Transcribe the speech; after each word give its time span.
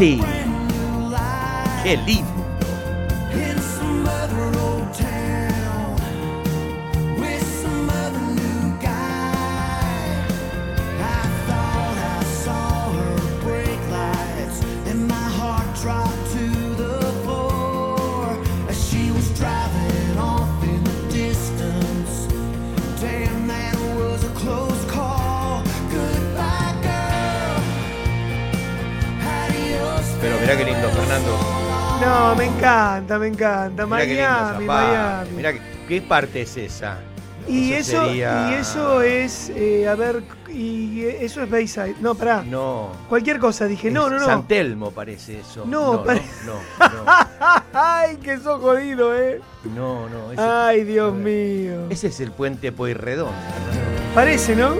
Qué 0.00 1.94
lindo. 2.06 2.29
Fernando. 31.10 31.38
No, 32.00 32.34
me 32.36 32.44
encanta, 32.46 33.18
me 33.18 33.26
encanta. 33.26 33.84
Mirá 33.84 34.04
Miami. 34.54 34.64
Miami. 34.64 35.30
Mirá 35.36 35.52
que- 35.54 35.60
qué 35.88 36.00
parte 36.02 36.42
es 36.42 36.56
esa. 36.56 36.98
y 37.48 37.72
eso, 37.72 38.04
sería- 38.06 38.48
y 38.50 38.54
eso 38.54 39.02
es, 39.02 39.50
eh, 39.56 39.88
a 39.88 39.96
ver, 39.96 40.22
y 40.48 41.02
eso 41.04 41.42
es 41.42 41.50
Bayside. 41.50 41.96
No, 42.00 42.14
pará. 42.14 42.44
No. 42.46 42.90
Cualquier 43.08 43.40
cosa, 43.40 43.64
dije, 43.64 43.90
no, 43.90 44.06
es 44.06 44.12
no, 44.12 44.18
no. 44.20 44.24
San 44.24 44.46
Telmo 44.46 44.92
parece 44.92 45.40
eso. 45.40 45.64
No, 45.66 45.94
no, 45.94 46.04
pare- 46.04 46.22
no, 46.46 46.52
no, 46.78 47.12
Ay, 47.72 48.18
que 48.18 48.38
sos 48.38 48.60
jodido, 48.60 49.16
eh. 49.18 49.40
no, 49.74 50.08
no, 50.08 50.30
ese, 50.32 50.40
Ay, 50.40 50.84
Dios 50.84 51.12
mío. 51.12 51.86
ese 51.90 52.06
es 52.08 52.20
el 52.20 52.30
puente 52.30 52.70
Pueyrredón. 52.70 53.32
Parece, 54.14 54.54
¿no? 54.54 54.74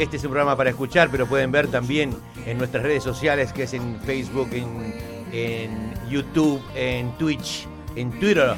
Este 0.00 0.16
es 0.16 0.24
un 0.24 0.30
programa 0.30 0.56
para 0.56 0.70
escuchar, 0.70 1.10
pero 1.10 1.26
pueden 1.26 1.52
ver 1.52 1.68
también 1.68 2.16
en 2.46 2.56
nuestras 2.56 2.82
redes 2.82 3.02
sociales, 3.02 3.52
que 3.52 3.64
es 3.64 3.74
en 3.74 4.00
Facebook, 4.00 4.48
en, 4.52 4.94
en 5.30 5.92
YouTube, 6.08 6.62
en 6.74 7.12
Twitch, 7.18 7.68
en 7.96 8.10
Twitter. 8.18 8.54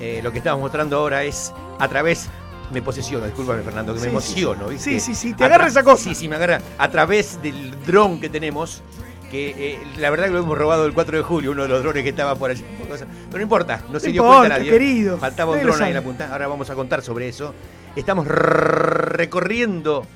Eh, 0.00 0.20
lo 0.22 0.32
que 0.32 0.38
estamos 0.38 0.62
mostrando 0.62 0.96
ahora 0.96 1.24
es 1.24 1.52
a 1.78 1.86
través. 1.88 2.30
Me 2.72 2.80
posesiono, 2.80 3.26
discúlpame 3.26 3.62
Fernando, 3.62 3.92
que 3.92 3.98
Sí, 4.00 4.06
me 4.06 4.12
emociono, 4.12 4.68
sí. 4.68 4.72
¿viste? 4.72 4.90
Sí, 4.92 5.00
sí, 5.00 5.14
sí, 5.14 5.34
te 5.34 5.44
agarra 5.44 5.66
esa 5.66 5.82
cosa. 5.82 6.04
Sí, 6.04 6.14
sí, 6.14 6.26
me 6.26 6.36
agarra. 6.36 6.62
A 6.78 6.90
través 6.90 7.40
del 7.42 7.72
dron 7.84 8.18
que 8.18 8.30
tenemos, 8.30 8.82
que 9.30 9.72
eh, 9.74 9.78
la 9.98 10.08
verdad 10.08 10.24
que 10.24 10.30
lo 10.32 10.38
hemos 10.38 10.56
robado 10.56 10.86
el 10.86 10.94
4 10.94 11.18
de 11.18 11.22
julio, 11.22 11.50
uno 11.50 11.64
de 11.64 11.68
los 11.68 11.82
drones 11.82 12.02
que 12.02 12.08
estaba 12.08 12.34
por 12.34 12.50
allí. 12.50 12.64
Pero 12.88 13.06
no 13.30 13.42
importa, 13.42 13.82
no 13.92 14.00
se 14.00 14.10
dio 14.10 14.24
cuenta 14.26 14.48
nadie. 14.56 14.70
querido. 14.70 15.18
Faltaba 15.18 15.52
un 15.52 15.60
dron 15.60 15.82
ahí 15.82 15.90
en 15.90 15.96
la 15.96 16.02
punta. 16.02 16.32
Ahora 16.32 16.48
vamos 16.48 16.70
a 16.70 16.74
contar 16.74 17.02
sobre 17.02 17.28
eso. 17.28 17.52
Estamos 17.94 18.26
recorriendo 18.26 20.06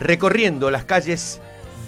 recorriendo 0.00 0.70
las 0.70 0.84
calles 0.84 1.40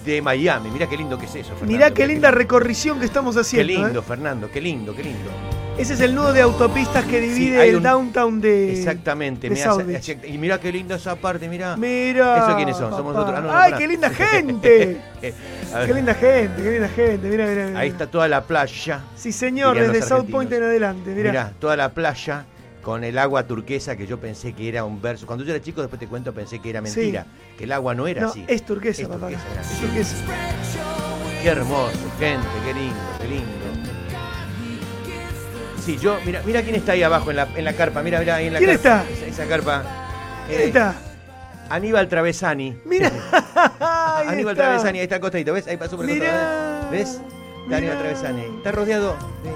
de 0.04 0.22
Miami. 0.22 0.70
Mira 0.70 0.88
qué 0.88 0.96
lindo 0.96 1.18
que 1.18 1.26
es 1.26 1.34
eso, 1.34 1.50
Fernando. 1.50 1.72
Mirá 1.72 1.90
qué 1.92 2.06
linda 2.06 2.30
recorrición 2.30 2.98
que 2.98 3.04
estamos 3.04 3.34
Qué 3.34 3.40
haciendo. 3.42 3.72
lindo, 3.72 4.00
¿eh? 4.00 4.04
Fernando, 4.06 4.50
qué 4.50 4.60
lindo, 4.60 4.94
qué 4.94 5.02
lindo. 5.02 5.30
Ese 5.76 5.94
es 5.94 6.00
el 6.00 6.12
nudo 6.12 6.32
de 6.32 6.40
autopistas 6.40 7.04
que 7.04 7.20
divide 7.20 7.68
el 7.68 7.80
downtown 7.80 8.40
de. 8.40 8.72
Exactamente. 8.72 9.48
de 9.48 9.54
South 9.56 9.84
Beach. 9.84 10.08
y 10.26 10.36
mira 10.36 10.58
qué 10.58 10.72
linda 10.72 10.96
esa 10.96 11.14
parte, 11.14 11.48
mira. 11.48 11.76
Mira. 11.76 12.38
¿Eso 12.38 12.56
quiénes 12.56 12.76
son? 12.76 12.90
Somos 12.90 13.14
nosotros. 13.14 13.36
Ah, 13.38 13.40
no, 13.42 13.46
no, 13.46 13.56
¡Ay, 13.56 13.72
qué 13.78 13.86
linda 13.88 14.10
gente! 14.10 14.96
Qué 15.20 15.94
linda 15.94 16.14
gente, 16.14 16.62
qué 16.62 16.70
linda 16.72 16.88
gente. 16.88 17.28
Mira, 17.28 17.46
mira, 17.46 17.66
mira. 17.66 17.78
Ahí 17.78 17.90
está 17.90 18.08
toda 18.08 18.26
la 18.26 18.42
playa. 18.42 19.02
Sí, 19.14 19.30
señor, 19.30 19.78
desde 19.78 20.02
South. 20.02 20.26
Point 20.28 20.50
en 20.52 20.64
adelante. 20.64 21.10
Mira. 21.14 21.30
Mira, 21.30 21.52
toda 21.60 21.76
la 21.76 21.90
playa 21.90 22.44
con 22.88 23.04
el 23.04 23.18
agua 23.18 23.46
turquesa 23.46 23.96
que 23.98 24.06
yo 24.06 24.18
pensé 24.18 24.54
que 24.54 24.66
era 24.66 24.82
un 24.82 25.02
verso. 25.02 25.26
Cuando 25.26 25.44
yo 25.44 25.52
era 25.54 25.62
chico, 25.62 25.82
después 25.82 26.00
te 26.00 26.06
cuento, 26.06 26.32
pensé 26.32 26.58
que 26.58 26.70
era 26.70 26.80
mentira. 26.80 27.26
Que 27.58 27.64
el 27.64 27.72
agua 27.72 27.94
no 27.94 28.06
era 28.06 28.22
No, 28.22 28.28
así. 28.30 28.46
es 28.48 28.64
turquesa, 28.64 29.02
Es 29.02 29.08
papá. 29.08 29.28
turquesa. 29.28 29.60
Es 29.60 29.78
turquesa. 29.78 30.16
Qué 31.42 31.48
hermoso, 31.50 31.98
gente, 32.18 32.46
qué 32.64 32.72
lindo, 32.72 32.96
qué 33.20 33.28
lindo. 33.28 33.46
Sí, 35.84 35.98
yo, 35.98 36.16
mira, 36.24 36.40
mira 36.46 36.62
quién 36.62 36.76
está 36.76 36.92
ahí 36.92 37.02
abajo 37.02 37.28
en 37.28 37.36
la, 37.36 37.48
en 37.56 37.64
la 37.66 37.74
carpa, 37.74 38.02
mira, 38.02 38.20
mira 38.20 38.36
ahí 38.36 38.46
en 38.46 38.54
la 38.54 38.58
¿Quién 38.58 38.70
carpa. 38.78 39.02
está? 39.04 39.12
Esa, 39.12 39.26
esa 39.26 39.46
carpa. 39.50 39.82
¿Quién 40.48 40.60
Eh, 40.62 40.64
está? 40.68 40.94
Aníbal 41.68 42.08
Travesani. 42.08 42.78
Mira. 42.86 43.12
Aníbal 44.26 44.52
está. 44.54 44.64
Travesani, 44.64 44.98
ahí 45.00 45.04
está 45.04 45.16
acostadito, 45.16 45.52
¿ves? 45.52 45.66
Ahí 45.66 45.76
pasó 45.76 45.94
por 45.98 46.08
el 46.08 46.18
costado, 46.18 46.90
¿ves? 46.90 47.20
Está 47.64 47.76
Aníbal. 47.76 47.98
Travesani. 47.98 48.42
Está 48.56 48.72
rodeado 48.72 49.12
de... 49.44 49.50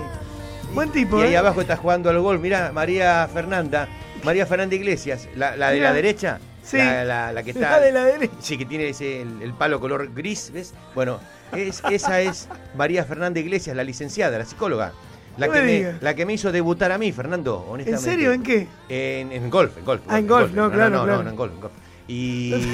Buen 0.74 0.90
tipo, 0.90 1.18
Y 1.20 1.26
ahí 1.26 1.34
¿eh? 1.34 1.36
abajo 1.36 1.60
está 1.60 1.76
jugando 1.76 2.08
al 2.10 2.18
gol, 2.20 2.38
mira, 2.38 2.72
María 2.72 3.28
Fernanda. 3.32 3.88
María 4.24 4.46
Fernanda 4.46 4.74
Iglesias, 4.74 5.28
la, 5.36 5.56
la 5.56 5.70
de 5.70 5.76
Mirá. 5.76 5.88
la 5.90 5.94
derecha. 5.94 6.38
Sí. 6.62 6.78
La, 6.78 7.04
la- 7.04 7.32
la 7.32 7.42
que 7.42 7.50
está. 7.50 7.70
La 7.72 7.80
de 7.80 7.92
la 7.92 8.04
derecha. 8.04 8.34
Sí, 8.40 8.56
que 8.56 8.64
tiene 8.64 8.88
ese, 8.88 9.20
el, 9.22 9.42
el 9.42 9.52
palo 9.52 9.80
color 9.80 10.10
gris, 10.14 10.50
¿ves? 10.54 10.72
Bueno, 10.94 11.18
es, 11.54 11.82
esa 11.90 12.20
es 12.20 12.48
María 12.76 13.04
Fernanda 13.04 13.40
Iglesias, 13.40 13.76
la 13.76 13.84
licenciada, 13.84 14.38
la 14.38 14.44
psicóloga. 14.44 14.92
La 15.38 15.46
No 15.48 15.52
que, 15.54 15.62
me 15.62 15.94
la 16.00 16.14
que 16.14 16.26
me 16.26 16.34
hizo 16.34 16.52
debutar 16.52 16.92
a 16.92 16.98
mí, 16.98 17.10
Fernando, 17.10 17.62
¿En 17.66 17.72
honestamente. 17.72 18.10
serio? 18.10 18.32
¿En 18.32 18.42
qué? 18.42 18.68
En, 18.88 19.32
en 19.32 19.50
golf, 19.50 19.76
en 19.78 19.84
golf. 19.84 20.02
Ah, 20.06 20.18
en 20.18 20.26
golf, 20.28 20.52
no, 20.52 20.70
claro, 20.70 20.90
no, 20.98 21.04
claro. 21.04 21.22
No, 21.24 21.30
en 21.30 21.36
golf, 21.36 21.52
en 21.54 21.60
golf. 21.60 21.72
Y. 22.06 22.52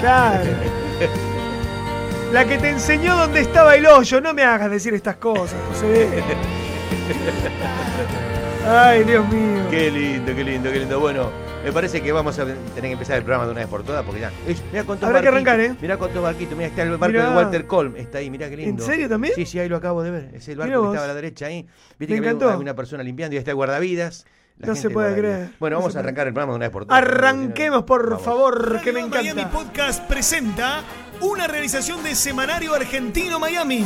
Claro. 0.00 0.50
La 2.32 2.44
que 2.46 2.58
te 2.58 2.68
enseñó 2.70 3.16
dónde 3.16 3.40
estaba 3.40 3.76
el 3.76 3.86
hoyo. 3.86 4.20
No 4.20 4.34
me 4.34 4.42
hagas 4.42 4.70
decir 4.70 4.92
estas 4.94 5.16
cosas, 5.16 5.54
José. 5.70 6.08
Ay, 8.66 9.04
Dios 9.04 9.28
mío. 9.28 9.62
Qué 9.70 9.90
lindo, 9.90 10.34
qué 10.34 10.42
lindo, 10.44 10.72
qué 10.72 10.78
lindo. 10.80 10.98
Bueno, 10.98 11.30
me 11.64 11.70
parece 11.70 12.00
que 12.02 12.10
vamos 12.12 12.36
a 12.38 12.44
tener 12.44 12.56
que 12.82 12.90
empezar 12.92 13.18
el 13.18 13.22
programa 13.22 13.44
de 13.46 13.52
una 13.52 13.60
vez 13.60 13.68
por 13.68 13.82
todas 13.84 14.02
porque 14.04 14.20
ya. 14.22 14.32
Mirá 14.72 14.84
cuántos 14.84 15.06
Habrá 15.08 15.20
que 15.20 15.30
barquitos, 15.30 15.52
arrancar, 15.52 15.60
¿eh? 15.60 15.76
Mirá 15.80 15.96
cuántos 15.96 16.22
barquitos. 16.22 16.56
Mirá, 16.56 16.68
está 16.68 16.82
el 16.82 16.90
barco 16.96 17.06
Mirá. 17.12 17.30
de 17.30 17.36
Walter 17.36 17.66
Colm. 17.66 17.96
Está 17.96 18.18
ahí, 18.18 18.30
mirá 18.30 18.48
qué 18.48 18.56
lindo. 18.56 18.82
¿En 18.82 18.90
serio 18.90 19.08
también? 19.08 19.34
Sí, 19.36 19.46
sí, 19.46 19.58
ahí 19.60 19.68
lo 19.68 19.76
acabo 19.76 20.02
de 20.02 20.10
ver. 20.10 20.30
Es 20.34 20.48
el 20.48 20.56
barco 20.56 20.80
que 20.82 20.88
estaba 20.88 21.04
a 21.04 21.08
la 21.08 21.14
derecha 21.14 21.46
ahí. 21.46 21.66
Viste 21.98 22.14
Me 22.14 22.20
que 22.20 22.28
había 22.28 22.30
encantó. 22.32 22.58
una 22.58 22.74
persona 22.74 23.02
limpiando 23.04 23.34
y 23.34 23.36
ahí 23.36 23.40
está 23.40 23.50
el 23.52 23.56
guardavidas. 23.56 24.24
La 24.58 24.68
No 24.68 24.76
se 24.76 24.88
puede 24.88 25.14
creer. 25.16 25.48
Bueno, 25.60 25.74
No 25.76 25.80
vamos 25.80 25.94
a 25.94 25.98
puede. 25.98 26.04
arrancar 26.06 26.26
el 26.28 26.32
programa 26.32 26.52
de 26.52 26.56
una 26.56 26.66
vez 26.66 26.72
por 26.72 26.86
todas. 26.86 27.02
Arranquemos, 27.02 27.82
por 27.84 28.08
Vamos. 28.08 28.24
favor, 28.24 28.80
que 28.80 28.92
me 28.92 29.00
Radio 29.00 29.10
Miami 29.10 29.40
encanta. 29.42 29.50
Podcast 29.50 30.04
presenta 30.08 30.82
una 31.20 31.46
realización 31.46 32.02
de 32.02 32.14
Semanario 32.14 32.74
Argentino 32.74 33.38
Miami. 33.38 33.84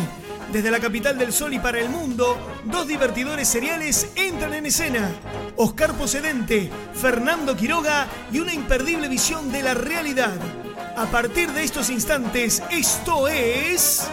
Desde 0.53 0.71
la 0.71 0.81
capital 0.81 1.19
del 1.19 1.33
sol 1.33 1.53
y 1.53 1.59
para 1.59 1.79
el 1.79 1.91
mundo, 1.91 2.39
dos 2.65 2.87
divertidores 2.87 3.49
seriales 3.49 4.09
entran 4.17 4.55
en 4.55 4.67
escena. 4.67 5.11
Oscar 5.57 5.93
Pocedente, 5.95 6.71
Fernando 6.95 7.57
Quiroga 7.57 8.07
y 8.33 8.41
una 8.41 8.55
imperdible 8.55 9.09
visión 9.09 9.53
de 9.53 9.63
la 9.63 9.75
realidad. 9.75 10.35
A 10.97 11.07
partir 11.07 11.53
de 11.53 11.65
estos 11.65 11.91
instantes, 11.91 12.63
esto 12.71 13.29
es... 13.29 14.09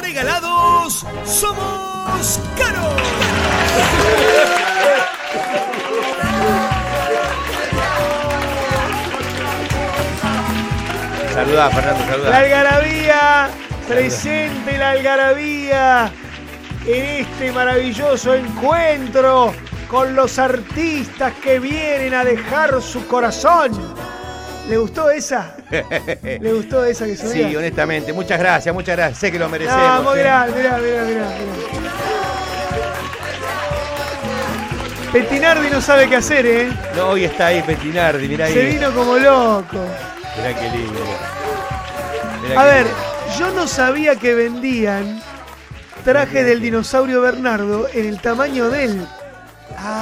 Regalados 0.00 1.06
Somos 1.24 2.40
Caros. 2.58 4.57
Saludá, 11.38 11.70
Fernando, 11.70 12.00
La 12.00 12.10
saludá. 12.10 12.36
algarabía, 12.36 13.48
presente 13.86 14.76
la 14.76 14.90
algarabía 14.90 16.12
en 16.84 17.04
este 17.04 17.52
maravilloso 17.52 18.34
encuentro 18.34 19.54
con 19.88 20.16
los 20.16 20.36
artistas 20.40 21.32
que 21.40 21.60
vienen 21.60 22.12
a 22.12 22.24
dejar 22.24 22.82
su 22.82 23.06
corazón. 23.06 23.70
¿Le 24.68 24.78
gustó 24.78 25.10
esa? 25.10 25.54
¿Le 25.70 26.52
gustó 26.52 26.84
esa 26.84 27.06
que 27.06 27.16
subía? 27.16 27.48
Sí, 27.48 27.54
honestamente, 27.54 28.12
muchas 28.12 28.40
gracias, 28.40 28.74
muchas 28.74 28.96
gracias. 28.96 29.18
Sé 29.20 29.30
que 29.30 29.38
lo 29.38 29.48
merecemos. 29.48 29.80
Ah, 29.80 30.00
muy 30.02 30.18
¿eh? 30.18 30.22
mirá, 30.22 30.46
mirá, 30.56 30.78
mirá. 31.04 31.28
Petinardi 35.12 35.70
no 35.70 35.80
sabe 35.80 36.08
qué 36.08 36.16
hacer, 36.16 36.46
¿eh? 36.46 36.68
No, 36.96 37.10
hoy 37.10 37.26
está 37.26 37.46
ahí 37.46 37.62
Petinardi, 37.62 38.26
mirá 38.26 38.46
ahí. 38.46 38.54
Se 38.54 38.64
vino 38.64 38.92
como 38.92 39.16
loco. 39.16 39.86
Mirá 40.38 40.54
qué 40.54 40.70
lindo. 40.70 41.00
Mirá 42.42 42.60
A 42.60 42.64
qué 42.64 42.70
ver, 42.70 42.86
lindo. 42.86 43.38
yo 43.38 43.50
no 43.52 43.66
sabía 43.66 44.16
que 44.16 44.34
vendían 44.34 45.20
traje 46.04 46.44
del 46.44 46.60
dinosaurio 46.60 47.20
Bernardo 47.20 47.88
en 47.92 48.06
el 48.06 48.20
tamaño 48.20 48.70
de 48.70 48.84
él. 48.84 49.06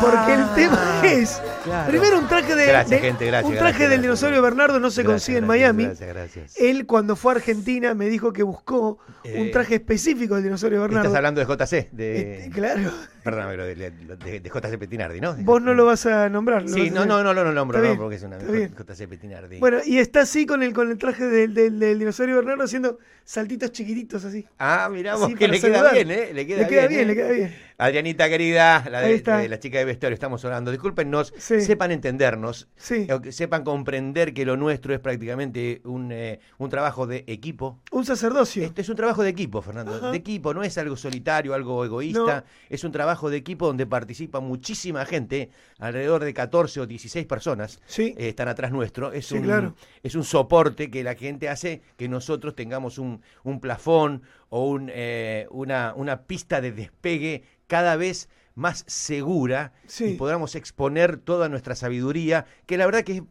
Porque 0.00 0.32
el 0.34 0.54
tema 0.54 1.00
es. 1.04 1.40
Ah, 1.44 1.60
claro. 1.64 1.90
Primero, 1.90 2.18
un 2.18 2.28
traje 2.28 2.54
de. 2.54 2.66
Gracias, 2.66 2.90
de- 3.02 3.06
gente, 3.06 3.26
gracias, 3.26 3.50
Un 3.50 3.58
traje 3.58 3.70
gracias, 3.72 3.90
del 3.90 4.02
dinosaurio 4.02 4.40
Bernardo 4.42 4.80
no 4.80 4.90
se 4.90 5.04
consigue 5.04 5.38
en 5.38 5.46
Miami. 5.46 5.84
Gracias, 5.84 6.08
gracias. 6.08 6.56
Él, 6.58 6.86
cuando 6.86 7.16
fue 7.16 7.32
a 7.32 7.36
Argentina, 7.36 7.94
me 7.94 8.08
dijo 8.08 8.32
que 8.32 8.42
buscó 8.42 8.98
Eh, 9.24 9.40
un 9.40 9.50
traje 9.50 9.74
específico 9.76 10.34
del 10.36 10.44
dinosaurio 10.44 10.80
Bernardo. 10.80 11.06
Estás 11.08 11.16
hablando 11.16 11.40
de 11.40 11.46
JC, 11.46 11.88
de, 11.92 12.36
Este, 12.38 12.50
claro. 12.50 12.90
perdón, 13.24 13.46
pero 13.48 13.64
de, 13.66 13.74
de- 13.74 14.40
de 14.40 14.48
JC 14.50 14.78
Petinardi, 14.78 15.20
¿no? 15.20 15.34
Vos 15.40 15.60
no 15.60 15.74
lo 15.74 15.84
vas 15.84 16.06
a 16.06 16.28
nombrar. 16.28 16.68
Sí, 16.68 16.90
no, 16.90 17.04
no, 17.04 17.22
no, 17.22 17.34
no 17.34 17.44
lo 17.44 17.52
nombro, 17.52 17.80
no, 17.82 17.96
porque 17.96 18.16
es 18.16 18.22
una. 18.22 18.38
JC 18.38 19.08
Petinardi. 19.08 19.58
Bueno, 19.58 19.78
y 19.84 19.98
está 19.98 20.20
así 20.20 20.46
con 20.46 20.62
el, 20.62 20.72
con 20.72 20.90
el 20.90 20.96
traje 20.98 21.24
del, 21.26 21.52
del- 21.54 21.78
del 21.78 21.98
dinosaurio 21.98 22.36
Bernardo 22.36 22.64
haciendo 22.64 22.98
saltitos 23.24 23.72
chiquititos 23.72 24.24
así. 24.24 24.46
ah, 24.58 24.88
mirá 24.90 25.16
vos 25.16 25.24
Así 25.24 25.34
que 25.34 25.48
le 25.48 25.60
queda 25.60 25.74
saludar. 25.74 25.94
bien, 25.94 26.10
¿eh? 26.10 26.30
Le 26.32 26.46
queda, 26.46 26.62
Le 26.62 26.68
queda 26.68 26.86
bien, 26.86 27.00
¿eh? 27.00 27.04
le 27.06 27.14
queda 27.14 27.30
bien. 27.32 27.65
Adrianita 27.78 28.28
querida, 28.30 28.84
la, 28.90 29.02
de, 29.02 29.20
de 29.20 29.48
la 29.50 29.58
chica 29.58 29.78
de 29.78 29.84
vestuario, 29.84 30.14
estamos 30.14 30.42
hablando. 30.46 30.70
Discúlpenos, 30.70 31.34
Sí. 31.36 31.60
Sepan 31.60 31.90
entendernos, 31.90 32.68
Sí. 32.76 33.06
sepan 33.30 33.64
comprender 33.64 34.32
que 34.32 34.46
lo 34.46 34.56
nuestro 34.56 34.94
es 34.94 35.00
prácticamente 35.00 35.82
un, 35.84 36.10
eh, 36.10 36.40
un 36.56 36.70
trabajo 36.70 37.06
de 37.06 37.24
equipo. 37.26 37.80
Un 37.90 38.06
sacerdocio. 38.06 38.64
Este 38.64 38.80
es 38.80 38.88
un 38.88 38.96
trabajo 38.96 39.22
de 39.22 39.28
equipo, 39.28 39.60
Fernando. 39.60 39.94
Ajá. 39.96 40.10
De 40.10 40.16
equipo, 40.16 40.54
no 40.54 40.62
es 40.62 40.78
algo 40.78 40.96
solitario, 40.96 41.52
algo 41.52 41.84
egoísta. 41.84 42.44
Es 42.70 42.82
un 42.84 42.92
trabajo 42.92 43.28
de 43.28 43.36
equipo 43.36 43.66
donde 43.66 43.84
participa 43.86 44.40
muchísima 44.40 45.04
gente, 45.04 45.50
alrededor 45.78 46.24
de 46.24 46.32
14 46.32 46.80
o 46.80 46.86
16 46.86 47.26
personas 47.26 47.80
Sí. 47.86 48.14
eh, 48.16 48.28
están 48.30 48.48
atrás 48.48 48.72
nuestro. 48.72 49.12
Es, 49.12 49.26
Sí, 49.26 49.34
un, 49.34 49.42
claro. 49.42 49.74
es 50.02 50.14
un 50.14 50.24
soporte 50.24 50.90
que 50.90 51.04
la 51.04 51.14
gente 51.14 51.48
hace 51.50 51.82
que 51.98 52.08
nosotros 52.08 52.54
tengamos 52.54 52.96
un, 52.98 53.20
un 53.44 53.60
plafón 53.60 54.22
o 54.48 54.68
un, 54.68 54.90
eh, 54.92 55.46
una, 55.50 55.92
una 55.96 56.22
pista 56.22 56.60
de 56.60 56.72
despegue 56.72 57.42
cada 57.66 57.96
vez 57.96 58.28
más 58.54 58.84
segura 58.86 59.72
Sí. 59.86 60.04
y 60.04 60.14
podamos 60.14 60.54
exponer 60.54 61.16
toda 61.18 61.48
nuestra 61.48 61.74
sabiduría, 61.74 62.46
que 62.66 62.78
la 62.78 62.86
verdad 62.86 63.02
que 63.04 63.12
es, 63.16 63.22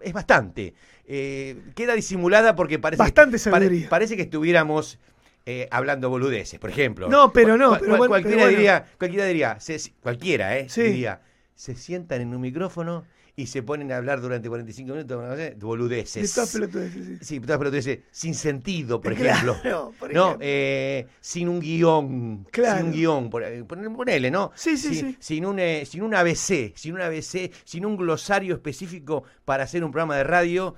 es 0.00 0.12
bastante. 0.12 0.74
Eh, 1.06 1.60
queda 1.74 1.94
disimulada 1.94 2.54
porque 2.56 2.78
parece, 2.78 3.02
Bastante 3.02 3.38
que, 3.38 3.50
pare- 3.50 3.86
parece 3.90 4.16
que 4.16 4.22
estuviéramos 4.22 4.98
eh, 5.46 5.68
hablando 5.70 6.08
boludeces, 6.08 6.58
por 6.58 6.70
ejemplo. 6.70 7.08
No, 7.10 7.30
pero 7.32 7.58
no, 7.58 7.76
pero 7.78 7.96
cual- 7.98 8.08
cualquiera, 8.08 8.36
pero 8.36 8.46
bueno. 8.46 8.56
diría, 8.58 8.84
cualquiera 8.98 9.26
diría, 9.26 9.60
se- 9.60 9.92
cualquiera, 10.00 10.56
¿eh? 10.56 10.68
Sí. 10.70 10.82
Diría, 10.84 11.20
se 11.54 11.74
sientan 11.76 12.22
en 12.22 12.34
un 12.34 12.40
micrófono 12.40 13.04
y 13.36 13.46
se 13.46 13.62
ponen 13.62 13.90
a 13.90 13.96
hablar 13.96 14.20
durante 14.20 14.48
45 14.48 14.92
minutos 14.92 15.22
no 15.22 15.34
sé, 15.36 15.50
de 15.50 15.54
boludeces. 15.56 16.32
todas 16.34 16.52
pelotudeces, 16.52 17.06
sí. 17.06 17.18
Sí, 17.20 17.40
todas 17.40 17.58
pelotudeces, 17.58 17.98
sin 18.10 18.34
sentido, 18.34 19.00
por 19.00 19.14
Claro, 19.14 19.52
ejemplo. 19.54 19.92
por 19.98 20.12
no, 20.12 20.26
ejemplo. 20.26 20.46
eh, 20.46 21.08
sin 21.20 21.48
un 21.48 21.60
guion, 21.60 22.44
Claro. 22.52 22.78
sin 22.78 22.86
un 22.86 22.92
guion, 22.92 23.30
eh, 23.42 23.64
pon- 23.66 23.96
ponele, 23.96 24.30
¿no? 24.30 24.52
Sí, 24.54 24.76
sí, 24.76 24.94
sin, 24.94 25.10
sí. 25.12 25.16
Sin 25.18 25.46
un, 25.46 25.58
eh, 25.58 25.84
sin 25.84 26.02
un 26.02 26.14
ABC, 26.14 26.72
sin 26.76 26.94
un 26.94 27.00
ABC, 27.00 27.50
sin 27.64 27.84
un 27.86 27.96
glosario 27.96 28.54
específico 28.54 29.24
para 29.44 29.64
hacer 29.64 29.82
un 29.84 29.90
programa 29.90 30.16
de 30.16 30.24
radio, 30.24 30.74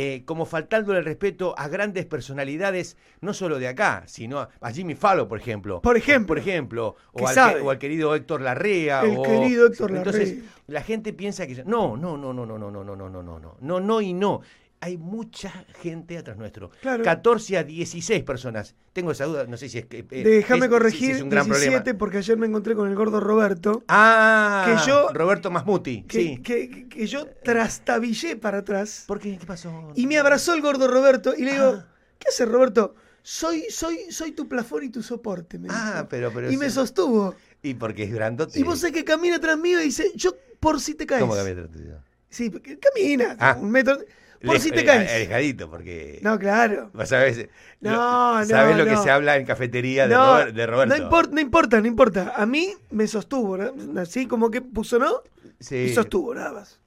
eh, 0.00 0.22
como 0.24 0.46
faltando 0.46 0.96
el 0.96 1.04
respeto 1.04 1.56
a 1.58 1.66
grandes 1.66 2.06
personalidades, 2.06 2.96
no 3.20 3.34
solo 3.34 3.58
de 3.58 3.66
acá, 3.66 4.04
sino 4.06 4.38
a, 4.38 4.48
a 4.60 4.70
Jimmy 4.70 4.94
Fallon, 4.94 5.26
por 5.26 5.38
ejemplo. 5.40 5.82
Por 5.82 5.96
ejemplo. 5.96 6.28
Por 6.28 6.38
ejemplo, 6.38 6.94
o 7.12 7.26
al, 7.26 7.34
sabe. 7.34 7.54
que- 7.56 7.60
o 7.62 7.70
al 7.70 7.78
querido 7.78 8.14
Héctor 8.14 8.40
Larrea. 8.42 9.00
El 9.02 9.16
o- 9.18 9.22
querido 9.22 9.66
Héctor 9.66 9.96
Entonces, 9.96 10.28
Larrea. 10.36 10.50
la 10.68 10.82
gente 10.82 11.12
piensa 11.12 11.48
que... 11.48 11.64
No, 11.64 11.96
no, 11.96 12.16
no, 12.16 12.32
no, 12.32 12.46
no, 12.46 12.56
no, 12.58 12.70
no, 12.70 12.84
no, 12.84 12.94
no, 12.94 13.08
no, 13.08 13.22
no, 13.22 13.38
no, 13.40 13.56
no, 13.60 13.80
no 13.80 14.00
y 14.00 14.12
no. 14.12 14.40
Hay 14.80 14.96
mucha 14.96 15.50
gente 15.82 16.16
atrás 16.18 16.36
nuestro. 16.36 16.70
Claro. 16.80 17.02
14 17.02 17.58
a 17.58 17.64
16 17.64 18.22
personas. 18.22 18.76
Tengo 18.92 19.10
esa 19.10 19.24
duda, 19.24 19.44
no 19.46 19.56
sé 19.56 19.68
si 19.68 19.78
es 19.78 19.86
que... 19.86 20.06
eh, 20.10 20.22
Déjame 20.24 20.68
corregir, 20.68 21.10
si 21.10 21.16
es 21.16 21.22
un 21.22 21.30
gran 21.30 21.46
17, 21.46 21.70
problema. 21.80 21.98
porque 21.98 22.18
ayer 22.18 22.36
me 22.36 22.46
encontré 22.46 22.74
con 22.76 22.88
el 22.88 22.94
gordo 22.94 23.18
Roberto, 23.18 23.82
Ah, 23.88 24.64
que 24.66 24.88
yo- 24.90 25.08
Roberto 25.12 25.50
Masmuti, 25.50 26.02
que, 26.04 26.18
sí. 26.20 26.38
que, 26.42 26.68
que- 26.70 26.88
que 26.88 27.06
yo 27.08 27.26
trastabillé 27.44 28.36
para 28.36 28.58
atrás, 28.58 29.04
¿Por 29.08 29.18
qué? 29.18 29.36
¿Qué 29.36 29.46
pasó? 29.46 29.92
y 29.96 30.06
me 30.06 30.16
abrazó 30.18 30.54
el 30.54 30.60
gordo 30.62 30.86
Roberto, 30.88 31.34
y 31.36 31.42
le 31.44 31.52
digo, 31.52 31.74
Ah. 31.78 31.86
¿qué 32.18 32.28
haces 32.28 32.48
Roberto? 32.48 32.94
Soy, 33.22 33.64
soy, 33.70 33.98
soy 34.10 34.30
tu 34.32 34.48
plafón 34.48 34.84
y 34.84 34.90
tu 34.90 35.02
soporte, 35.02 35.58
me 35.58 35.68
Ah, 35.70 35.92
dijo. 35.96 36.08
pero... 36.08 36.32
pero 36.32 36.50
Y 36.52 36.56
me 36.56 36.70
sostuvo. 36.70 37.34
Y 37.62 37.74
porque 37.74 38.04
es 38.04 38.12
grandote. 38.12 38.58
Y 38.58 38.62
vos 38.62 38.78
sabés 38.78 38.94
que 38.94 39.04
camina 39.04 39.40
tras 39.40 39.58
mío 39.58 39.80
y 39.80 39.84
dice, 39.86 40.12
yo 40.14 40.36
por 40.60 40.80
si 40.80 40.94
te 40.94 41.04
caes. 41.04 41.20
¿Cómo 41.20 41.34
que 41.34 41.42
me 41.42 41.54
trató 41.54 41.78
yo? 41.80 41.96
Sí, 42.30 42.48
porque 42.50 42.78
camina, 42.78 43.36
Ah. 43.40 43.56
un 43.60 43.70
metro. 43.70 43.98
Por 44.44 44.60
si 44.60 44.70
te 44.70 44.80
eh, 44.80 44.84
caes. 44.84 45.10
Alejadito, 45.12 45.68
porque... 45.70 46.20
No, 46.22 46.38
claro. 46.38 46.90
Vos 46.94 47.08
sabés, 47.08 47.48
No, 47.80 48.38
lo- 48.40 48.46
sabés 48.46 48.72
no, 48.76 48.78
lo 48.78 48.84
que 48.84 48.92
no. 48.92 49.02
se 49.02 49.10
habla 49.10 49.36
en 49.36 49.44
cafetería 49.46 50.06
de, 50.06 50.14
no, 50.14 50.24
Robert- 50.38 50.54
de 50.54 50.66
Roberto. 50.66 50.96
no 50.96 51.02
importa, 51.02 51.32
no 51.34 51.40
importa, 51.40 51.80
no 51.80 51.86
importa. 51.86 52.32
A 52.36 52.46
mí 52.46 52.72
me 52.90 53.06
sostuvo, 53.06 53.56
¿no? 53.56 54.00
así 54.00 54.26
como 54.26 54.50
que 54.50 54.60
puso, 54.60 54.98
¿no? 54.98 55.22
Sí. 55.58 55.76
Y 55.76 55.94
sostuvo, 55.94 56.34
nada 56.34 56.52
más. 56.52 56.80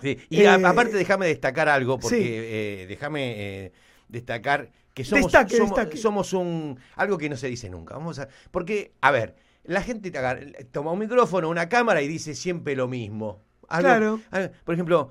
Sí, 0.00 0.18
Y 0.30 0.44
a- 0.44 0.56
Eh, 0.56 0.62
aparte 0.64 0.96
déjame 0.96 1.26
destacar 1.26 1.68
algo, 1.68 1.98
porque 1.98 2.16
sí. 2.16 2.22
eh, 2.26 2.86
déjame 2.88 3.34
eh, 3.66 3.72
destacar 4.08 4.70
que 4.92 5.04
somos, 5.04 5.24
Destaque, 5.32 5.56
somos, 5.56 5.70
destaque. 5.76 5.96
somos 5.96 6.32
un 6.32 6.78
algo 6.94 7.18
que 7.18 7.28
no 7.28 7.36
se 7.36 7.48
dice 7.48 7.68
nunca. 7.68 7.94
Vamos 7.94 8.18
a, 8.20 8.28
porque, 8.52 8.92
a 9.00 9.10
ver, 9.10 9.34
la 9.64 9.82
gente 9.82 10.12
toma 10.70 10.92
un 10.92 10.98
micrófono, 11.00 11.48
una 11.48 11.68
cámara 11.68 12.00
y 12.02 12.06
dice 12.08 12.34
siempre 12.34 12.76
lo 12.76 12.86
mismo. 12.86 13.42
Algo- 13.68 13.88
Claro. 13.88 14.20
algo- 14.30 14.52
por 14.64 14.74
ejemplo, 14.74 15.10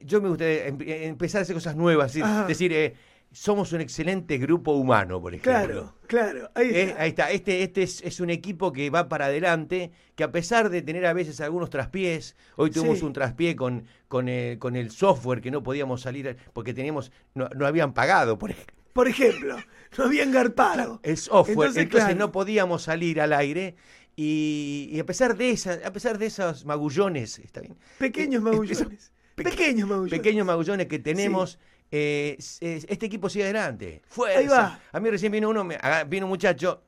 yo 0.00 0.20
me 0.20 0.28
gustaría 0.28 0.66
em- 0.66 0.78
empezar 0.80 1.40
a 1.40 1.42
hacer 1.42 1.54
cosas 1.54 1.76
nuevas, 1.76 2.12
decir, 2.12 2.24
decir, 2.46 2.72
eh, 2.72 2.94
somos 3.32 3.72
un 3.72 3.80
excelente 3.80 4.38
grupo 4.38 4.72
humano, 4.72 5.20
por 5.20 5.34
ejemplo. 5.34 5.52
Claro, 5.52 5.94
claro. 6.06 6.50
Ahí 6.54 6.68
Eh, 6.70 6.82
está. 6.84 7.02
ahí 7.02 7.08
está, 7.08 7.30
este, 7.32 7.62
este 7.62 7.82
es, 7.82 8.00
es 8.02 8.20
un 8.20 8.30
equipo 8.30 8.72
que 8.72 8.88
va 8.88 9.08
para 9.08 9.26
adelante, 9.26 9.90
que 10.14 10.24
a 10.24 10.30
pesar 10.32 10.70
de 10.70 10.80
tener 10.80 11.04
a 11.06 11.12
veces 11.12 11.40
algunos 11.40 11.68
traspiés, 11.68 12.36
hoy 12.56 12.70
tuvimos 12.70 13.00
Sí. 13.00 13.04
un 13.04 13.12
traspié 13.12 13.54
con, 13.56 13.84
con, 14.08 14.28
el, 14.28 14.58
con 14.58 14.76
el 14.76 14.90
software 14.90 15.40
que 15.40 15.50
no 15.50 15.62
podíamos 15.62 16.00
salir 16.02 16.36
porque 16.52 16.72
teníamos, 16.72 17.12
no, 17.34 17.48
no 17.54 17.66
habían 17.66 17.92
pagado, 17.94 18.38
por 18.38 18.50
ejemplo, 18.52 18.74
Por 18.94 19.08
ejemplo, 19.08 19.56
no 19.98 20.04
habían 20.04 20.32
garpado. 20.32 21.00
el 21.02 21.16
software, 21.18 21.50
entonces, 21.68 21.82
Entonces, 21.82 22.04
claro. 22.08 22.18
no 22.18 22.32
podíamos 22.32 22.82
salir 22.84 23.20
al 23.20 23.32
aire. 23.34 23.74
Y, 24.18 24.88
y 24.92 24.98
a 24.98 25.04
pesar 25.04 25.36
de 25.36 25.50
esa, 25.50 25.78
a 25.84 25.92
pesar 25.92 26.16
de 26.16 26.24
esos 26.26 26.64
magullones, 26.64 27.38
está 27.38 27.60
bien. 27.60 27.76
Pequeños 27.98 28.40
Eh, 28.40 28.44
magullones. 28.44 29.12
Pequeños 29.44 29.88
magullones. 29.88 30.18
pequeños 30.18 30.46
magullones 30.46 30.86
que 30.86 30.98
tenemos, 30.98 31.58
eh, 31.90 32.36
este 32.38 33.06
equipo 33.06 33.28
sigue 33.28 33.44
adelante. 33.44 34.02
Fuerza. 34.08 34.38
Ahí 34.38 34.46
va. 34.48 34.80
A 34.92 35.00
mí 35.00 35.10
recién 35.10 35.30
vino 35.32 35.48
uno, 35.50 35.62
me- 35.64 35.76
aga- 35.76 36.04
vino 36.04 36.26
un 36.26 36.30
muchacho, 36.30 36.82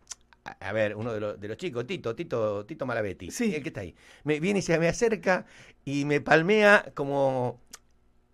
a, 0.60 0.72
ver, 0.72 0.96
uno 0.96 1.12
de 1.12 1.20
los, 1.20 1.40
de 1.40 1.46
los 1.48 1.56
chicos, 1.58 1.86
Tito, 1.86 2.14
Tito, 2.16 2.64
Tito 2.64 2.86
Malavetti, 2.86 3.30
Sí. 3.30 3.54
el 3.54 3.62
que 3.62 3.68
está 3.68 3.82
ahí. 3.82 3.94
Me 4.24 4.40
viene 4.40 4.60
y 4.60 4.62
se 4.62 4.78
me 4.78 4.88
acerca 4.88 5.44
y 5.84 6.04
me 6.04 6.20
palmea 6.20 6.90
como. 6.94 7.60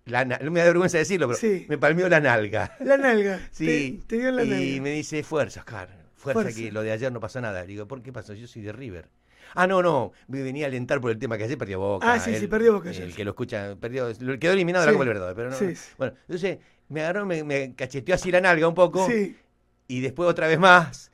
La, 0.07 0.25
no 0.27 0.51
me 0.51 0.61
da 0.61 0.67
vergüenza 0.67 0.99
decirlo, 0.99 1.27
pero 1.29 1.39
Sí. 1.39 1.65
me 1.69 1.79
palmeó 1.79 2.09
la 2.11 2.21
nalga. 2.21 2.77
La 2.81 2.97
nalga. 2.99 3.41
Sí. 3.53 4.01
Te, 4.03 4.07
te 4.07 4.17
dio 4.23 4.31
la 4.33 4.45
y 4.45 4.49
nalga. 4.51 4.83
me 4.83 4.91
dice, 4.91 5.23
fuerza, 5.23 5.61
Oscar. 5.61 5.89
Fuerza, 6.15 6.43
Fuerza. 6.43 6.59
que 6.61 6.71
lo 6.73 6.83
de 6.83 6.93
ayer 6.93 7.11
no 7.11 7.21
pasó 7.21 7.41
nada. 7.41 7.63
Le 7.63 7.67
digo, 7.69 7.89
¿por 7.89 8.03
qué 8.03 8.13
pasó? 8.13 8.35
Yo 8.35 8.47
soy 8.47 8.63
de 8.63 8.73
River. 8.73 9.09
Ah, 9.55 9.67
no, 9.67 9.83
no, 9.83 10.13
me 10.29 10.43
venía 10.43 10.67
a 10.67 10.69
alentar 10.69 11.01
por 11.01 11.11
el 11.11 11.19
tema 11.19 11.39
que 11.39 11.45
ayer 11.45 11.57
perdió 11.57 11.79
Boca. 11.81 12.13
Ah, 12.13 12.19
sí, 12.19 12.35
sí, 12.35 12.47
perdió 12.47 12.73
Boca 12.73 12.89
ayer. 12.91 13.05
El 13.05 13.15
que 13.15 13.25
lo 13.25 13.31
escucha, 13.31 13.77
perdió, 13.81 14.09
quedó 14.39 14.53
eliminado 14.53 14.85
de 14.85 14.93
la 14.93 14.93
Copa 14.93 15.05
Libertadores, 15.05 15.37
pero 15.37 15.51
no. 15.51 15.57
Sí, 15.57 15.65
no. 15.67 15.75
sí. 15.75 15.93
Bueno, 15.99 16.15
entonces 16.23 16.59
me 16.89 17.01
agarró, 17.01 17.27
me, 17.27 17.45
me 17.45 17.75
cacheteó 17.75 18.15
así 18.15 18.31
la 18.31 18.41
nalga 18.41 18.69
un 18.69 18.75
poco 18.75 19.07
Sí, 19.07 19.37
y 19.89 20.01
después 20.01 20.29
otra 20.29 20.47
vez 20.49 20.59
más. 20.59 21.11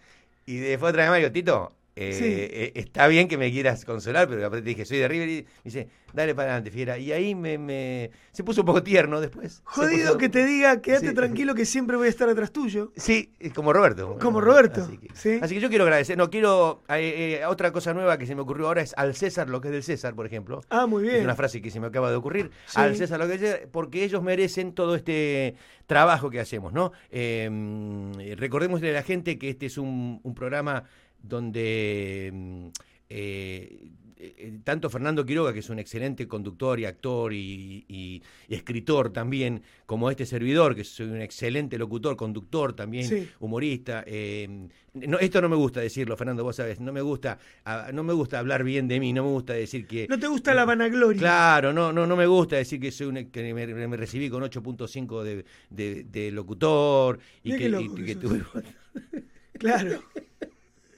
Y 0.47 0.57
después 0.57 0.91
otra 0.91 1.03
vez 1.03 1.11
más, 1.11 1.19
digo, 1.19 1.33
Tito, 1.33 1.73
eh, 2.01 2.13
Sí. 2.13 2.25
eh, 2.27 2.73
está 2.77 3.07
bien 3.09 3.29
que 3.29 3.37
me 3.37 3.51
quieras 3.51 3.85
consolar, 3.85 4.29
pero 4.29 4.47
aparte 4.47 4.65
dije, 4.67 4.85
soy 4.85 4.99
de 4.99 5.09
River 5.09 5.29
y 5.29 5.43
me 5.43 5.47
dice, 5.65 5.89
dale 6.13 6.35
para 6.35 6.49
adelante, 6.53 6.71
fiera. 6.71 6.99
Y 6.99 7.13
ahí 7.13 7.35
me, 7.35 7.59
me- 7.59 8.11
se 8.33 8.43
puso 8.43 8.63
un 8.63 8.67
poco 8.67 8.83
tierno 8.83 9.21
después. 9.21 9.61
Jodido 9.65 10.09
puso- 10.15 10.19
que 10.19 10.29
te 10.29 10.45
diga, 10.47 10.81
quédate 10.81 11.09
Sí. 11.09 11.15
tranquilo 11.15 11.55
que 11.55 11.65
siempre 11.65 11.97
voy 11.97 12.07
a 12.07 12.11
estar 12.11 12.29
atrás 12.29 12.53
tuyo. 12.53 12.93
Sí, 12.97 13.33
es 13.39 13.53
como 13.53 13.73
Roberto. 13.73 14.19
Como 14.21 14.41
Roberto, 14.41 14.81
Así 14.83 14.99
que, 14.99 15.09
sí. 15.15 15.39
así 15.43 15.55
que 15.55 15.61
yo 15.61 15.69
quiero 15.69 15.85
agradecer. 15.85 16.17
No, 16.17 16.31
quiero. 16.31 16.83
eh, 16.89 17.39
eh, 17.41 17.47
otra 17.47 17.71
cosa 17.73 17.93
nueva 17.95 18.17
que 18.19 18.27
se 18.27 18.35
me 18.35 18.41
ocurrió 18.43 18.67
ahora 18.69 18.83
es 18.83 18.95
al 18.97 19.15
César 19.15 19.49
lo 19.49 19.61
que 19.61 19.69
es 19.69 19.73
del 19.73 19.83
César, 19.83 20.15
por 20.15 20.27
ejemplo. 20.27 20.63
Ah, 20.71 20.87
muy 20.87 21.05
Es 21.07 21.13
bien. 21.13 21.25
una 21.25 21.35
frase 21.35 21.61
que 21.61 21.71
se 21.71 21.81
me 21.81 21.87
acaba 21.89 22.11
de 22.11 22.17
ocurrir. 22.17 22.51
Al 22.75 22.97
César 22.97 23.19
lo 23.21 23.27
que 23.29 23.35
es 23.35 23.41
del 23.41 23.51
César, 23.53 23.69
porque 23.71 24.05
ellos 24.05 24.23
merecen 24.23 24.73
todo 24.73 24.95
este 24.95 25.55
trabajo 25.87 26.31
que 26.31 26.39
hacemos, 26.41 26.73
¿no? 26.73 26.93
Eh, 27.11 28.35
recordémosle 28.37 28.91
a 28.91 28.93
la 28.95 29.03
gente 29.03 29.39
que 29.39 29.51
este 29.51 29.67
es 29.67 29.79
un, 29.79 30.21
un 30.23 30.35
programa 30.35 30.85
donde. 31.23 32.31
mm, 32.33 32.67
eh, 33.13 33.89
eh, 34.23 34.59
tanto 34.63 34.91
Fernando 34.91 35.25
Quiroga, 35.25 35.51
que 35.53 35.61
es 35.61 35.71
un 35.71 35.79
excelente 35.79 36.29
conductor 36.29 36.79
y 36.79 36.85
actor 36.85 37.33
y, 37.33 37.87
y- 37.89 38.23
y 38.49 38.55
escritor 38.55 39.11
también, 39.15 39.63
como 39.87 40.11
este 40.11 40.27
servidor, 40.27 40.77
que 40.77 40.85
soy 40.85 41.07
un 41.07 41.23
excelente 41.23 41.79
locutor, 41.79 42.17
conductor 42.17 42.75
también, 42.75 43.09
Sí. 43.09 43.27
humorista. 43.41 44.05
eh, 44.07 44.69
no, 44.93 45.19
esto 45.19 45.41
no 45.41 45.49
me 45.49 45.57
gusta 45.57 45.81
decirlo, 45.81 46.17
Fernando, 46.19 46.45
vos 46.45 46.55
sabés, 46.55 46.81
no 46.81 46.93
me 46.93 47.01
gusta, 47.01 47.39
ah, 47.65 47.91
no 47.95 48.03
me 48.05 48.13
gusta 48.13 48.39
hablar 48.39 48.63
bien 48.63 48.89
de 48.89 49.01
mí, 49.01 49.13
no 49.15 49.25
me 49.25 49.31
gusta 49.31 49.55
decir 49.55 49.87
que... 49.87 50.07
No 50.09 50.19
te 50.19 50.27
gusta 50.27 50.53
la 50.53 50.67
vanagloria. 50.67 51.19
Claro, 51.19 51.73
no, 51.73 51.91
no, 51.93 52.07
no 52.07 52.15
me 52.15 52.27
gusta 52.27 52.57
decir 52.57 52.79
que 52.79 52.93
soy 52.93 53.07
un, 53.07 53.31
que 53.31 53.55
me, 53.55 53.67
me 53.89 53.97
recibí 53.97 54.29
con 54.29 54.43
8.5 54.43 55.23
de, 55.25 55.47
de, 55.71 56.05
de 56.05 56.31
locutor 56.31 57.19
y 57.43 57.57
que, 57.57 57.69
y 57.69 58.05
que 58.05 58.17
tuve. 58.17 58.43
Claro. 59.59 60.03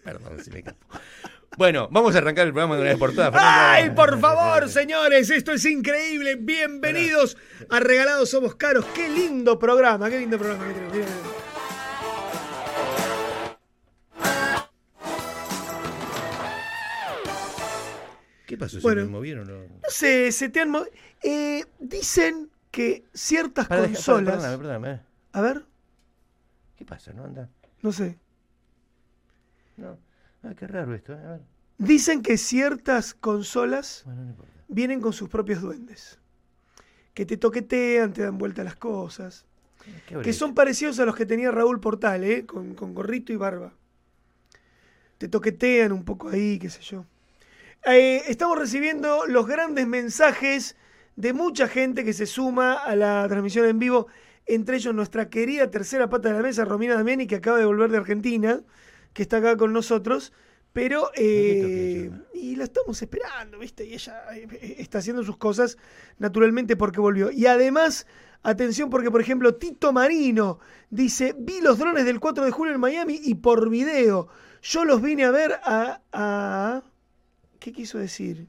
Perdón, 0.04 0.42
si 0.42 0.50
me 0.50 0.59
escapó. 0.61 0.87
Bueno, 1.56 1.88
vamos 1.90 2.14
a 2.14 2.18
arrancar 2.18 2.47
el 2.47 2.52
programa 2.52 2.76
de 2.76 2.80
una 2.82 2.90
vez 2.90 2.99
por 2.99 3.14
todas. 3.14 3.32
¡Ay, 3.37 3.90
por 3.90 4.18
favor, 4.18 4.68
señores! 4.68 5.28
Esto 5.30 5.52
es 5.52 5.64
increíble. 5.66 6.37
Bienvenidos 6.37 7.37
a 7.68 7.78
Regalados 7.78 8.30
Somos 8.30 8.54
Caros. 8.54 8.85
¡Qué 8.94 9.09
lindo 9.09 9.59
programa! 9.59 10.09
¡Qué 10.09 10.18
lindo 10.18 10.38
programa 10.38 10.66
que 10.66 10.73
tenemos! 10.75 11.09
¿Qué 18.47 18.56
pasó? 18.59 18.76
¿Se 18.76 18.82
Bueno. 18.82 19.02
me 19.02 19.09
movieron? 19.09 19.49
o 19.49 19.52
no? 19.52 19.62
No 19.62 19.88
sé, 19.88 20.30
se 20.32 20.49
te 20.49 20.61
han... 20.61 20.71
mo- 20.71 20.85
eh, 21.23 21.64
dicen 21.78 22.50
que 22.71 23.04
ciertas 23.14 23.68
Pará, 23.68 23.82
deja- 23.82 23.94
consolas... 23.94 24.35
Perdóname, 24.35 24.59
perdóname. 24.59 24.90
eh. 24.92 25.00
A 25.32 25.40
ver, 25.40 25.62
¿Qué 26.76 26.85
pasa? 26.85 27.12
¿No 27.12 27.25
anda? 27.25 27.49
no 27.80 27.92
sé. 27.92 28.18
No. 29.76 29.99
Ah, 30.43 30.55
qué 30.57 30.67
raro 30.67 30.95
esto. 30.95 31.12
eh. 31.14 31.25
A 31.25 31.31
ver. 31.33 31.41
Dicen 31.79 32.23
que 32.23 32.37
ciertas 32.38 33.14
consolas... 33.14 34.02
Bueno, 34.05 34.23
no 34.23 34.31
importa. 34.31 34.52
vienen 34.69 35.00
con 35.00 35.12
sus 35.12 35.29
propios 35.29 35.61
duendes. 35.61 36.19
Que 37.14 37.26
te 37.26 37.37
toquetean, 37.37 38.12
te 38.12 38.23
dan 38.23 38.38
vuelta 38.38 38.64
las 38.64 38.76
cosas. 38.76 39.45
Que 40.23 40.33
son 40.33 40.55
parecidos 40.55 41.00
a 41.00 41.05
los 41.05 41.17
que 41.17 41.26
tenía 41.26 41.50
Raúl 41.50 41.81
Portal, 41.81 42.23
¿eh? 42.25 42.47
con, 42.47 42.75
con 42.75 42.95
gorrito 42.95 43.33
y 43.33 43.37
barba. 43.37 43.75
Te 45.19 45.29
toquetean 45.29 45.93
un 45.93 46.05
poco 46.05 46.29
ahí, 46.29 46.59
qué 46.59 46.71
sé 46.71 46.81
yo. 46.83 47.05
Eh, 47.87 48.23
estamos 48.29 48.57
recibiendo 48.59 49.26
los 49.26 49.47
grandes 49.47 49.87
mensajes 49.88 50.76
de 51.17 51.33
mucha 51.33 51.67
gente 51.67 52.05
que 52.05 52.12
se 52.12 52.26
suma 52.26 52.75
a 52.75 52.95
la 52.95 53.26
transmisión 53.29 53.67
en 53.67 53.79
vivo, 53.81 54.07
entre 54.47 54.76
ellos 54.76 54.95
nuestra 54.95 55.29
querida 55.29 55.71
tercera 55.71 56.09
pata 56.09 56.29
de 56.29 56.37
la 56.37 56.43
mesa, 56.43 56.64
Romina 56.64 56.95
Damiani, 56.95 57.26
que 57.26 57.37
acaba 57.37 57.59
de 57.59 57.64
volver 57.64 57.91
de 57.91 57.99
Argentina, 57.99 58.61
que 59.12 59.23
está 59.23 59.38
acá 59.38 59.57
con 59.57 59.73
nosotros. 59.73 60.33
Pero, 60.73 61.11
eh, 61.16 62.11
y 62.33 62.57
la 62.57 62.64
estamos 62.64 63.02
esperando, 63.02 63.59
¿viste? 63.59 63.85
Y 63.85 63.92
ella 63.92 64.23
eh, 64.35 64.76
está 64.78 64.99
haciendo 64.99 65.23
sus 65.23 65.37
cosas 65.37 65.76
naturalmente 66.19 66.76
porque 66.76 66.99
volvió. 66.99 67.31
Y 67.31 67.45
además, 67.47 68.07
atención 68.42 68.88
porque, 68.88 69.11
por 69.11 69.21
ejemplo, 69.21 69.54
Tito 69.54 69.92
Marino 69.92 70.61
dice, 70.88 71.35
vi 71.38 71.61
los 71.61 71.78
drones 71.78 72.07
del 72.07 72.21
4 72.21 72.47
de 72.47 72.50
julio 72.50 72.73
en 72.73 72.81
Miami 72.81 73.21
y 73.23 73.35
por 73.35 73.69
video. 73.69 74.28
Yo 74.62 74.85
los 74.85 75.02
vine 75.02 75.25
a 75.25 75.31
ver 75.31 75.61
a... 75.62 76.00
a 76.12 76.83
¿Qué 77.59 77.73
quiso 77.73 77.99
decir? 77.99 78.49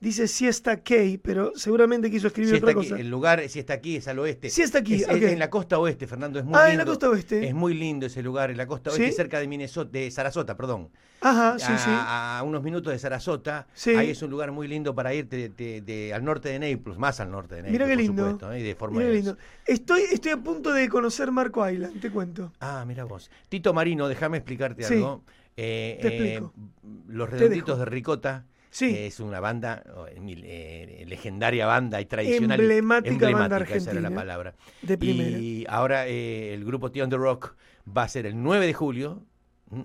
Dice 0.00 0.28
si 0.28 0.46
está 0.46 0.72
aquí, 0.72 1.18
pero 1.18 1.52
seguramente 1.54 2.10
quiso 2.10 2.26
escribir 2.26 2.56
otra 2.56 2.74
cosa. 2.74 2.98
el 2.98 3.08
lugar, 3.08 3.48
si 3.48 3.58
está 3.58 3.74
aquí, 3.74 3.96
es 3.96 4.08
al 4.08 4.18
oeste. 4.18 4.50
Si 4.50 4.60
está 4.60 4.80
aquí, 4.80 4.94
es, 4.94 5.08
en 5.08 5.38
la 5.38 5.48
costa 5.48 5.78
oeste, 5.78 6.06
Fernando, 6.06 6.38
es 6.38 6.44
muy 6.44 6.54
ah, 6.56 6.68
lindo. 6.68 6.72
en 6.72 6.78
la 6.78 6.84
costa 6.84 7.08
oeste. 7.08 7.48
Es 7.48 7.54
muy 7.54 7.74
lindo 7.74 8.06
ese 8.06 8.22
lugar, 8.22 8.50
en 8.50 8.56
la 8.56 8.66
costa 8.66 8.90
oeste, 8.90 9.12
cerca 9.12 9.40
de 9.40 9.48
Minnesota, 9.48 9.90
de 9.90 10.10
Sarasota, 10.10 10.56
perdón. 10.56 10.90
Ajá, 11.20 11.58
sí, 11.58 11.72
a, 11.72 11.78
sí. 11.78 11.90
A 11.90 12.42
unos 12.44 12.62
minutos 12.62 12.92
de 12.92 12.98
Sarasota. 12.98 13.66
Sí. 13.72 13.94
Ahí 13.94 14.10
es 14.10 14.20
un 14.20 14.30
lugar 14.30 14.52
muy 14.52 14.68
lindo 14.68 14.94
para 14.94 15.14
ir 15.14 15.26
de, 15.26 16.12
al 16.14 16.22
norte 16.22 16.50
de 16.50 16.58
Naples, 16.58 16.98
más 16.98 17.18
al 17.20 17.30
norte 17.30 17.54
de 17.54 17.62
Naples. 17.62 17.72
Mira 17.72 17.86
qué 17.86 17.96
lindo. 17.96 18.24
Supuesto, 18.24 18.52
¿eh? 18.52 18.62
de 18.62 18.74
forma 18.74 18.98
mira 18.98 19.08
qué 19.08 19.16
lindo. 19.16 19.38
Estoy, 19.64 20.02
estoy 20.12 20.32
a 20.32 20.36
punto 20.36 20.72
de 20.72 20.86
conocer 20.90 21.30
Marco 21.30 21.68
Island, 21.68 21.98
te 22.00 22.10
cuento. 22.10 22.52
Ah, 22.60 22.84
mira 22.86 23.04
vos. 23.04 23.30
Tito 23.48 23.72
Marino, 23.72 24.06
déjame 24.06 24.36
explicarte 24.36 24.84
algo. 24.84 25.24
Eh, 25.56 25.98
te 26.02 26.08
explico. 26.08 26.52
Eh, 26.56 27.00
los 27.08 27.30
redonditos 27.30 27.78
de 27.78 27.84
Ricota 27.86 28.44
es 28.80 29.20
una 29.20 29.40
banda, 29.40 29.82
eh, 30.16 31.04
legendaria 31.06 31.66
banda 31.66 32.00
y 32.00 32.06
tradicional. 32.06 32.60
Emblemática, 32.60 33.30
banda 33.30 33.56
argentina. 33.56 33.90
Esa 33.90 33.90
era 33.92 34.00
la 34.00 34.14
palabra. 34.14 34.54
De 34.82 34.98
primera. 34.98 35.38
Y 35.38 35.64
ahora 35.68 36.06
eh, 36.08 36.54
el 36.54 36.64
grupo 36.64 36.90
Tion 36.90 37.10
the 37.10 37.16
Rock 37.16 37.54
va 37.96 38.02
a 38.02 38.08
ser 38.08 38.26
el 38.26 38.42
9 38.42 38.66
de 38.66 38.74
julio, 38.74 39.22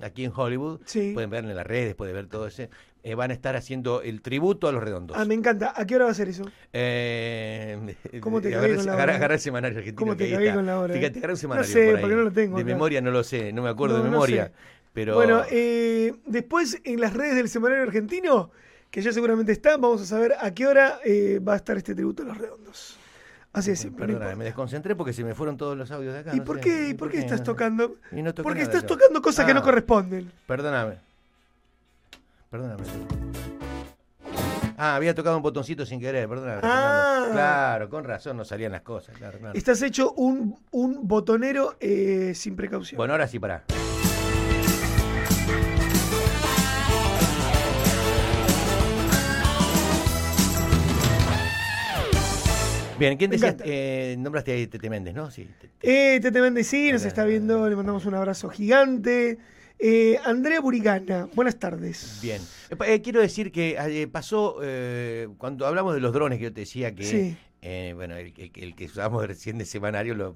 aquí 0.02 0.26
en 0.26 0.32
Hollywood. 0.36 0.82
Pueden 1.14 1.30
ver 1.30 1.46
en 1.46 1.56
las 1.56 1.66
redes, 1.66 1.96
pueden 1.96 2.16
ver 2.16 2.28
todo 2.28 2.48
ese. 2.48 2.70
Eh, 3.02 3.16
van 3.16 3.32
a 3.32 3.34
estar 3.34 3.56
haciendo 3.56 4.02
el 4.02 4.22
tributo 4.22 4.68
a 4.68 4.74
los 4.74 4.84
redondos. 4.84 5.16
Ah, 5.18 5.24
me 5.24 5.34
encanta. 5.34 5.74
¿A 5.76 5.86
qué 5.86 5.96
hora 5.96 6.06
va 6.06 6.12
a 6.12 6.14
ser 6.14 6.28
eso? 6.28 6.44
Eh, 6.74 7.96
¿Cómo 8.20 8.42
te 8.42 8.52
cagué 8.52 8.76
con 8.76 8.86
la 8.86 8.96
hora? 8.96 9.16
Agarra 9.16 9.36
el 9.36 9.40
semanario 9.40 9.78
argentino. 9.78 10.00
¿Cómo 10.00 10.18
te 10.18 10.30
cagué 10.30 10.54
con 10.54 10.66
la 10.66 10.80
hora? 10.80 10.94
Fíjate, 10.94 11.20
agarra 11.20 11.34
un 11.34 11.38
semanario 11.38 11.68
No 11.68 11.74
sé, 11.74 11.92
por 11.92 12.02
porque 12.02 12.16
no 12.16 12.22
lo 12.24 12.32
tengo. 12.32 12.58
De 12.58 12.64
memoria 12.66 13.00
no 13.00 13.12
lo 13.12 13.24
sé, 13.24 13.54
no 13.54 13.62
me 13.62 13.70
acuerdo 13.70 14.00
no, 14.00 14.04
de 14.04 14.10
memoria. 14.10 14.52
Pero... 14.92 15.16
Bueno, 15.16 15.44
eh, 15.50 16.14
después 16.26 16.82
en 16.84 17.00
las 17.00 17.14
redes 17.14 17.36
del 17.36 17.48
semanario 17.48 17.84
argentino 17.84 18.52
que 18.92 19.02
ya 19.02 19.12
seguramente 19.12 19.52
está. 19.52 19.78
Vamos 19.78 20.02
a 20.02 20.06
saber 20.06 20.34
a 20.40 20.52
qué 20.54 20.68
hora 20.68 21.00
eh, 21.06 21.40
va 21.46 21.54
a 21.54 21.56
estar 21.58 21.78
este 21.78 21.94
tributo 21.96 22.24
a 22.24 22.26
los 22.28 22.38
redondos. 22.38 22.98
Así 23.52 23.72
es 23.72 23.80
simple. 23.80 24.06
Perdona, 24.06 24.36
me 24.36 24.46
desconcentré 24.46 24.96
porque 24.96 25.12
se 25.12 25.24
me 25.24 25.34
fueron 25.34 25.58
todos 25.58 25.76
los 25.76 25.90
audios 25.92 26.14
de 26.14 26.20
acá. 26.20 26.36
¿Y 26.36 26.40
no 26.40 26.44
por 26.46 26.58
sé. 26.58 26.62
qué? 26.64 26.90
¿Y 26.90 26.94
por 26.94 27.10
qué 27.10 27.18
estás 27.20 27.44
tocando? 27.44 27.96
No 28.12 28.34
porque 28.36 28.60
nada, 28.60 28.64
estás 28.64 28.82
yo. 28.84 28.88
tocando 28.88 29.22
cosas 29.22 29.46
que 29.46 29.52
Ah. 29.52 29.56
no 29.56 29.64
corresponden. 29.64 30.32
Perdóname. 30.46 30.98
Perdóname. 32.52 32.84
Ah, 34.78 34.96
había 34.96 35.14
tocado 35.14 35.36
un 35.36 35.44
botoncito 35.44 35.86
sin 35.86 36.00
querer, 36.00 36.30
perdóname. 36.30 36.62
Ah. 36.64 37.28
Claro, 37.32 37.90
con 37.90 38.04
razón 38.06 38.38
no 38.38 38.46
salían 38.46 38.72
las 38.72 38.82
cosas, 38.82 39.18
claro, 39.18 39.38
claro. 39.40 39.58
Estás 39.58 39.82
hecho 39.82 40.14
un, 40.14 40.58
un 40.72 41.08
botonero 41.08 41.76
eh, 41.80 42.32
sin 42.36 42.56
precaución. 42.56 42.98
Bueno, 42.98 43.14
ahora 43.14 43.28
sí, 43.28 43.40
pará. 43.40 43.64
Bien, 53.00 53.18
¿quién 53.18 53.30
Me 53.30 53.36
decía? 53.38 53.50
encanta. 53.50 53.64
Eh, 53.68 54.16
nombraste 54.20 54.52
ahí 54.52 54.68
Tete 54.68 54.90
Méndez, 54.90 55.14
¿no? 55.16 55.32
Sí. 55.32 55.48
Tete. 55.60 56.16
Eh, 56.16 56.20
Tete 56.20 56.42
Méndez 56.42 56.68
sí, 56.68 56.92
nos 56.92 57.06
está 57.06 57.24
viendo, 57.26 57.68
le 57.70 57.76
mandamos 57.76 58.06
un 58.06 58.14
abrazo 58.16 58.50
gigante. 58.50 59.38
Eh, 59.80 60.20
Andrea 60.26 60.60
Burigana, 60.60 61.30
buenas 61.36 61.58
tardes. 61.58 62.20
Bien. 62.22 62.42
Eh, 62.86 63.02
quiero 63.02 63.22
decir 63.22 63.52
que 63.52 63.78
eh, 63.80 64.08
pasó, 64.08 64.58
eh, 64.62 65.30
cuando 65.38 65.66
hablamos 65.66 65.94
de 65.94 66.02
los 66.02 66.12
drones, 66.14 66.38
que 66.38 66.44
yo 66.46 66.54
te 66.54 66.62
decía 66.62 66.94
que, 66.94 67.06
Sí. 67.06 67.38
eh, 67.62 67.94
bueno, 67.96 68.18
el, 68.18 68.34
el- 68.36 68.52
el 68.56 68.76
que 68.76 68.86
usamos 68.86 69.26
recién 69.26 69.58
de 69.58 69.66
semanario 69.66 70.16
lo, 70.16 70.36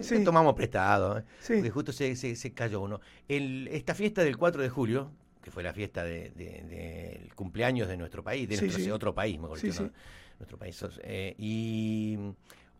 Sí. 0.00 0.18
lo 0.18 0.24
tomamos 0.24 0.54
prestado, 0.54 1.18
eh, 1.18 1.22
Sí. 1.38 1.54
porque 1.54 1.70
justo 1.70 1.92
se, 1.92 2.16
se- 2.16 2.34
se 2.34 2.52
cayó 2.52 2.80
uno. 2.80 3.00
El- 3.28 3.68
esta 3.68 3.94
fiesta 3.94 4.24
del 4.24 4.36
4 4.36 4.60
de 4.62 4.68
julio, 4.68 5.12
que 5.40 5.52
fue 5.52 5.62
la 5.62 5.72
fiesta 5.72 6.02
del 6.02 6.34
de, 6.34 7.30
cumpleaños 7.36 7.86
de 7.86 7.96
nuestro 7.96 8.24
país, 8.24 8.48
de 8.48 8.60
nuestro 8.60 8.92
otro 8.96 9.14
país, 9.14 9.38
mejor 9.38 9.60
dicho, 9.60 9.72
sí. 9.74 9.82
¿no? 9.84 9.90
Nuestro 10.38 10.58
país. 10.58 10.84
eh, 11.02 11.34
y 11.38 12.18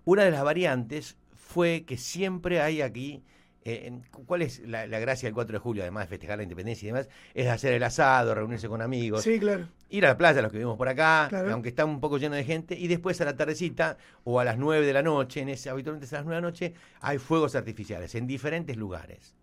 una 0.04 0.24
de 0.24 0.30
las 0.30 0.42
variantes 0.44 1.16
fue 1.34 1.84
que 1.86 1.96
siempre 1.96 2.60
hay 2.60 2.82
aquí 2.82 3.22
eh, 3.68 3.98
¿Cuál 4.26 4.42
es 4.42 4.60
la, 4.60 4.86
la 4.86 5.00
gracia 5.00 5.26
del 5.26 5.34
4 5.34 5.54
de 5.54 5.58
julio, 5.58 5.82
además 5.82 6.04
de 6.04 6.10
festejar 6.10 6.36
la 6.36 6.44
independencia 6.44 6.86
y 6.86 6.92
demás? 6.92 7.08
Es 7.34 7.48
hacer 7.48 7.72
el 7.72 7.82
asado, 7.82 8.32
reunirse 8.32 8.68
con 8.68 8.80
amigos, 8.80 9.24
Sí, 9.24 9.40
claro. 9.40 9.66
ir 9.90 10.04
a 10.06 10.10
la 10.10 10.16
playa, 10.16 10.40
los 10.40 10.52
que 10.52 10.58
vivimos 10.58 10.76
por 10.78 10.88
acá, 10.88 11.26
Claro. 11.28 11.52
aunque 11.52 11.70
está 11.70 11.84
un 11.84 11.98
poco 11.98 12.16
lleno 12.18 12.36
de 12.36 12.44
gente, 12.44 12.78
y 12.78 12.86
después 12.86 13.20
a 13.20 13.24
la 13.24 13.34
tardecita 13.36 13.98
o 14.22 14.38
a 14.38 14.44
las 14.44 14.56
9 14.56 14.86
de 14.86 14.92
la 14.92 15.02
noche, 15.02 15.40
en 15.40 15.48
ese, 15.48 15.68
habitualmente 15.68 16.06
es 16.06 16.12
a 16.12 16.18
las 16.18 16.26
9 16.26 16.36
de 16.36 16.42
la 16.42 16.46
noche, 16.48 16.74
hay 17.00 17.18
fuegos 17.18 17.56
artificiales 17.56 18.14
en 18.14 18.28
diferentes 18.28 18.76
lugares. 18.76 19.34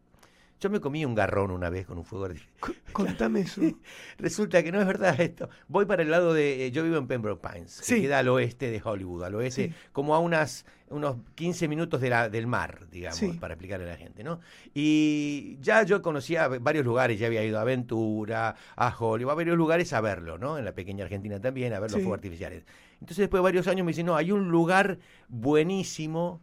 Yo 0.63 0.69
me 0.69 0.79
comí 0.79 1.03
un 1.03 1.13
garrón 1.13 1.51
una 1.51 1.69
vez 1.69 1.85
con 1.85 1.97
un 1.97 2.05
fuego 2.05 2.23
artificial. 2.23 2.53
Contame 2.93 3.41
eso. 3.41 3.59
Resulta 4.17 4.63
que 4.63 4.71
no 4.71 4.79
es 4.79 4.87
verdad 4.87 5.19
esto. 5.19 5.49
Voy 5.67 5.85
para 5.85 6.03
el 6.03 6.09
lado 6.09 6.33
de. 6.33 6.67
eh, 6.67 6.71
Yo 6.71 6.83
vivo 6.85 6.95
en 6.95 7.05
Pembroke 7.07 7.45
Pines, 7.45 7.81
Sí. 7.83 7.95
que 7.95 8.01
queda 8.03 8.19
al 8.19 8.29
oeste 8.29 8.71
de 8.71 8.81
Hollywood, 8.81 9.25
al 9.25 9.35
oeste, 9.35 9.67
Sí. 9.67 9.73
como 9.91 10.15
a 10.15 10.19
unas, 10.19 10.65
unos 10.89 11.17
15 11.35 11.67
minutos 11.67 11.99
de 11.99 12.09
la, 12.09 12.29
del 12.29 12.47
mar, 12.47 12.87
digamos, 12.89 13.17
Sí. 13.19 13.33
para 13.41 13.55
explicarle 13.55 13.85
a 13.85 13.89
la 13.89 13.97
gente, 13.97 14.23
¿no? 14.23 14.39
Y 14.73 15.57
ya 15.59 15.83
yo 15.83 16.01
conocía 16.01 16.47
varios 16.47 16.85
lugares, 16.85 17.19
ya 17.19 17.27
había 17.27 17.43
ido 17.43 17.57
a 17.57 17.61
Aventura, 17.63 18.55
a 18.77 18.95
Hollywood, 18.97 19.31
a 19.33 19.35
varios 19.35 19.57
lugares 19.57 19.91
a 19.91 19.99
verlo, 19.99 20.37
¿no? 20.37 20.57
En 20.57 20.63
la 20.63 20.71
pequeña 20.73 21.03
Argentina 21.03 21.41
también, 21.41 21.73
a 21.73 21.81
ver 21.81 21.91
los 21.91 21.99
fuegos 22.01 22.19
artificiales. 22.19 22.63
Entonces, 23.01 23.17
después 23.17 23.39
de 23.39 23.43
varios 23.43 23.67
años 23.67 23.85
me 23.85 23.91
dicen, 23.91 24.05
no, 24.05 24.15
hay 24.15 24.31
un 24.31 24.49
lugar 24.49 24.97
buenísimo 25.27 26.41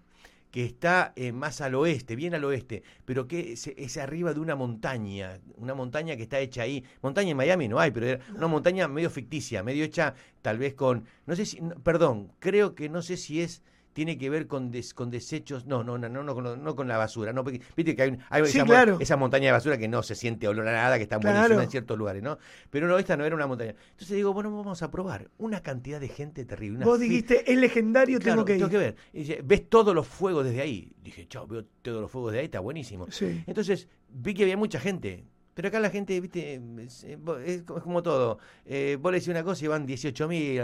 que 0.50 0.64
está 0.64 1.12
eh, 1.16 1.33
más 1.33 1.61
al 1.61 1.75
oeste, 1.75 2.16
bien 2.16 2.35
al 2.35 2.45
oeste, 2.45 2.83
pero 3.04 3.28
que 3.28 3.52
es, 3.52 3.97
arriba 3.97 4.35
de 4.35 4.40
una 4.40 4.57
montaña, 4.57 5.40
una 5.57 5.75
montaña 5.75 6.16
que 6.16 6.23
está 6.23 6.40
hecha 6.40 6.62
ahí. 6.62 6.85
Montaña 7.02 7.30
en 7.30 7.37
Miami 7.37 7.69
no 7.69 7.78
hay, 7.78 7.90
pero 7.90 8.21
una 8.35 8.49
montaña 8.49 8.88
medio 8.88 9.11
ficticia, 9.11 9.62
medio 9.62 9.85
hecha 9.85 10.14
tal 10.42 10.59
vez 10.59 10.75
con, 10.75 11.04
no 11.26 11.37
sé 11.37 11.47
si, 11.47 11.61
perdón, 11.83 12.33
creo 12.38 12.75
que 12.75 12.88
no 12.88 13.02
sé 13.02 13.16
si 13.16 13.40
es 13.40 13.62
tiene 13.92 14.16
que 14.16 14.30
ver 14.30 14.47
con, 14.47 14.70
des- 14.70 14.94
con 14.94 15.11
desechos, 15.11 15.66
no, 15.66 15.82
no, 15.82 15.99
no, 15.99 16.09
no, 16.09 16.23
no, 16.23 16.35
con, 16.35 16.62
no 16.62 16.76
con 16.76 16.87
la 16.88 16.97
basura, 16.97 17.32
no, 17.32 17.42
porque, 17.44 17.61
viste 17.76 17.97
que 17.97 18.02
hay, 18.02 18.11
un- 18.11 18.18
hay 18.30 18.44
Sí, 18.47 18.59
esa, 18.59 18.64
mo- 18.64 18.70
claro. 18.70 18.97
esa 19.00 19.16
montaña 19.16 19.47
de 19.47 19.52
basura 19.52 19.78
que 19.78 19.88
no 19.88 20.02
se 20.02 20.14
siente 20.14 20.47
olor 20.49 20.68
a 20.68 20.73
nada, 20.73 20.97
que 20.97 21.02
está 21.04 21.18
Claro. 21.18 21.38
buenísima 21.38 21.64
en 21.64 21.70
ciertos 21.70 21.99
lugares, 21.99 22.23
¿no? 22.23 22.38
Pero 22.70 22.87
no, 22.87 22.99
esta 22.99 23.16
no 23.16 23.25
era 23.25 23.35
una 23.35 23.47
montaña. 23.47 23.75
Entonces 23.92 24.16
digo, 24.16 24.32
bueno, 24.32 24.54
vamos 24.56 24.82
a 24.82 24.90
probar. 24.90 25.30
Una 25.38 25.61
cantidad 25.62 26.00
de 26.00 26.09
gente 26.09 26.44
terrible. 26.44 26.76
una 26.78 26.87
Vos 26.87 27.00
dijiste, 27.00 27.50
es 27.50 27.59
legendario, 27.59 28.18
Claro, 28.18 28.44
tengo 28.44 28.68
que 28.68 28.75
ir. 28.76 28.80
ver. 28.80 28.97
Y 29.12 29.18
dice, 29.20 29.40
ves 29.44 29.68
todos 29.68 29.94
los 29.94 30.06
fuegos 30.06 30.44
desde 30.44 30.61
ahí. 30.61 30.92
Dije, 31.02 31.26
chao, 31.26 31.47
veo 31.47 31.64
todos 31.82 32.00
los 32.00 32.11
fuegos 32.11 32.32
de 32.32 32.38
ahí, 32.40 32.44
está 32.44 32.61
buenísimo. 32.61 33.06
Sí. 33.11 33.42
Entonces 33.47 33.88
vi 34.09 34.35
que 34.35 34.42
había 34.44 34.56
mucha 34.56 34.78
gente. 34.80 35.25
Pero 35.61 35.69
acá 35.69 35.79
la 35.79 35.90
gente, 35.90 36.19
viste, 36.23 36.59
es, 36.79 37.05
eh, 37.05 37.19
es 37.45 37.62
como 37.64 38.02
todo. 38.02 38.38
Eh, 38.64 38.97
vos 38.99 39.12
le 39.12 39.19
decís 39.19 39.29
una 39.29 39.45
cosa 39.45 39.62
y 39.62 39.69
van 39.69 39.85
18 39.85 40.26
mil. 40.26 40.62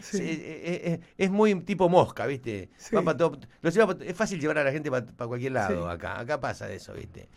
Sí. 0.00 0.42
es 1.18 1.30
muy 1.30 1.54
tipo 1.56 1.90
mosca, 1.90 2.24
viste. 2.24 2.70
Sí. 2.78 2.96
Va 2.96 3.14
todo- 3.14 3.38
es 3.62 4.16
fácil 4.16 4.40
llevar 4.40 4.56
a 4.56 4.64
la 4.64 4.72
gente 4.72 4.90
para 4.90 5.04
cualquier 5.26 5.52
lado 5.52 5.84
Sí. 5.84 5.94
acá. 5.94 6.18
Acá 6.18 6.40
pasa 6.40 6.72
eso, 6.72 6.94
viste. 6.94 7.28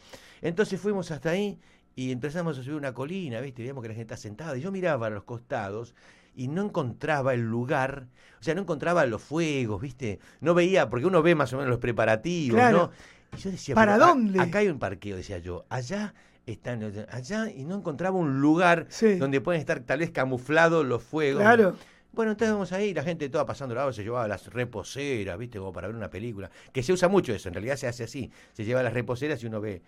Entonces 0.42 0.80
fuimos 0.80 1.12
hasta 1.12 1.32
ahí 1.32 1.60
y 1.94 2.14
empezamos 2.14 2.58
a 2.58 2.64
subir 2.64 2.78
una 2.78 2.94
colina, 2.94 3.42
viste. 3.42 3.64
Veíamos 3.64 3.82
que 3.82 3.90
la 3.90 3.96
gente 3.96 4.14
está 4.14 4.22
sentada. 4.22 4.56
Y 4.58 4.62
yo 4.62 4.72
miraba 4.72 5.08
a 5.08 5.10
los 5.10 5.24
costados 5.26 5.96
y 6.38 6.48
no 6.48 6.64
encontraba 6.64 7.34
el 7.34 7.42
lugar, 7.42 8.08
o 8.40 8.44
sea, 8.44 8.56
no 8.56 8.62
encontraba 8.62 9.06
los 9.06 9.22
fuegos, 9.22 9.82
¿viste? 9.82 10.20
No 10.40 10.54
veía, 10.54 10.90
porque 10.90 11.06
uno 11.06 11.22
ve 11.22 11.36
más 11.36 11.52
o 11.52 11.58
menos 11.58 11.70
los 11.70 11.80
preparativos, 11.80 12.56
Claro. 12.56 12.78
¿no? 12.78 13.38
Y 13.38 13.42
yo 13.42 13.52
decía, 13.52 13.76
¿Para 13.76 13.98
dónde? 13.98 14.40
acá 14.40 14.60
hay 14.60 14.70
un 14.70 14.80
parqueo, 14.80 15.18
decía 15.18 15.40
yo. 15.40 15.66
Allá 15.68 16.14
están, 16.46 16.84
allá, 17.12 17.50
y 17.50 17.64
no 17.66 17.76
encontraba 17.76 18.18
un 18.18 18.42
lugar 18.42 18.86
Sí. 18.90 19.16
donde 19.16 19.40
pueden 19.42 19.60
estar 19.62 19.80
tal 19.82 20.00
vez 20.00 20.12
camuflados 20.12 20.86
los 20.86 21.02
fuegos. 21.04 21.42
Claro. 21.42 21.76
Bueno, 22.12 22.32
entonces 22.32 22.54
vamos 22.54 22.72
ahí, 22.74 22.94
la 22.94 23.02
gente 23.04 23.28
toda 23.30 23.46
pasando 23.46 23.74
la 23.74 23.84
hora, 23.86 23.94
se 23.94 24.04
llevaba 24.04 24.28
las 24.28 24.46
reposeras, 24.54 25.38
¿viste? 25.38 25.58
Como 25.58 25.74
para 25.74 25.88
ver 25.88 25.96
una 25.96 26.10
película. 26.12 26.52
Que 26.72 26.84
se 26.84 26.94
usa 26.94 27.08
mucho 27.08 27.34
eso, 27.34 27.48
en 27.48 27.56
realidad 27.56 27.76
se 27.76 27.88
hace 27.88 28.04
así. 28.04 28.30
Se 28.54 28.66
lleva 28.66 28.84
las 28.84 28.94
reposeras 28.94 29.42
y 29.42 29.48
uno 29.48 29.60
ve. 29.62 29.82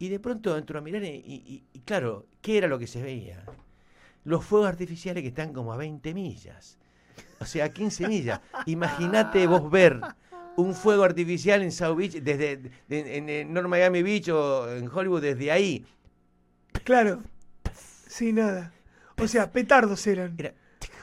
Y 0.00 0.08
de 0.08 0.18
pronto 0.18 0.56
entro 0.58 0.78
a 0.78 0.82
mirar 0.82 1.04
y, 1.04 1.08
y- 1.08 1.62
y, 1.72 1.78
claro, 1.80 2.26
¿qué 2.40 2.58
era 2.58 2.66
lo 2.68 2.78
que 2.80 2.86
se 2.88 3.00
veía? 3.02 3.44
Los 4.24 4.44
fuegos 4.44 4.68
artificiales 4.68 5.22
que 5.22 5.28
están 5.28 5.52
como 5.52 5.72
a 5.72 5.76
20 5.76 6.14
millas. 6.14 6.78
O 7.40 7.44
sea, 7.44 7.68
15 7.72 8.08
millas. 8.08 8.40
Imagínate 8.66 9.46
vos 9.46 9.70
ver 9.70 10.00
un 10.56 10.74
fuego 10.74 11.04
artificial 11.04 11.62
en 11.62 11.70
South 11.70 11.96
Beach, 11.96 12.12
desde 12.14 12.60
en, 12.90 13.28
en 13.28 13.52
North 13.52 13.68
Miami 13.68 14.02
Beach 14.02 14.28
o 14.30 14.68
en 14.72 14.88
Hollywood, 14.88 15.22
desde 15.22 15.52
ahí. 15.52 15.84
Claro. 16.84 17.22
Sin 18.08 18.36
nada. 18.36 18.72
O 19.20 19.26
sea, 19.28 19.50
petardos 19.52 20.06
eran. 20.06 20.34
Era- 20.38 20.54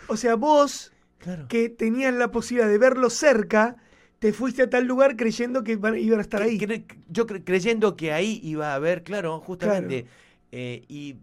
O 0.08 0.18
sea, 0.18 0.36
vos, 0.36 0.92
Claro. 1.20 1.48
que 1.48 1.70
tenías 1.70 2.14
la 2.14 2.30
posibilidad 2.32 2.70
de 2.70 2.78
verlo 2.78 3.10
cerca, 3.10 3.76
te 4.20 4.32
fuiste 4.34 4.64
a 4.64 4.70
tal 4.70 4.86
lugar 4.86 5.16
creyendo 5.16 5.64
que 5.64 5.76
van- 5.76 5.98
iban 5.98 6.20
a 6.20 6.22
estar 6.22 6.42
ahí. 6.42 6.58
Cre- 6.60 6.86
yo 7.10 7.26
cre- 7.26 7.44
creyendo 7.44 7.96
que 7.96 8.14
ahí 8.14 8.40
iba 8.44 8.72
a 8.72 8.76
haber, 8.76 9.04
claro, 9.04 9.40
justamente, 9.40 10.06
eh, 10.52 10.84
y 10.88 11.18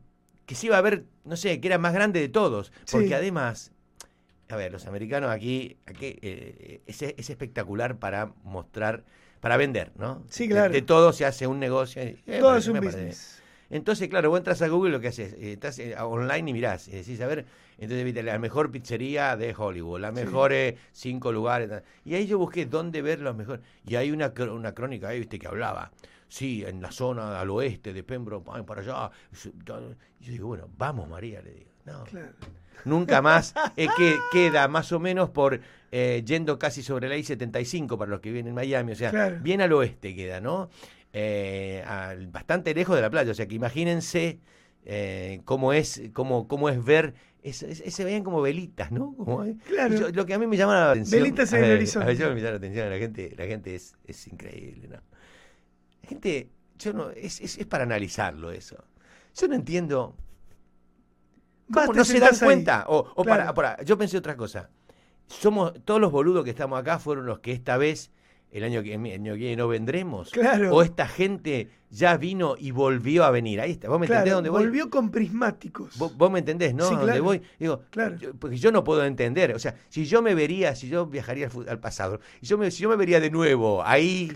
que 0.47 0.55
se 0.57 0.67
iba 0.67 0.77
a 0.79 0.81
ver, 0.81 1.05
no 1.25 1.37
sé, 1.37 1.61
que 1.61 1.69
era 1.69 1.79
más 1.79 1.95
grande 1.95 2.21
de 2.21 2.29
todos, 2.29 2.73
porque 2.91 3.09
Sí. 3.09 3.15
además, 3.15 3.71
a 4.49 4.57
ver, 4.57 4.73
los 4.73 4.87
americanos 4.87 5.31
aquí, 5.31 5.77
aquí 5.87 6.19
eh, 6.21 6.81
es, 6.87 7.03
es 7.03 7.31
espectacular 7.31 7.97
para 7.99 8.33
mostrar, 8.45 9.05
para 9.41 9.57
vender, 9.57 9.93
¿no? 9.97 10.23
Sí, 10.29 10.47
De- 10.49 10.55
claro. 10.55 10.73
De, 10.73 10.83
todo 10.83 11.13
se 11.13 11.25
hace 11.25 11.47
un 11.47 11.59
negocio. 11.61 12.03
y, 12.03 12.19
eh, 12.27 12.39
Todo 12.41 12.57
es 12.57 12.67
un 12.67 12.75
me 12.75 12.81
parece 12.81 12.99
business. 12.99 13.42
Entonces, 13.73 14.09
claro, 14.09 14.31
vos 14.31 14.39
entras 14.39 14.63
a 14.63 14.69
Google 14.69 14.91
y 14.91 14.93
lo 14.93 15.01
que 15.01 15.09
haces, 15.09 15.33
eh, 15.33 15.53
estás 15.55 15.79
eh, 15.81 15.97
online 15.99 16.51
y 16.51 16.53
mirás, 16.53 16.87
y 16.89 16.93
decís, 16.93 17.21
a 17.23 17.27
ver, 17.27 17.47
entonces 17.79 18.05
viste 18.05 18.23
la 18.23 18.39
mejor 18.39 18.71
pizzería 18.71 19.37
de 19.37 19.55
Hollywood, 19.57 19.99
las 20.01 20.13
mejores 20.15 20.75
cinco 20.93 21.33
lugares. 21.33 21.83
Y 22.05 22.15
ahí 22.15 22.27
yo 22.27 22.39
busqué 22.39 22.67
dónde 22.67 23.03
ver 23.03 23.19
los 23.21 23.35
mejores. 23.35 23.63
Y 23.85 23.97
hay 23.97 24.11
una, 24.13 24.33
una 24.53 24.73
crónica 24.75 25.09
ahí, 25.09 25.19
viste, 25.19 25.39
que 25.39 25.49
hablaba. 25.49 25.91
Sí, 26.29 26.65
en 26.67 26.81
la 26.81 26.93
zona 26.93 27.41
al 27.41 27.51
oeste 27.51 27.93
de 27.93 28.03
Pembroke, 28.05 28.45
para 28.65 28.83
allá. 28.83 29.11
Y 30.21 30.25
yo 30.27 30.33
digo, 30.33 30.47
bueno, 30.49 30.69
vamos, 30.79 31.09
María, 31.09 31.43
le 31.43 31.53
digo. 31.53 31.71
No, 31.85 32.05
Claro. 32.05 32.29
nunca 32.85 33.21
más. 33.23 33.55
eh, 33.77 33.89
que 33.97 34.19
queda 34.33 34.69
más 34.69 34.93
o 34.93 35.01
menos 35.01 35.31
por 35.31 35.61
eh, 35.91 36.23
yendo 36.25 36.59
casi 36.59 36.83
sobre 36.83 37.09
la 37.09 37.17
I-75 37.17 37.99
para 37.99 38.11
los 38.11 38.21
que 38.21 38.31
viven 38.31 38.47
en 38.49 38.55
Miami, 38.55 38.93
o 38.93 38.97
sea, 38.97 39.11
Claro. 39.11 39.39
bien 39.41 39.61
al 39.61 39.73
oeste 39.73 40.15
queda, 40.15 40.41
¿no? 40.41 40.71
Eh, 41.15 41.85
bastante 42.31 42.75
lejos 42.75 42.97
de 42.97 43.03
la 43.03 43.11
playa, 43.11 43.31
o 43.33 43.35
sea 43.35 43.47
que 43.47 43.55
imagínense 43.55 44.41
eh, 44.85 45.43
cómo 45.45 45.73
es 45.75 46.01
cómo, 46.13 46.49
cómo 46.49 46.69
es 46.71 46.83
ver 46.83 47.15
es- 47.43 47.63
es- 47.63 47.95
se 47.95 48.05
veían 48.05 48.23
como 48.25 48.41
velitas, 48.41 48.91
¿no? 48.93 49.15
Como, 49.17 49.45
Claro. 49.67 49.95
yo- 49.97 50.09
lo 50.11 50.25
que 50.27 50.35
a 50.35 50.39
mí 50.39 50.47
me 50.47 50.57
llama 50.57 50.75
la 50.75 50.91
atención. 50.93 51.23
Velitas 51.23 51.53
en 51.53 51.65
el 51.65 51.77
horizonte. 51.77 52.11
a 52.11 52.13
yo 52.15 52.29
me 52.35 52.41
llama 52.41 52.51
la 52.53 52.57
atención, 52.57 52.89
la 52.91 52.99
gente, 52.99 53.35
la 53.37 53.47
gente 53.47 53.75
es, 53.75 53.95
es 54.07 54.27
increíble, 54.29 54.89
¿no? 54.89 54.97
La 56.03 56.09
gente, 56.09 56.51
yo 56.79 56.93
no, 56.93 57.11
es, 57.11 57.41
es, 57.41 57.59
es 57.59 57.67
para 57.67 57.85
analizarlo 57.85 58.51
eso. 58.51 58.83
Yo 59.35 59.49
no 59.49 59.55
entiendo 59.55 60.17
¿Cómo 61.73 61.93
no 61.95 62.05
se 62.05 62.21
dan 62.21 62.35
ahí. 62.35 62.41
cuenta? 62.41 62.85
O, 62.89 62.99
o 63.15 63.25
Claro. 63.25 63.53
para, 63.53 63.55
para- 63.55 63.83
yo 63.85 63.97
pensé 63.99 64.19
otra 64.19 64.37
cosa. 64.37 64.71
Somos, 65.27 65.73
todos 65.85 66.01
los 66.01 66.13
boludos 66.13 66.45
que 66.45 66.51
estamos 66.51 66.79
acá 66.79 66.99
fueron 66.99 67.27
los 67.27 67.39
que 67.41 67.53
esta 67.53 67.77
vez, 67.77 68.11
el 68.53 68.65
año 68.65 68.83
que, 68.83 68.97
viene 68.99 69.57
no 69.57 69.67
vendremos. 69.67 70.31
Claro. 70.31 70.75
O 70.75 70.83
esta 70.83 71.09
gente 71.09 71.69
ya 71.91 72.17
vino 72.19 72.55
y 72.59 72.71
volvió 72.71 73.25
a 73.25 73.31
venir. 73.31 73.61
Ahí 73.61 73.73
está. 73.73 73.89
¿Vos 73.89 73.99
me 73.99 74.07
entendés 74.07 74.25
Claro, 74.25 74.37
dónde 74.37 74.51
voy? 74.51 74.65
volvió 74.65 74.91
con 74.91 75.11
prismáticos. 75.11 75.97
Vos, 75.99 76.17
vos 76.17 76.31
me 76.31 76.41
entendés, 76.41 76.75
¿no? 76.75 76.87
Sí, 76.89 76.95
¿Dónde 76.95 77.21
voy? 77.21 77.41
Digo, 77.59 77.83
Claro. 77.91 78.17
yo- 78.17 78.35
porque 78.35 78.57
yo 78.59 78.71
no 78.71 78.85
puedo 78.85 79.05
entender. 79.05 79.55
O 79.55 79.59
sea, 79.59 79.75
si 79.89 80.05
yo 80.05 80.21
me 80.21 80.35
vería, 80.35 80.75
si 80.77 80.89
yo 80.89 81.07
viajaría 81.07 81.49
al, 81.49 81.69
al 81.69 81.81
pasado, 81.81 82.21
y 82.43 82.47
yo 82.47 82.59
me, 82.59 82.71
si 82.71 82.83
yo 82.83 82.91
me 82.91 82.97
vería 82.97 83.21
de 83.21 83.31
nuevo 83.31 83.83
ahí, 83.85 84.31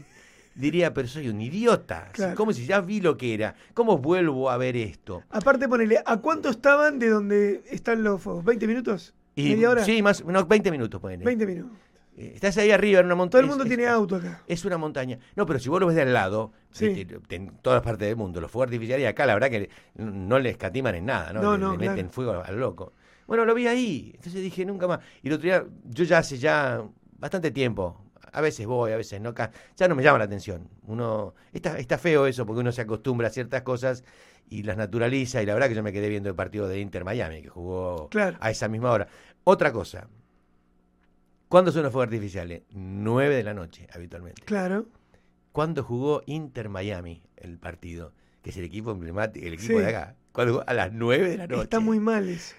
diría, 0.55 0.95
pero 0.95 1.07
soy 1.09 1.29
un 1.29 1.41
idiota. 1.41 2.09
Claro. 2.13 2.35
Como 2.37 2.55
si 2.55 2.65
ya 2.65 2.81
vi 2.81 3.01
lo 3.03 3.19
que 3.19 3.35
era. 3.35 3.55
¿Cómo 3.75 3.99
vuelvo 3.99 4.51
a 4.51 4.57
ver 4.57 4.77
esto? 4.77 5.23
Aparte, 5.29 5.69
ponele, 5.69 5.99
¿a 6.05 6.17
cuánto 6.19 6.49
estaban 6.49 6.99
de 6.99 7.11
donde 7.11 7.63
están 7.71 8.03
los 8.03 8.23
fuegos? 8.23 8.45
¿20 8.45 8.67
minutos? 8.67 9.15
Y, 9.35 9.51
¿Media 9.51 9.71
hora? 9.71 9.85
Sí, 9.85 10.01
más, 10.01 10.25
no, 10.25 10.47
20 10.47 10.71
minutos, 10.71 10.99
ponele. 10.99 11.23
20 11.23 11.47
minutos. 11.47 11.77
Eh, 12.17 12.33
Estás 12.35 12.57
ahí 12.59 12.71
arriba 12.71 13.01
en 13.01 13.07
una 13.07 13.15
montaña. 13.15 13.43
Todo 13.43 13.53
el 13.53 13.59
mundo 13.59 13.65
tiene 13.67 13.87
auto 13.87 14.17
acá. 14.17 14.43
Es 14.47 14.65
una 14.65 14.79
montaña. 14.79 15.19
No, 15.35 15.45
pero 15.47 15.59
si 15.59 15.69
vos 15.69 15.81
lo 15.81 15.87
ves 15.87 15.97
de 15.97 16.03
al 16.03 16.13
lado, 16.13 16.53
Sí. 16.71 16.89
viste, 16.89 17.19
en 17.37 17.59
todas 17.59 17.83
partes 17.83 18.09
del 18.09 18.17
mundo, 18.17 18.41
los 18.41 18.51
fuegos 18.51 18.67
artificiales, 18.69 19.05
y 19.05 19.07
acá 19.07 19.27
la 19.27 19.35
verdad 19.35 19.51
que 19.51 19.69
no 19.97 20.39
les 20.39 20.53
escatiman 20.53 20.95
en 20.95 21.07
nada, 21.07 21.33
¿no? 21.33 21.43
No, 21.43 21.53
le, 21.53 21.59
no, 21.59 21.73
le 21.73 21.79
claro. 21.79 21.93
meten 21.93 22.11
fuego 22.11 22.43
al 22.45 22.59
loco. 22.59 22.93
Bueno, 23.27 23.45
lo 23.45 23.55
vi 23.55 23.67
ahí, 23.67 24.13
entonces 24.15 24.41
dije 24.43 24.65
nunca 24.65 24.87
más. 24.87 25.01
Y 25.23 25.29
el 25.29 25.35
otro 25.35 25.45
día, 25.45 25.65
yo 25.85 26.05
ya 26.05 26.19
hace 26.19 26.39
ya 26.39 26.83
bastante 27.19 27.51
tiempo, 27.51 28.01
a 28.33 28.41
veces 28.41 28.67
voy, 28.67 28.93
a 28.93 28.97
veces 28.97 29.21
no, 29.21 29.35
ya 29.77 29.89
no 29.89 29.95
me 29.95 30.03
llama 30.03 30.19
la 30.19 30.25
atención. 30.25 30.69
Uno, 30.87 31.35
está, 31.53 31.79
está 31.79 31.99
feo 31.99 32.27
eso 32.27 32.47
porque 32.47 32.61
uno 32.61 32.73
se 32.73 32.83
acostumbra 32.83 33.29
a 33.29 33.31
ciertas 33.31 33.63
cosas 33.63 34.05
y 34.49 34.63
las 34.63 34.77
naturaliza, 34.77 35.43
y 35.43 35.47
la 35.47 35.55
verdad 35.55 35.69
que 35.69 35.75
yo 35.75 35.83
me 35.83 35.93
quedé 35.93 36.09
viendo 36.09 36.29
el 36.29 36.37
partido 36.37 36.69
de 36.69 36.79
Inter 36.79 37.05
Miami, 37.05 37.43
que 37.43 37.49
jugó 37.49 38.09
Claro. 38.11 38.37
a 38.41 38.51
esa 38.51 38.69
misma 38.69 38.93
hora. 38.93 39.09
Otra 39.45 39.73
cosa. 39.73 40.07
¿Cuándo 41.49 41.71
son 41.73 41.83
los 41.85 41.93
fuegos 41.93 42.07
artificiales? 42.09 42.63
9 42.71 43.35
de 43.37 43.43
la 43.45 43.55
noche, 43.55 43.87
habitualmente. 43.93 44.43
Claro. 44.45 44.87
¿Cuándo 45.53 45.83
jugó 45.85 46.23
Inter 46.27 46.69
Miami 46.69 47.23
el 47.37 47.59
partido? 47.59 48.13
Que 48.43 48.51
es 48.51 48.57
el 48.57 48.65
equipo 48.65 48.91
emblemático, 48.91 49.47
el 49.47 49.55
equipo 49.55 49.75
Sí. 49.75 49.79
de 49.79 49.87
acá. 49.87 50.17
¿Cuándo 50.33 50.55
jugó? 50.55 50.65
A 50.67 50.75
las 50.75 50.93
9 50.93 51.31
de 51.31 51.37
la 51.39 51.47
noche. 51.47 51.63
Está 51.63 51.81
muy 51.81 52.01
mal 52.01 52.29
eso. 52.29 52.55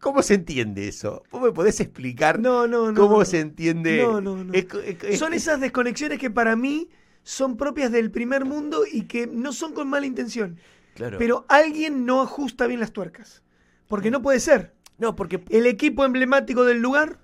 ¿Cómo 0.00 0.22
se 0.22 0.34
entiende 0.34 0.88
eso? 0.88 1.22
¿Vos 1.30 1.40
me 1.42 1.52
podés 1.52 1.78
explicar 1.80 2.40
No, 2.40 2.66
no, 2.66 2.90
no. 2.90 3.00
cómo 3.00 3.18
no. 3.20 3.24
se 3.24 3.38
entiende? 3.38 4.02
No, 4.02 4.20
no, 4.20 4.42
no. 4.42 4.52
Es 4.52 4.64
co- 4.64 4.80
es- 4.80 5.02
es- 5.04 5.18
Son 5.18 5.32
esas 5.32 5.60
desconexiones 5.60 6.18
que 6.18 6.28
para 6.30 6.56
mí 6.56 6.88
son 7.22 7.56
propias 7.56 7.92
del 7.92 8.10
primer 8.10 8.44
mundo 8.44 8.82
y 8.90 9.02
que 9.02 9.28
no 9.28 9.52
son 9.52 9.72
con 9.74 9.88
mala 9.88 10.06
intención. 10.06 10.58
Claro. 10.94 11.18
Pero 11.18 11.44
alguien 11.48 12.04
no 12.04 12.20
ajusta 12.20 12.66
bien 12.66 12.80
las 12.80 12.92
tuercas. 12.92 13.42
Porque 13.86 14.10
no 14.10 14.22
puede 14.22 14.40
ser. 14.40 14.74
no, 14.98 15.14
porque 15.16 15.42
El 15.50 15.66
equipo 15.66 16.04
emblemático 16.04 16.64
del 16.64 16.80
lugar 16.80 17.18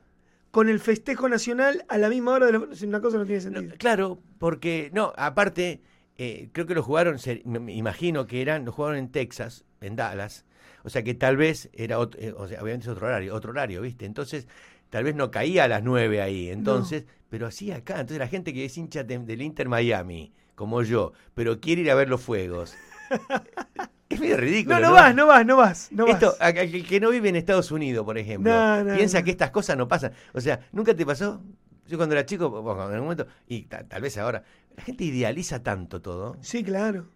con 0.51 0.69
el 0.69 0.81
festejo 0.81 1.29
nacional 1.29 1.85
a 1.89 1.99
la 1.99 2.09
misma 2.09 2.33
hora 2.33 2.47
de 2.47 2.53
la... 2.53 2.59
Una 2.61 3.01
cosa 3.01 3.19
no 3.19 3.27
tiene 3.27 3.43
no, 3.51 3.61
sentido. 3.61 3.77
claro, 3.79 4.19
porque 4.39 4.91
no, 4.95 5.13
aparte 5.17 5.83
eh, 6.17 6.49
creo 6.53 6.67
que 6.67 6.75
lo 6.75 6.83
jugaron, 6.83 7.19
se- 7.19 7.43
me 7.45 7.73
imagino 7.75 8.27
que 8.27 8.41
eran, 8.43 8.65
lo 8.65 8.73
jugaron 8.73 8.97
en 8.99 9.11
Texas, 9.11 9.65
en 9.81 9.97
Dallas, 9.97 10.45
o 10.85 10.91
sea 10.91 11.03
que 11.03 11.15
tal 11.15 11.37
vez 11.37 11.69
era, 11.73 11.99
ot- 11.99 12.17
eh, 12.19 12.33
o 12.37 12.49
sea, 12.49 12.63
obviamente 12.63 12.85
es 12.87 12.93
otro 12.93 13.07
horario, 13.07 13.35
otro 13.35 13.51
horario, 13.51 13.83
¿viste? 13.83 14.07
Entonces 14.07 14.49
tal 14.91 15.05
vez 15.05 15.15
no 15.15 15.31
caía 15.31 15.65
a 15.65 15.69
las 15.69 15.83
9 15.83 16.23
ahí, 16.23 16.49
entonces, 16.51 17.05
pero 17.29 17.47
así 17.47 17.71
acá, 17.71 17.95
entonces 17.95 18.19
la 18.19 18.29
gente 18.29 18.53
que 18.55 18.65
es 18.65 18.77
hincha 18.79 19.05
de- 19.05 19.19
del 19.19 19.43
Inter 19.43 19.69
Miami, 19.69 20.33
como 20.55 20.83
yo, 20.83 21.13
pero 21.35 21.61
quiere 21.61 21.83
ir 21.83 21.91
a 21.91 21.95
ver 21.95 22.09
los 22.09 22.21
fuegos, 22.23 22.75
es 24.09 24.21
medio 24.21 24.37
ridículo. 24.37 24.81
No, 24.81 24.89
no 24.89 24.93
vas, 24.95 25.15
no 25.15 25.27
vas, 25.27 25.47
no 25.47 25.57
vas. 25.57 25.89
No 25.93 26.07
Esto, 26.07 26.35
vas. 26.39 26.55
el 26.55 26.87
que 26.87 27.01
no 27.01 27.11
vive 27.11 27.29
en 27.29 27.37
Estados 27.37 27.71
Unidos, 27.71 28.05
por 28.05 28.17
ejemplo, 28.19 28.53
No, 28.85 28.95
piensa 28.97 29.23
que 29.23 29.31
estas 29.31 29.51
cosas 29.51 29.77
no 29.77 29.87
pasan. 29.89 30.13
O 30.33 30.41
sea, 30.41 30.61
¿nunca 30.73 30.95
te 30.95 31.05
pasó? 31.05 31.43
Yo 31.87 31.97
cuando 31.97 32.15
era 32.15 32.27
chico, 32.27 32.51
bueno, 32.63 32.85
en 32.87 32.93
algún 32.95 33.05
momento, 33.09 33.27
y 33.47 33.63
ta- 33.63 33.87
tal 33.87 34.03
vez 34.03 34.17
ahora, 34.19 34.43
la 34.77 34.83
gente 34.83 35.05
idealiza 35.05 35.63
tanto 35.63 36.01
todo. 36.03 36.37
Sí, 36.41 36.63
claro. 36.63 37.09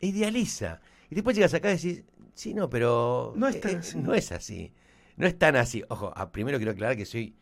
Idealiza. 0.00 0.80
Y 1.10 1.14
después 1.14 1.36
llegas 1.36 1.52
acá 1.54 1.70
y 1.70 1.76
decís, 1.76 2.04
sí, 2.34 2.54
no, 2.54 2.70
pero... 2.70 3.32
No 3.36 3.48
es 3.48 3.60
tan 3.60 3.72
eh, 3.72 3.76
así. 3.78 3.98
No 3.98 4.14
es 4.14 4.32
así. 4.32 4.72
No 5.16 5.26
es 5.26 5.36
tan 5.38 5.56
así. 5.56 5.82
Ojo, 5.88 6.12
primero 6.32 6.58
quiero 6.58 6.72
aclarar 6.72 6.96
que 6.96 7.04
soy 7.06 7.34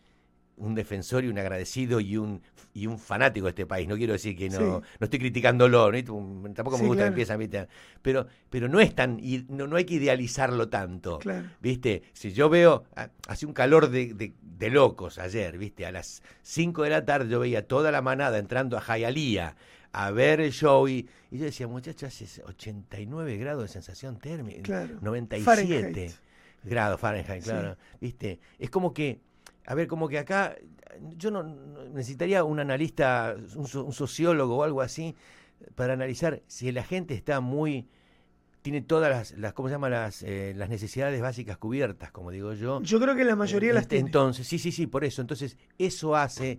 un 0.59 0.75
defensor 0.75 1.25
y 1.25 1.29
un 1.29 1.39
agradecido 1.39 2.01
y 2.01 2.17
un 2.17 2.43
y 2.75 2.87
un 2.87 2.99
fanático 2.99 3.47
de 3.47 3.51
este 3.51 3.67
país. 3.67 3.89
No 3.89 3.97
quiero 3.97 4.13
decir 4.13 4.37
que 4.37 4.49
no, 4.51 4.59
Sí. 4.59 4.87
no 5.01 5.05
estoy 5.05 5.19
criticándolo, 5.19 5.91
¿no? 5.91 6.53
tampoco 6.55 6.77
Sí, 6.77 6.83
me 6.83 6.89
gusta 6.89 7.03
claro. 7.03 7.03
que 7.03 7.07
empiezan, 7.09 7.39
¿viste? 7.41 7.67
Pero, 8.03 8.27
pero 8.51 8.69
no 8.69 8.79
es 8.79 8.95
tan, 8.95 9.19
y 9.19 9.45
no, 9.49 9.67
no 9.67 9.75
hay 9.77 9.85
que 9.85 9.95
idealizarlo 9.95 10.69
tanto. 10.69 11.19
Claro. 11.19 11.49
¿Viste? 11.61 12.03
Si 12.13 12.33
yo 12.33 12.49
veo, 12.49 12.85
ah, 12.95 13.09
hace 13.27 13.47
un 13.47 13.53
calor 13.53 13.91
de, 13.91 14.15
de- 14.15 14.33
de 14.43 14.71
locos 14.71 15.19
ayer, 15.19 15.59
¿viste? 15.59 15.87
A 15.87 15.93
las 15.93 16.23
5 16.43 16.85
de 16.85 16.91
la 16.91 17.05
tarde 17.05 17.29
yo 17.31 17.41
veía 17.41 17.67
toda 17.67 17.91
la 17.91 18.01
manada 18.03 18.39
entrando 18.39 18.77
a 18.79 18.81
Hialeah 18.97 19.57
a 19.93 20.11
ver 20.13 20.41
el 20.41 20.53
show 20.53 20.87
y, 20.87 21.09
y 21.33 21.39
yo 21.39 21.47
decía, 21.47 21.67
muchachos, 21.67 22.05
hace 22.23 22.43
89 22.45 23.39
grados 23.39 23.63
de 23.63 23.69
sensación 23.69 24.19
térmica, 24.19 24.63
Claro. 24.63 24.99
97 25.01 25.45
Fahrenheit. 25.45 26.13
grados 26.63 27.01
Fahrenheit, 27.01 27.43
Sí. 27.43 27.51
claro. 27.51 27.77
¿Viste? 28.01 28.39
Es 28.59 28.71
como 28.71 28.93
que, 28.93 29.21
a 29.71 29.75
ver, 29.75 29.87
como 29.87 30.09
que 30.09 30.19
acá 30.19 30.57
yo 31.17 31.31
no, 31.31 31.43
necesitaría 31.93 32.43
un 32.43 32.59
analista, 32.59 33.37
un, 33.55 33.67
so- 33.69 33.85
un 33.85 33.93
sociólogo 33.93 34.57
o 34.57 34.63
algo 34.65 34.81
así 34.81 35.15
para 35.75 35.93
analizar 35.93 36.41
si 36.47 36.73
la 36.73 36.83
gente 36.85 37.15
está 37.15 37.41
muy 37.41 37.87
tiene 38.63 38.81
todas 38.83 39.11
las, 39.11 39.39
las 39.39 39.53
¿cómo 39.53 39.69
se 39.69 39.75
llama? 39.75 39.89
Las, 39.89 40.23
eh, 40.23 40.53
las 40.57 40.69
necesidades 40.69 41.21
básicas 41.21 41.59
cubiertas, 41.59 42.11
como 42.11 42.31
digo 42.31 42.55
yo. 42.55 42.81
Yo 42.83 42.99
creo 42.99 43.15
que 43.15 43.25
la 43.25 43.37
mayoría 43.37 43.71
Eh, 43.71 43.75
las 43.75 43.89
tiene. 43.89 44.07
Entonces, 44.07 44.47
sí, 44.47 44.59
sí, 44.59 44.73
sí, 44.73 44.87
por 44.87 45.05
eso. 45.05 45.21
Entonces, 45.21 45.57
eso 45.79 46.17
hace 46.17 46.59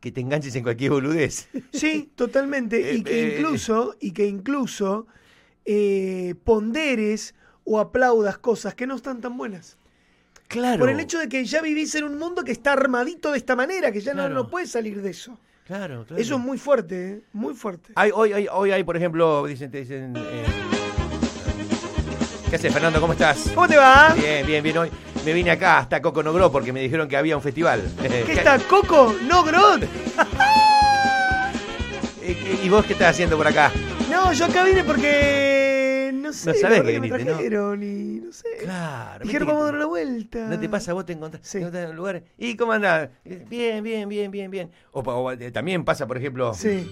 que 0.00 0.10
te 0.12 0.20
enganches 0.20 0.54
en 0.56 0.62
cualquier 0.62 0.90
boludez. 0.92 1.48
Sí, 1.72 2.10
totalmente. 2.14 2.80
y 2.80 3.00
Eh, 3.00 3.04
que 3.04 3.22
eh, 3.22 3.36
incluso, 3.38 3.96
y 4.00 4.12
que 4.12 4.26
incluso 4.26 5.06
eh, 5.64 6.34
ponderes 6.44 7.34
o 7.64 7.78
aplaudas 7.78 8.38
cosas 8.38 8.74
que 8.74 8.86
no 8.86 8.96
están 8.96 9.20
tan 9.20 9.36
buenas. 9.36 9.76
Claro. 10.50 10.80
Por 10.80 10.90
el 10.90 10.98
hecho 10.98 11.18
de 11.20 11.28
que 11.28 11.44
ya 11.44 11.62
vivís 11.62 11.94
en 11.94 12.02
un 12.04 12.18
mundo 12.18 12.42
que 12.42 12.50
está 12.50 12.72
armadito 12.72 13.30
de 13.30 13.38
esta 13.38 13.54
manera, 13.54 13.92
que 13.92 14.00
ya 14.00 14.12
no- 14.14 14.22
Claro. 14.22 14.34
no, 14.34 14.48
puedes 14.48 14.68
salir 14.70 15.00
de 15.00 15.10
eso. 15.10 15.38
Claro, 15.64 16.04
claro. 16.04 16.20
Eso 16.20 16.34
es 16.34 16.40
muy 16.40 16.58
fuerte, 16.58 17.08
¿eh? 17.08 17.20
muy 17.32 17.54
fuerte. 17.54 17.92
Hay, 17.94 18.10
hoy, 18.12 18.32
hoy, 18.32 18.48
hoy 18.52 18.72
hay, 18.72 18.82
por 18.82 18.96
ejemplo, 18.96 19.46
dicen, 19.46 19.70
te 19.70 19.78
dicen. 19.82 20.12
eh, 20.16 20.44
¿Qué 22.50 22.56
haces, 22.56 22.72
Fernando? 22.72 23.00
¿Cómo 23.00 23.12
estás? 23.12 23.52
¿Cómo 23.54 23.68
te 23.68 23.76
va? 23.76 24.12
Bien, 24.14 24.44
bien, 24.44 24.60
bien. 24.64 24.76
Hoy 24.78 24.90
me 25.24 25.32
vine 25.32 25.52
acá 25.52 25.78
hasta 25.78 26.02
Coco 26.02 26.20
Nogro 26.24 26.50
porque 26.50 26.72
me 26.72 26.80
dijeron 26.80 27.06
que 27.06 27.16
había 27.16 27.36
un 27.36 27.42
festival. 27.42 27.88
¿Qué 28.02 28.32
está? 28.32 28.58
¿Coco? 28.58 29.14
¿No, 29.28 29.44
Grot? 29.44 29.84
¿Y 32.64 32.68
vos 32.68 32.84
qué 32.84 32.94
estás 32.94 33.10
haciendo 33.10 33.36
por 33.36 33.46
acá? 33.46 33.70
No, 34.10 34.32
yo 34.32 34.46
acá 34.46 34.64
vine 34.64 34.82
porque. 34.82 35.79
No 36.12 36.32
sé. 36.32 36.50
No 36.50 36.56
sabés 36.58 36.82
que 36.82 37.00
me 37.00 37.08
¿no? 37.08 37.16
trajeron 37.16 37.82
y 37.82 38.20
no 38.20 38.32
sé. 38.32 38.48
Claro. 38.60 39.24
Dijeron, 39.24 39.46
que 39.48 39.52
vamos 39.52 39.62
a 39.62 39.66
dar 39.66 39.74
una 39.76 39.86
vuelta. 39.86 40.38
¿No 40.48 40.58
te 40.58 40.68
pasa? 40.68 40.92
Vos 40.92 41.06
te 41.06 41.12
encontrás, 41.12 41.46
Sí. 41.46 41.52
te 41.52 41.58
encontrás 41.58 41.84
en 41.84 41.90
un 41.90 41.96
lugar. 41.96 42.22
¿Y 42.38 42.56
cómo 42.56 42.72
andás? 42.72 43.08
Bien, 43.24 43.82
bien, 43.82 44.08
bien, 44.08 44.30
bien, 44.30 44.50
bien. 44.50 44.70
O, 44.92 45.32
eh, 45.32 45.50
también 45.50 45.84
pasa, 45.84 46.06
por 46.06 46.16
ejemplo. 46.18 46.52
Sí. 46.54 46.88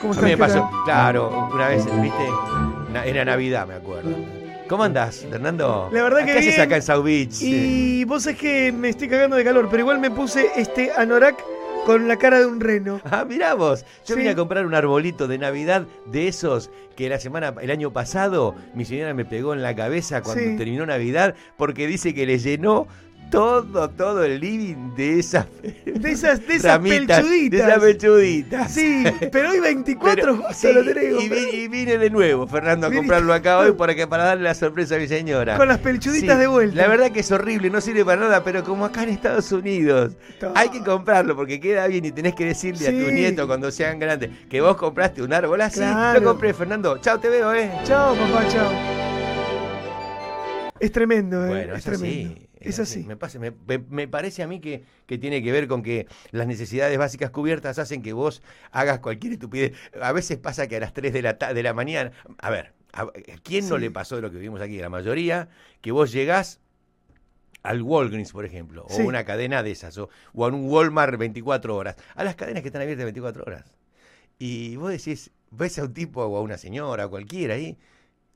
¿Cómo 0.00 0.12
A 0.12 0.16
estás? 0.16 0.16
mí 0.16 0.22
me 0.22 0.30
¿Qué 0.30 0.36
pasó, 0.36 0.70
claro, 0.84 1.48
una 1.52 1.68
vez, 1.68 1.84
¿viste? 2.00 2.24
Na- 2.92 3.04
Era 3.04 3.24
Navidad, 3.24 3.66
me 3.66 3.74
acuerdo. 3.74 4.10
¿Cómo 4.68 4.84
andás, 4.84 5.26
Fernando? 5.30 5.88
La 5.92 6.02
verdad 6.02 6.20
que 6.26 6.32
¿Qué 6.32 6.38
haces 6.38 6.58
acá 6.58 6.76
en 6.76 6.82
South 6.82 7.02
Beach? 7.02 7.40
Y 7.40 8.04
vos 8.04 8.26
es 8.26 8.36
que 8.36 8.70
me 8.70 8.90
estoy 8.90 9.08
cagando 9.08 9.36
de 9.36 9.42
calor, 9.44 9.66
pero 9.70 9.80
igual 9.80 9.98
me 9.98 10.10
puse 10.10 10.50
este 10.56 10.92
anorak 10.92 11.36
con 11.88 12.06
la 12.06 12.18
cara 12.18 12.38
de 12.38 12.44
un 12.46 12.60
reno. 12.60 13.00
Ah, 13.10 13.24
mirá 13.24 13.54
vos. 13.54 13.84
Yo 14.06 14.14
Sí. 14.14 14.16
vine 14.20 14.30
a 14.30 14.36
comprar 14.36 14.66
un 14.66 14.74
arbolito 14.74 15.26
de 15.26 15.38
Navidad 15.38 15.86
de 16.04 16.28
esos 16.28 16.70
que 16.96 17.08
la 17.08 17.18
semana, 17.18 17.54
el 17.62 17.70
año 17.70 17.92
pasado, 17.92 18.54
mi 18.74 18.84
señora 18.84 19.14
me 19.14 19.24
pegó 19.24 19.54
en 19.54 19.62
la 19.62 19.74
cabeza 19.74 20.20
cuando 20.22 20.42
Sí. 20.44 20.56
terminó 20.58 20.84
Navidad 20.84 21.34
porque 21.56 21.86
dice 21.86 22.12
que 22.12 22.26
le 22.26 22.38
llenó 22.38 22.86
todo, 23.30 23.90
todo 23.90 24.24
el 24.24 24.40
living 24.40 24.94
de 24.96 25.18
esas 25.18 25.46
De 25.84 26.10
esas, 26.12 26.46
de 26.46 26.54
esas 26.54 26.72
ramitas, 26.72 27.20
pelchuditas. 27.20 27.50
De 27.60 27.66
esas 27.66 27.80
pelchuditas. 27.82 28.72
Sí, 28.74 29.04
pero 29.32 29.50
hoy 29.50 29.60
24 29.60 30.14
Pero- 30.22 30.36
justo 30.36 30.52
sí, 30.54 30.72
lo 30.72 30.82
que 30.84 30.90
y, 30.90 31.14
comprar. 31.14 31.38
vi- 31.38 31.56
y 31.56 31.68
vine 31.68 31.98
de 31.98 32.10
nuevo, 32.10 32.46
Fernando, 32.46 32.86
a 32.86 32.90
Viniste. 32.90 33.06
comprarlo 33.06 33.34
acá 33.34 33.58
hoy 33.58 33.72
para, 33.72 33.94
que, 33.94 34.06
para 34.06 34.24
darle 34.24 34.44
la 34.44 34.54
sorpresa 34.54 34.96
a 34.96 34.98
mi 34.98 35.08
señora. 35.08 35.56
Con 35.56 35.68
las 35.68 35.78
pelchuditas 35.78 36.38
de 36.38 36.46
vuelta. 36.46 36.76
La 36.76 36.88
verdad 36.88 37.10
que 37.10 37.20
es 37.20 37.30
horrible, 37.32 37.70
no 37.70 37.80
sirve 37.80 38.04
para 38.04 38.20
nada, 38.20 38.44
pero 38.44 38.62
como 38.64 38.84
acá 38.84 39.02
en 39.02 39.10
Estados 39.10 39.50
Unidos 39.52 40.16
hay 40.54 40.68
que 40.70 40.80
comprarlo 40.82 41.34
porque 41.36 41.60
queda 41.60 41.86
bien 41.86 42.04
y 42.04 42.12
tenés 42.12 42.34
que 42.34 42.44
decirle 42.46 42.86
a 42.88 42.90
tus 42.90 43.08
Sí. 43.08 43.12
nietos 43.14 43.46
cuando 43.46 43.70
sean 43.70 43.98
grandes 43.98 44.30
que 44.48 44.60
vos 44.60 44.76
compraste 44.76 45.22
un 45.22 45.32
árbol 45.32 45.60
así. 45.60 45.80
Claro. 45.80 46.20
Lo 46.20 46.26
compré, 46.30 46.54
Fernando. 46.54 46.98
Chao, 46.98 47.18
te 47.18 47.28
veo, 47.28 47.52
¿eh? 47.54 47.70
Chao, 47.84 48.14
papá, 48.14 48.44
chao. 48.48 48.70
Es 50.80 50.92
tremendo, 50.92 51.44
¿eh? 51.44 51.48
Bueno, 51.48 51.74
es 51.74 51.84
tremendo. 51.84 52.47
Es 52.68 52.78
así. 52.78 53.04
Me, 53.04 53.16
pasa- 53.16 53.38
me- 53.38 54.08
parece 54.08 54.42
a 54.42 54.46
mí 54.46 54.60
que, 54.60 54.84
que 55.06 55.18
tiene 55.18 55.42
que 55.42 55.50
ver 55.52 55.68
con 55.68 55.82
que 55.82 56.06
las 56.30 56.46
necesidades 56.46 56.96
básicas 56.98 57.30
cubiertas 57.30 57.78
hacen 57.78 58.02
que 58.02 58.12
vos 58.12 58.42
hagas 58.72 59.00
cualquier 59.00 59.32
estupidez. 59.34 59.72
A 60.00 60.12
veces 60.12 60.38
pasa 60.38 60.66
que 60.68 60.76
a 60.76 60.80
las 60.80 60.92
3 60.92 61.12
de 61.12 61.22
la, 61.22 61.32
de 61.34 61.62
la 61.62 61.74
mañana. 61.74 62.12
A 62.38 62.50
ver, 62.50 62.74
¿a 62.92 63.06
quién 63.42 63.68
no 63.68 63.78
le 63.78 63.90
pasó 63.90 64.16
de 64.16 64.22
lo 64.22 64.30
que 64.30 64.38
vimos 64.38 64.60
aquí? 64.60 64.78
La 64.78 64.88
mayoría, 64.90 65.48
que 65.80 65.92
vos 65.92 66.12
llegás 66.12 66.60
al 67.62 67.82
Walgreens, 67.82 68.32
por 68.32 68.44
ejemplo, 68.44 68.86
o 68.88 68.94
Sí. 68.94 69.02
una 69.02 69.24
cadena 69.24 69.62
de 69.62 69.72
esas, 69.72 69.98
o, 69.98 70.08
o 70.32 70.44
a 70.44 70.48
un 70.48 70.70
Walmart 70.70 71.18
24 71.18 71.74
horas, 71.76 71.96
a 72.14 72.24
las 72.24 72.36
cadenas 72.36 72.62
que 72.62 72.68
están 72.68 72.82
abiertas 72.82 73.04
24 73.04 73.42
horas. 73.44 73.74
Y 74.38 74.76
vos 74.76 74.90
decís, 74.92 75.32
ves 75.50 75.78
a 75.78 75.84
un 75.84 75.92
tipo 75.92 76.22
o 76.24 76.36
a 76.36 76.40
una 76.40 76.56
señora, 76.56 77.06
o 77.06 77.10
cualquiera 77.10 77.54
ahí, 77.54 77.76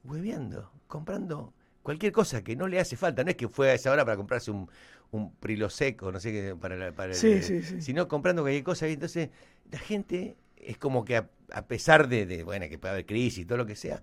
hueveando, 0.05 0.73
comprando 0.89 1.55
cualquier 1.83 2.13
cosa 2.13 2.43
que 2.43 2.57
no 2.57 2.69
le 2.69 2.79
hace 2.79 2.97
falta. 2.97 3.25
No 3.25 3.31
es 3.31 3.37
que 3.37 3.49
fue 3.49 3.71
a 3.71 3.75
esa 3.75 3.91
hora 3.91 4.05
para 4.05 4.17
comprarse 4.17 4.51
un, 4.51 4.69
un 5.11 5.35
Prilosec 5.37 6.03
o 6.03 6.13
no 6.13 6.21
sé 6.21 6.33
qué, 6.33 6.57
para, 6.57 6.77
la- 6.77 6.93
para 6.93 7.11
el- 7.13 7.17
Sí, 7.19 7.43
sí, 7.43 7.63
sí. 7.63 7.83
sino 7.83 8.09
comprando 8.09 8.43
cualquier 8.43 8.65
cosa. 8.65 8.89
Y 8.89 8.93
entonces 8.95 9.31
la 9.71 9.79
gente 9.79 10.37
es 10.57 10.79
como 10.79 11.05
que 11.05 11.17
a, 11.17 11.29
a 11.53 11.67
pesar 11.67 12.09
de, 12.09 12.25
de, 12.27 12.45
bueno, 12.45 12.67
que 12.69 12.79
puede 12.79 12.93
haber 12.93 13.07
crisis 13.07 13.41
y 13.41 13.45
todo 13.45 13.59
lo 13.59 13.67
que 13.67 13.77
sea, 13.77 14.03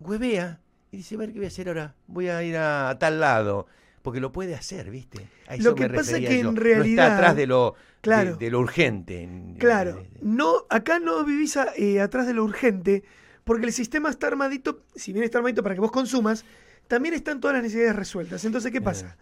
huevea 0.00 0.60
y 0.90 0.98
dice, 0.98 1.14
a 1.16 1.18
ver 1.18 1.32
qué 1.32 1.38
voy 1.38 1.44
a 1.44 1.48
hacer 1.48 1.68
ahora, 1.68 1.94
voy 2.06 2.28
a 2.28 2.42
ir 2.42 2.56
a, 2.56 2.96
tal 2.98 3.20
lado. 3.20 3.66
Porque 4.02 4.20
lo 4.20 4.32
puede 4.32 4.54
hacer, 4.54 4.90
¿viste? 4.90 5.28
A 5.48 5.54
Lo 5.56 5.60
eso 5.60 5.74
que 5.74 5.82
me 5.88 5.88
pasa 5.96 6.12
refería 6.12 6.28
que 6.30 6.38
en. 6.40 6.46
No 6.46 6.52
realidad- 6.52 7.04
está 7.08 7.16
atrás 7.18 7.36
de 7.36 7.46
lo, 7.46 7.74
Claro. 8.00 8.36
de, 8.36 8.50
lo 8.50 8.60
urgente. 8.60 9.22
en- 9.22 9.56
Claro, 9.58 10.02
no, 10.22 10.64
acá 10.70 10.98
no 10.98 11.24
vivís 11.24 11.56
a- 11.58 11.74
eh, 11.76 12.00
atrás 12.00 12.26
de 12.26 12.32
lo 12.32 12.44
urgente, 12.44 13.02
porque 13.44 13.66
el 13.66 13.72
sistema 13.72 14.08
está 14.08 14.28
armadito, 14.28 14.82
si 14.94 15.12
bien 15.12 15.24
está 15.24 15.38
armadito 15.38 15.62
para 15.62 15.74
que 15.74 15.80
vos 15.82 15.90
consumas, 15.90 16.44
también 16.88 17.14
están 17.14 17.40
todas 17.40 17.54
las 17.54 17.62
necesidades 17.62 17.94
resueltas. 17.96 18.44
Entonces, 18.44 18.72
¿qué 18.72 18.80
pasa? 18.80 19.16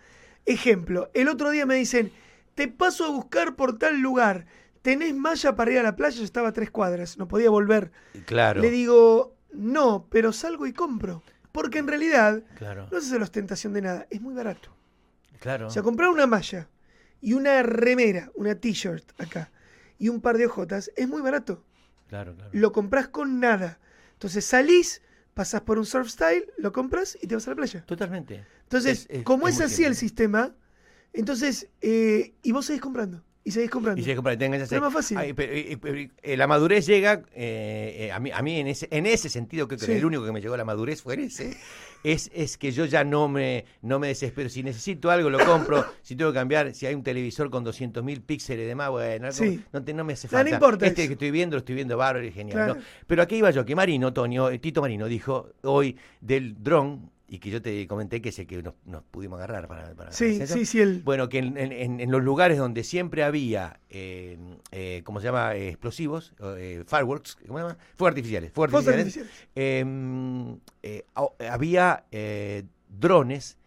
Ejemplo, 0.46 1.10
el 1.14 1.28
otro 1.28 1.50
día 1.50 1.66
me 1.66 1.74
dicen, 1.74 2.12
te 2.54 2.68
paso 2.68 3.04
a 3.04 3.10
buscar 3.10 3.56
por 3.56 3.78
tal 3.78 4.00
lugar, 4.00 4.46
tenés 4.82 5.14
malla 5.14 5.56
para 5.56 5.72
ir 5.72 5.78
a 5.78 5.82
la 5.82 5.96
playa, 5.96 6.16
yo 6.16 6.24
estaba 6.24 6.48
a 6.48 6.52
tres 6.52 6.70
cuadras, 6.70 7.18
no 7.18 7.26
podía 7.28 7.50
volver. 7.50 7.90
Claro. 8.24 8.60
Le 8.62 8.70
digo, 8.70 9.34
no, 9.52 10.06
pero 10.10 10.32
salgo 10.32 10.66
y 10.66 10.72
compro. 10.72 11.22
Porque 11.52 11.78
en 11.78 11.88
realidad 11.88 12.42
Claro. 12.56 12.86
no 12.92 12.98
es 12.98 13.10
la 13.10 13.24
ostentación 13.24 13.72
de 13.72 13.82
nada, 13.82 14.06
es 14.10 14.20
muy 14.20 14.34
barato. 14.34 14.74
Claro. 15.40 15.66
O 15.66 15.70
sea, 15.70 15.82
comprar 15.82 16.10
una 16.10 16.26
malla 16.26 16.68
y 17.20 17.32
una 17.32 17.62
remera, 17.62 18.30
una 18.34 18.54
t-shirt 18.54 19.04
acá, 19.20 19.50
y 19.98 20.08
un 20.10 20.20
par 20.20 20.36
de 20.38 20.46
ojotas, 20.46 20.90
es 20.96 21.08
muy 21.08 21.22
barato. 21.22 21.64
claro, 22.08 22.34
claro. 22.34 22.50
Lo 22.52 22.72
compras 22.72 23.08
con 23.08 23.40
nada. 23.40 23.80
Entonces 24.12 24.44
salís, 24.44 25.02
pasás 25.36 25.60
por 25.60 25.78
un 25.78 25.84
surf 25.84 26.08
style, 26.08 26.46
lo 26.56 26.72
compras 26.72 27.18
y 27.20 27.26
te 27.26 27.34
vas 27.34 27.46
a 27.46 27.50
la 27.50 27.56
playa. 27.56 27.84
Totalmente. 27.84 28.46
Entonces, 28.62 29.00
Es- 29.10 29.18
es- 29.18 29.22
como 29.22 29.48
es 29.48 29.60
así 29.60 29.84
el 29.84 29.94
sistema, 29.94 30.54
entonces, 31.12 31.68
eh, 31.82 32.32
y 32.42 32.52
vos 32.52 32.64
seguís 32.64 32.80
comprando, 32.80 33.22
y 33.44 33.50
seguís 33.50 33.68
comprando. 33.68 34.00
Y 34.00 34.04
que 34.04 34.36
tengas 34.38 34.62
ese- 34.62 34.76
Es 34.76 34.80
más 34.80 34.94
fácil. 34.94 35.18
Ay, 35.18 35.34
pero, 35.34 35.52
eh, 35.52 35.76
pero, 35.78 36.36
la 36.38 36.46
madurez 36.46 36.86
llega, 36.86 37.22
eh, 37.34 38.06
eh, 38.08 38.12
a 38.12 38.18
mí, 38.18 38.30
a 38.32 38.40
mí 38.40 38.58
en, 38.60 38.66
ese, 38.68 38.88
en 38.90 39.04
ese 39.04 39.28
sentido, 39.28 39.68
creo 39.68 39.78
que 39.78 39.84
Sí. 39.84 39.92
el 39.92 40.06
único 40.06 40.24
que 40.24 40.32
me 40.32 40.40
llegó 40.40 40.54
a 40.54 40.56
la 40.56 40.64
madurez 40.64 41.02
fue 41.02 41.22
ese, 41.22 41.54
es, 42.12 42.30
es 42.34 42.56
que 42.56 42.70
yo 42.70 42.84
ya 42.84 43.02
no 43.04 43.28
me, 43.28 43.64
no 43.82 43.98
me 43.98 44.08
desespero. 44.08 44.48
Si 44.48 44.62
necesito 44.62 45.10
algo, 45.10 45.28
lo 45.28 45.38
compro. 45.44 45.84
si 46.02 46.14
tengo 46.14 46.30
que 46.32 46.38
cambiar, 46.38 46.72
si 46.74 46.86
hay 46.86 46.94
un 46.94 47.02
televisor 47.02 47.50
con 47.50 47.64
200.000 47.64 48.22
píxeles 48.22 48.66
de 48.66 48.74
más, 48.74 48.90
bueno, 48.90 49.32
Sí. 49.32 49.60
no, 49.72 49.82
te- 49.82 49.92
no 49.92 50.04
me 50.04 50.12
hace 50.12 50.28
falta. 50.28 50.48
importa 50.50 50.86
este 50.86 51.02
eso. 51.02 51.08
que 51.08 51.12
estoy 51.14 51.30
viendo, 51.32 51.56
lo 51.56 51.58
estoy 51.58 51.74
viendo 51.74 51.96
bárbaro 51.96 52.24
y 52.24 52.30
genial. 52.32 52.56
Claro. 52.56 52.74
¿no? 52.76 52.80
Pero 53.06 53.22
aquí 53.22 53.36
iba 53.36 53.50
yo, 53.50 53.64
que 53.64 53.74
Marino, 53.74 54.12
Tonio, 54.12 54.50
eh, 54.50 54.58
Tito 54.58 54.80
Marino 54.80 55.06
dijo 55.06 55.50
hoy 55.62 55.96
del 56.20 56.62
dron, 56.62 57.10
y 57.28 57.38
que 57.40 57.50
yo 57.50 57.60
te 57.60 57.86
comenté 57.88 58.22
que 58.22 58.30
sé 58.32 58.46
que 58.46 58.62
nos, 58.62 58.74
nos 58.84 59.02
pudimos 59.02 59.38
agarrar 59.38 59.66
para... 59.68 59.94
para 59.94 60.12
sí, 60.12 60.46
sí, 60.46 60.64
sí, 60.64 60.80
el... 60.80 61.02
Bueno, 61.02 61.28
que 61.28 61.38
en, 61.38 61.56
en- 61.56 62.00
en 62.00 62.10
los 62.10 62.22
lugares 62.22 62.56
donde 62.58 62.84
siempre 62.84 63.24
había, 63.24 63.80
eh, 63.90 64.38
eh, 64.70 65.02
¿cómo 65.04 65.20
se 65.20 65.26
llama? 65.26 65.54
Eh, 65.56 65.68
explosivos, 65.70 66.34
eh, 66.40 66.84
fireworks, 66.86 67.36
¿cómo 67.46 67.58
se 67.58 67.64
llama? 67.64 67.78
Fuegos 67.96 68.10
artificiales. 68.12 68.52
Fuegos 68.52 68.86
artificiales. 68.86 69.30
eh, 69.54 70.56
eh, 70.82 71.04
ha- 71.14 71.52
había 71.52 72.04
eh, 72.12 72.64
drones 72.88 73.58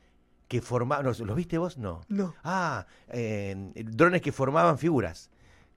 que 0.47 0.61
formaban, 0.61 1.05
no, 1.05 1.11
¿los 1.25 1.35
viste 1.35 1.57
vos? 1.57 1.77
No. 1.77 2.01
No. 2.07 2.33
Ah, 2.43 2.87
eh, 3.09 3.55
drones 3.75 4.21
que 4.21 4.31
formaban 4.31 4.77
figuras. 4.77 5.29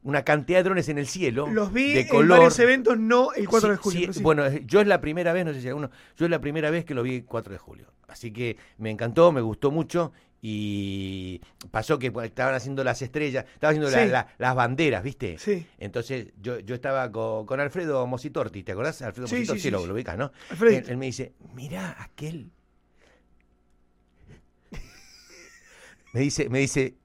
Una 0.05 0.25
cantidad 0.25 0.59
de 0.59 0.65
drones 0.65 0.89
en 0.89 0.99
el 0.99 1.07
cielo. 1.07 1.47
Los 1.47 1.73
vi 1.73 1.93
de 1.93 2.01
en 2.01 2.09
color. 2.09 2.39
varios 2.39 2.59
eventos, 2.59 2.99
no 2.99 3.33
el 3.35 3.49
4 3.49 3.71
de 3.71 3.77
julio. 3.77 4.13
sí. 4.13 4.21
Bueno, 4.23 4.49
yo 4.67 4.81
es 4.81 4.87
la 4.89 5.01
primera 5.01 5.33
vez, 5.33 5.45
no 5.45 5.53
sé 5.55 5.61
si 5.61 5.69
alguno, 5.69 5.91
yo 6.17 6.25
es 6.27 6.31
la 6.31 6.41
primera 6.41 6.71
vez 6.71 6.85
que 6.85 6.95
lo 6.95 7.03
vi 7.05 7.17
el 7.17 7.25
4 7.25 7.53
de 7.53 7.59
julio. 7.59 7.87
Así 8.09 8.33
que 8.33 8.57
me 8.79 8.91
encantó, 8.91 9.31
me 9.33 9.41
gustó 9.41 9.71
mucho 9.71 10.13
y 10.45 11.41
pasó 11.71 12.01
que 12.01 12.11
pues, 12.11 12.27
estaban 12.27 12.53
haciendo 12.55 12.83
las 12.83 13.01
estrellas, 13.01 13.45
estaban 13.55 13.77
haciendo 13.77 13.97
la- 13.97 14.05
Sí. 14.05 14.11
la- 14.11 14.27
las 14.39 14.55
banderas, 14.57 15.05
¿viste? 15.05 15.39
Sí. 15.39 15.65
Entonces 15.79 16.33
yo, 16.43 16.59
yo 16.59 16.75
estaba 16.75 17.11
co- 17.13 17.47
con, 17.47 17.61
Alfredo 17.61 18.05
Mositorti, 18.09 18.65
¿te 18.65 18.73
acordás? 18.73 19.01
Alfredo 19.03 19.29
Mositorti, 19.29 19.61
sí, 19.63 19.71
lo, 19.71 19.87
lo 19.87 19.95
ubicás, 19.95 20.19
¿no? 20.19 20.33
Alfredito. 20.51 20.87
Él, 20.87 20.91
él 20.91 20.97
me 20.97 21.07
dice, 21.07 21.33
mirá 21.55 21.97
aquel. 22.03 22.51
me 26.13 26.21
dice, 26.21 26.49
me 26.49 26.59
dice, 26.59 26.97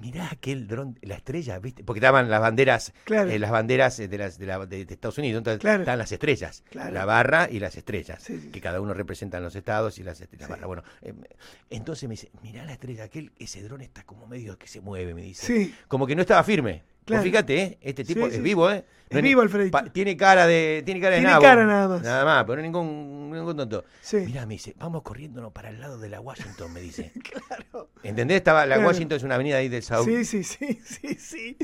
mirá 0.00 0.28
aquel 0.30 0.66
dron, 0.66 0.98
la 1.02 1.14
estrella, 1.16 1.58
¿viste? 1.58 1.84
Porque 1.84 1.98
estaban 1.98 2.28
las 2.30 2.40
banderas, 2.40 2.92
Claro. 3.04 3.30
eh, 3.30 3.38
las 3.38 3.50
banderas 3.50 3.98
eh, 4.00 4.08
de, 4.08 4.18
las, 4.18 4.38
de, 4.38 4.46
la- 4.46 4.66
de- 4.66 4.84
de 4.84 4.94
Estados 4.94 5.18
Unidos, 5.18 5.38
entonces 5.38 5.60
Claro. 5.60 5.82
estaban 5.82 5.98
las 5.98 6.10
estrellas, 6.12 6.64
Claro. 6.70 6.92
la 6.92 7.04
barra 7.04 7.48
y 7.50 7.60
las 7.60 7.76
estrellas, 7.76 8.22
Sí, 8.22 8.40
sí, 8.40 8.48
que 8.50 8.60
cada 8.60 8.80
uno 8.80 8.94
representan 8.94 9.42
los 9.42 9.54
estados 9.54 9.98
y 9.98 10.02
las, 10.02 10.20
est- 10.20 10.32
la 10.40 10.46
Sí. 10.46 10.50
barra. 10.50 10.66
Bueno, 10.66 10.82
eh, 11.02 11.12
entonces 11.70 12.08
me 12.08 12.14
dice, 12.14 12.30
mirá 12.42 12.64
la 12.64 12.72
estrella, 12.72 13.04
aquel, 13.04 13.32
ese 13.38 13.62
dron 13.62 13.80
está 13.82 14.02
como 14.04 14.26
medio 14.26 14.58
que 14.58 14.66
se 14.66 14.80
mueve, 14.80 15.14
me 15.14 15.22
dice. 15.22 15.46
Sí. 15.46 15.74
Como 15.88 16.06
que 16.06 16.14
no 16.16 16.22
estaba 16.22 16.42
firme. 16.44 16.82
Claro. 17.10 17.22
fíjate, 17.24 17.62
¿eh? 17.62 17.78
este 17.80 18.04
tipo 18.04 18.20
Sí, 18.22 18.26
es 18.30 18.34
sí, 18.36 18.40
vivo, 18.40 18.70
¿eh? 18.70 18.84
Es 19.08 19.22
vivo, 19.22 19.40
Alfredito. 19.42 19.72
pa- 19.76 19.84
tiene 19.92 20.16
cara 20.16 20.46
de 20.46 20.82
tiene 20.84 21.00
cara 21.00 21.16
de 21.16 21.20
Tiene 21.22 21.32
nabo. 21.32 21.42
cara 21.42 21.66
nada 21.66 21.88
más. 21.88 22.02
Nada 22.02 22.24
más, 22.24 22.44
pero 22.44 22.56
no 22.56 22.62
ningún, 22.62 23.30
ningún 23.32 23.56
tonto. 23.56 23.84
Sí. 24.00 24.18
Mirá, 24.18 24.46
me 24.46 24.54
dice, 24.54 24.74
vamos 24.78 25.02
corriéndonos 25.02 25.52
para 25.52 25.70
el 25.70 25.80
lado 25.80 25.98
de 25.98 26.08
la 26.08 26.20
Washington, 26.20 26.72
me 26.72 26.80
dice. 26.80 27.12
Claro. 27.48 27.90
¿Entendés? 28.04 28.36
Estaba, 28.36 28.64
la 28.66 28.76
Claro. 28.76 28.88
Washington 28.88 29.16
es 29.16 29.22
una 29.24 29.34
avenida 29.34 29.56
ahí 29.56 29.68
del 29.68 29.82
South. 29.82 30.04
Sí, 30.04 30.24
sí, 30.24 30.44
sí, 30.44 30.78
sí, 30.84 31.14
sí. 31.14 31.56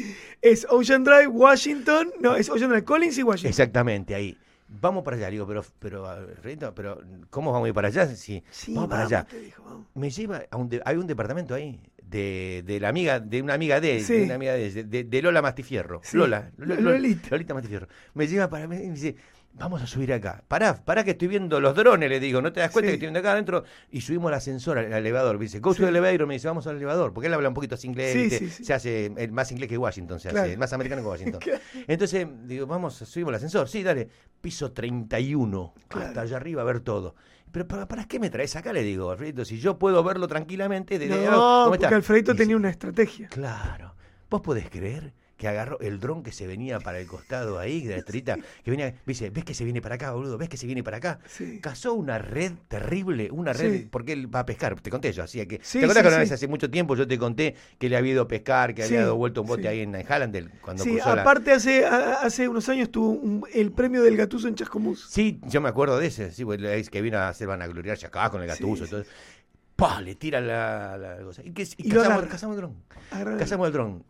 Es 0.43 0.67
Ocean 0.69 1.05
Drive, 1.05 1.29
Washington. 1.29 2.11
No, 2.21 2.35
es 2.35 2.51
Ocean 2.51 2.71
Drive, 2.71 2.85
Collins 2.85 3.17
y 3.19 3.23
Washington. 3.23 3.49
Exactamente, 3.51 4.15
ahí. 4.17 4.37
Vamos 4.69 5.05
para 5.05 5.17
allá, 5.17 5.31
digo, 5.31 5.47
pero, 5.47 5.65
pero, 5.79 6.09
Alfredito, 6.09 6.75
pero, 6.75 7.01
¿cómo 7.31 7.53
vamos 7.53 7.67
a 7.67 7.69
ir 7.69 7.75
para 7.75 7.87
allá? 7.87 8.07
Sí, 8.09 8.43
Sí, 8.51 8.75
vamos 8.75 8.91
para 8.91 9.05
allá. 9.05 9.25
te 9.25 9.39
dijo, 9.39 9.63
vamos. 9.63 9.87
Me 9.95 10.11
lleva 10.11 10.43
a 10.51 10.57
un, 10.57 10.69
de- 10.69 10.83
hay 10.85 10.97
un 10.97 11.07
departamento 11.07 11.55
ahí 11.55 11.81
de, 12.09 12.63
de 12.65 12.81
la 12.81 12.89
amiga, 12.89 13.21
de 13.21 13.43
una 13.43 13.55
amiga 13.55 13.81
de, 13.81 14.01
Sí. 14.01 14.15
de 14.15 14.23
una 14.25 14.35
amiga 14.37 14.55
de, 14.55 14.85
de- 14.85 15.05
de 15.05 15.23
Lola 15.23 15.43
Mastifierro. 15.43 16.01
Sí. 16.05 16.17
Lola, 16.17 16.51
Lo- 16.57 16.75
Lo- 16.77 16.93
Lolita. 16.93 17.29
Lolita 17.31 17.55
Mastifierro. 17.55 17.89
Me 18.15 18.27
lleva 18.27 18.49
para 18.49 18.67
mí 18.69 18.77
y 18.77 18.87
me 18.87 18.95
dice, 18.95 19.17
vamos 19.55 19.81
a 19.83 19.87
subir 19.87 20.13
acá. 20.13 20.45
Pará, 20.47 20.85
pará 20.85 21.03
que 21.03 21.13
estoy 21.13 21.29
viendo 21.29 21.59
los 21.61 21.75
drones, 21.75 22.09
le 22.11 22.21
digo, 22.21 22.41
¿no 22.43 22.53
te 22.53 22.61
das 22.61 22.71
cuenta 22.71 22.87
Sí. 22.89 22.93
que 22.93 22.95
estoy 22.97 23.07
viendo 23.07 23.21
acá 23.21 23.33
adentro? 23.33 23.65
Y 23.91 24.03
subimos 24.03 24.31
el 24.31 24.35
ascensor, 24.37 24.79
al, 24.79 24.93
elevador. 24.93 25.39
Me 25.39 25.47
dice, 25.47 25.59
go 25.61 25.75
to 25.75 25.83
the 25.83 25.89
elevator, 25.89 26.27
me 26.27 26.35
dice, 26.35 26.47
vamos 26.47 26.67
al 26.67 26.77
elevador. 26.77 27.13
Porque 27.13 27.27
él 27.29 27.35
habla 27.35 27.49
un 27.49 27.55
poquito 27.55 27.75
así 27.75 27.87
inglés, 27.89 28.61
se 28.63 28.73
hace 28.75 29.07
el 29.17 29.33
más 29.33 29.51
inglés 29.51 29.69
que 29.69 29.79
Washington, 29.79 30.21
se 30.21 30.29
Claro. 30.29 30.45
hace, 30.45 30.53
el 30.53 30.59
más 30.59 30.73
americano 30.73 31.03
que 31.03 31.09
Washington. 31.09 31.41
Claro. 31.41 31.61
Entonces, 31.89 32.27
digo, 32.45 32.67
vamos, 32.67 32.95
subimos 32.95 33.31
el 33.31 33.37
ascensor, 33.37 33.69
sí, 33.69 33.83
dale. 33.83 34.09
Piso 34.41 34.71
31, 34.73 35.75
Claro. 35.89 36.07
hasta 36.09 36.21
allá 36.21 36.37
arriba 36.37 36.63
a 36.63 36.65
ver 36.65 36.81
todo. 36.81 37.15
Pero 37.53 37.67
¿para, 37.67 37.89
para 37.89 38.05
qué 38.05 38.19
me 38.19 38.31
traes 38.31 38.57
acá? 38.57 38.73
Le 38.73 38.83
digo, 38.83 39.11
Alfredito, 39.11 39.45
si 39.45 39.59
yo 39.59 39.79
puedo 39.79 40.03
verlo 40.05 40.29
tranquilamente 40.29 40.99
desde 40.99 41.25
No, 41.25 41.31
¿cómo 41.31 41.69
porque 41.69 41.85
está? 41.87 41.97
Alfredito 41.97 42.35
tenía 42.35 42.57
una 42.57 42.71
estrategia. 42.71 43.29
Claro. 43.29 43.95
¿Vos 44.29 44.41
podés 44.41 44.69
creer 44.69 45.15
que 45.37 45.49
agarró 45.49 45.79
el 45.81 46.01
dron 46.01 46.23
que 46.23 46.33
se 46.33 46.47
venía 46.47 46.79
para 46.81 46.99
el 46.99 47.07
costado 47.07 47.59
ahí, 47.59 47.83
de 47.83 47.93
la 47.95 47.99
estrellita? 47.99 48.37
Que 48.65 48.71
venía, 48.71 48.95
dice, 49.07 49.31
¿ves 49.31 49.45
que 49.45 49.55
se 49.55 49.65
viene 49.65 49.81
para 49.83 49.97
acá, 49.97 50.13
boludo? 50.13 50.39
¿Ves 50.39 50.49
que 50.49 50.57
se 50.57 50.67
viene 50.67 50.83
para 50.83 50.97
acá? 50.97 51.19
Sí. 51.27 51.61
Cazó 51.61 51.95
una 51.95 52.19
red 52.19 52.53
terrible, 52.69 53.31
una 53.31 53.53
red, 53.53 53.73
Sí. 53.83 53.89
porque 53.91 54.13
él 54.13 54.35
va 54.35 54.41
a 54.41 54.47
pescar, 54.47 54.81
te 54.81 54.91
conté 54.91 55.13
yo, 55.13 55.23
así 55.25 55.45
que... 55.47 55.61
Sí, 55.63 55.79
¿Te 55.79 55.85
acuerdas 55.85 56.03
que 56.05 56.09
una 56.09 56.19
vez 56.19 56.33
hace 56.33 56.49
mucho 56.49 56.71
tiempo 56.71 56.97
yo 56.97 57.07
te 57.07 57.19
conté 57.19 57.55
que 57.79 57.89
le 57.89 57.97
había 57.97 58.13
ido 58.13 58.23
a 58.23 58.29
pescar, 58.29 58.75
que 58.75 58.83
había 58.85 59.01
dado 59.03 59.17
vuelto 59.17 59.43
un 59.43 59.49
bote 59.49 59.69
ahí 59.69 59.81
en 59.81 59.95
Hallandel 59.95 60.51
cuando 60.63 60.85
Sí, 60.85 60.93
cruzó 60.93 61.15
la... 61.15 61.23
aparte 61.23 61.53
hace, 61.53 61.85
a- 61.85 62.15
hace 62.23 62.49
unos 62.49 62.69
años 62.69 62.91
tuvo 62.91 63.11
un- 63.11 63.45
el 63.53 63.73
premio 63.73 64.03
del 64.03 64.17
Gatuso 64.17 64.49
en 64.49 64.55
Chascomús. 64.55 65.07
Sí, 65.11 65.41
yo 65.47 65.61
me 65.61 65.69
acuerdo 65.69 65.99
de 65.99 66.07
ese, 66.07 66.33
sí, 66.33 66.45
pues, 66.45 66.61
es 66.63 66.89
que 66.91 67.03
vino 67.03 67.19
a 67.19 67.29
hacer 67.29 67.47
vanagloriarse 67.47 68.07
acá 68.07 68.31
con 68.31 68.41
el 68.41 68.47
gatuso 68.49 68.87
todo. 68.87 69.05
¡Pah! 69.77 70.01
Le 70.01 70.15
tira 70.15 70.41
la, 70.41 70.97
la 70.97 71.19
cosa. 71.23 71.43
Y, 71.45 71.51
que, 71.53 71.63
y 71.65 71.89
Y 71.89 71.91
cazamos, 71.91 72.23
el 72.55 72.57
dron. 72.57 72.75
Agarra- 73.11 73.37
Cazamos 73.37 73.67
el 73.67 73.73
dron. 73.75 74.05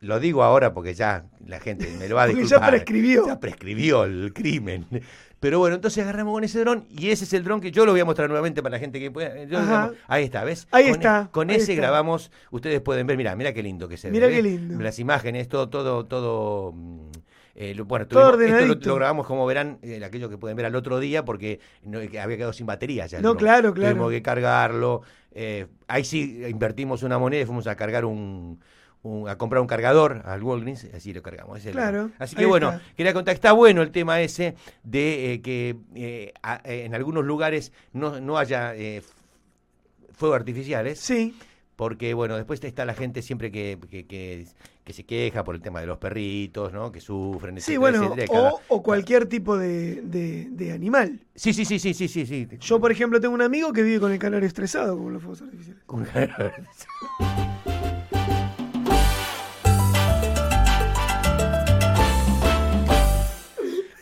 Lo 0.00 0.20
digo 0.20 0.42
ahora 0.44 0.72
porque 0.72 0.94
ya 0.94 1.24
la 1.46 1.58
gente 1.60 1.88
me 1.98 2.08
lo 2.08 2.14
va 2.16 2.22
a 2.22 2.26
Porque 2.26 2.40
ya 2.42 2.44
disculpar. 2.44 2.70
prescribió. 2.70 3.26
Ya 3.26 3.40
prescribió 3.40 4.04
el 4.04 4.32
crimen. 4.32 4.86
Pero 5.40 5.58
bueno, 5.60 5.76
entonces 5.76 6.02
agarramos 6.02 6.34
con 6.34 6.44
ese 6.44 6.60
dron 6.60 6.86
y 6.90 7.10
ese 7.10 7.24
es 7.24 7.32
el 7.32 7.44
dron 7.44 7.60
que 7.60 7.70
yo 7.70 7.84
lo 7.86 7.92
voy 7.92 8.00
a 8.00 8.04
mostrar 8.04 8.28
nuevamente 8.28 8.62
para 8.62 8.74
la 8.76 8.78
gente 8.80 8.98
que 9.00 9.10
pueda. 9.10 9.32
ahí 10.08 10.24
está, 10.24 10.44
¿ves? 10.44 10.66
Ahí 10.72 10.84
Con- 10.84 10.92
está, 10.94 11.28
Con 11.32 11.50
ahí 11.50 11.56
ese 11.56 11.72
está. 11.72 11.82
grabamos, 11.82 12.30
ustedes 12.50 12.80
pueden 12.80 13.06
ver, 13.06 13.16
mira, 13.16 13.34
mira 13.36 13.52
qué 13.52 13.62
lindo 13.62 13.88
que 13.88 13.96
se 13.96 14.10
Mirá 14.10 14.26
ve. 14.26 14.34
qué 14.34 14.42
¿ves? 14.42 14.52
lindo. 14.60 14.80
Las 14.82 14.98
imágenes, 14.98 15.48
todo, 15.48 15.68
todo, 15.68 16.06
todo. 16.06 16.72
mm, 16.72 17.10
eh, 17.54 17.74
lo- 17.74 17.84
bueno, 17.86 18.06
Todo 18.06 18.40
esto 18.40 18.88
lo, 18.88 18.94
grabamos 18.96 19.26
como 19.26 19.44
verán, 19.46 19.78
eh, 19.82 20.00
aquello 20.04 20.28
que 20.28 20.38
pueden 20.38 20.56
ver 20.56 20.66
al 20.66 20.76
otro 20.76 21.00
día, 21.00 21.24
porque 21.24 21.58
no- 21.82 22.00
que 22.00 22.20
había 22.20 22.36
quedado 22.36 22.52
sin 22.52 22.66
batería 22.66 23.06
ya. 23.06 23.20
No, 23.20 23.36
claro, 23.36 23.74
claro. 23.74 23.94
Tuvimos 23.94 24.10
que 24.12 24.22
cargarlo. 24.22 25.02
eh, 25.32 25.66
ahí 25.86 26.04
sí 26.04 26.42
invertimos 26.48 27.02
una 27.04 27.16
moneda 27.18 27.42
y 27.42 27.46
fuimos 27.46 27.66
a 27.68 27.76
cargar 27.76 28.04
un, 28.04 28.58
un- 29.02 29.28
a 29.28 29.36
comprar 29.38 29.60
un 29.62 29.68
cargador 29.68 30.22
al 30.24 30.42
Walgreens, 30.42 30.86
así 30.94 31.12
lo 31.12 31.22
cargamos. 31.22 31.60
Claro, 31.62 32.10
Así 32.18 32.34
que 32.36 32.46
bueno, 32.46 32.70
está. 32.72 32.82
quería 32.96 33.14
contar, 33.14 33.34
está 33.34 33.52
bueno 33.52 33.82
el 33.82 33.90
tema 33.90 34.20
ese 34.20 34.54
de 34.82 35.34
eh, 35.34 35.40
que 35.40 35.76
eh, 35.94 36.32
a- 36.42 36.60
eh, 36.64 36.84
en 36.84 36.94
algunos 36.94 37.24
lugares 37.24 37.72
no, 37.92 38.20
no 38.20 38.38
haya 38.38 38.74
eh, 38.74 39.02
fuegos 40.12 40.36
artificiales, 40.36 40.98
Sí, 40.98 41.34
porque 41.76 42.12
bueno, 42.12 42.36
después 42.36 42.62
está 42.64 42.84
la 42.84 42.94
gente 42.94 43.22
siempre 43.22 43.52
que, 43.52 43.78
que, 43.88 44.04
que- 44.06 44.46
que 44.84 44.92
se 44.94 45.04
queja 45.04 45.44
por 45.44 45.54
el 45.54 45.60
tema 45.60 45.80
de 45.82 45.86
los 45.86 45.98
perritos, 45.98 46.72
¿no? 46.72 46.90
Que 46.90 47.00
sufren, 47.00 47.54
sí, 47.60 47.74
etcétera, 47.74 47.78
bueno, 47.78 48.04
etcétera, 48.04 48.24
y 48.24 48.28
cada- 48.28 48.52
o, 48.68 48.82
cualquier 48.82 49.26
tipo 49.26 49.56
de, 49.58 50.00
de- 50.02 50.48
de 50.50 50.72
animal. 50.72 51.20
Sí, 51.34 51.52
sí, 51.52 51.64
sí, 51.66 51.78
sí, 51.78 51.92
sí, 51.94 52.08
sí, 52.08 52.24
sí. 52.26 52.48
Yo, 52.58 52.80
por 52.80 52.90
ejemplo, 52.90 53.20
tengo 53.20 53.34
un 53.34 53.42
amigo 53.42 53.72
que 53.72 53.82
vive 53.82 54.00
con 54.00 54.10
el 54.12 54.18
canario 54.18 54.46
estresado 54.48 54.96
como 54.96 55.10
los 55.10 55.22
fuegos 55.22 55.42
artificiales. 55.42 55.84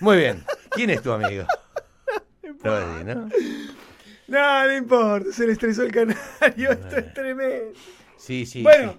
Muy 0.07 0.19
bien. 0.19 0.45
¿Quién 0.71 0.91
es 0.91 1.03
tu 1.03 1.11
amigo? 1.11 1.45
Rodri, 2.63 3.05
¿no? 3.05 3.29
No, 4.29 4.65
no 4.67 4.77
importa, 4.77 5.33
se 5.33 5.47
le 5.49 5.53
estresó 5.53 5.83
el 5.83 5.91
canario, 5.91 6.71
esto 6.71 6.97
es 6.97 7.13
tremendo. 7.13 7.73
Sí, 8.17 8.47
sí. 8.47 8.63
bueno, 8.63 8.93
sí. 8.93 8.99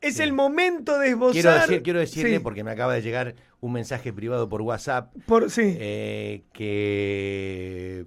es 0.00 0.16
Sí. 0.16 0.22
el 0.22 0.32
momento 0.32 0.98
de 0.98 1.10
esbozar. 1.10 1.32
Quiero, 1.34 1.52
decir, 1.52 1.82
quiero 1.82 1.98
decirle, 2.00 2.36
Sí, 2.36 2.38
porque 2.38 2.64
me 2.64 2.70
acaba 2.70 2.94
de 2.94 3.02
llegar 3.02 3.34
un 3.60 3.72
mensaje 3.74 4.10
privado 4.10 4.48
por 4.48 4.62
WhatsApp 4.62 5.12
por- 5.26 5.50
sí. 5.50 5.76
eh, 5.78 6.44
que 6.54 8.06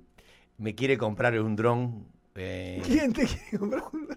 me 0.58 0.74
quiere 0.74 0.98
comprar 0.98 1.40
un 1.40 1.56
dron. 1.56 2.08
Eh, 2.36 2.82
¿Quién 2.86 3.14
te 3.14 3.26
quiere 3.26 3.58
comprar 3.60 3.84
un? 3.94 4.08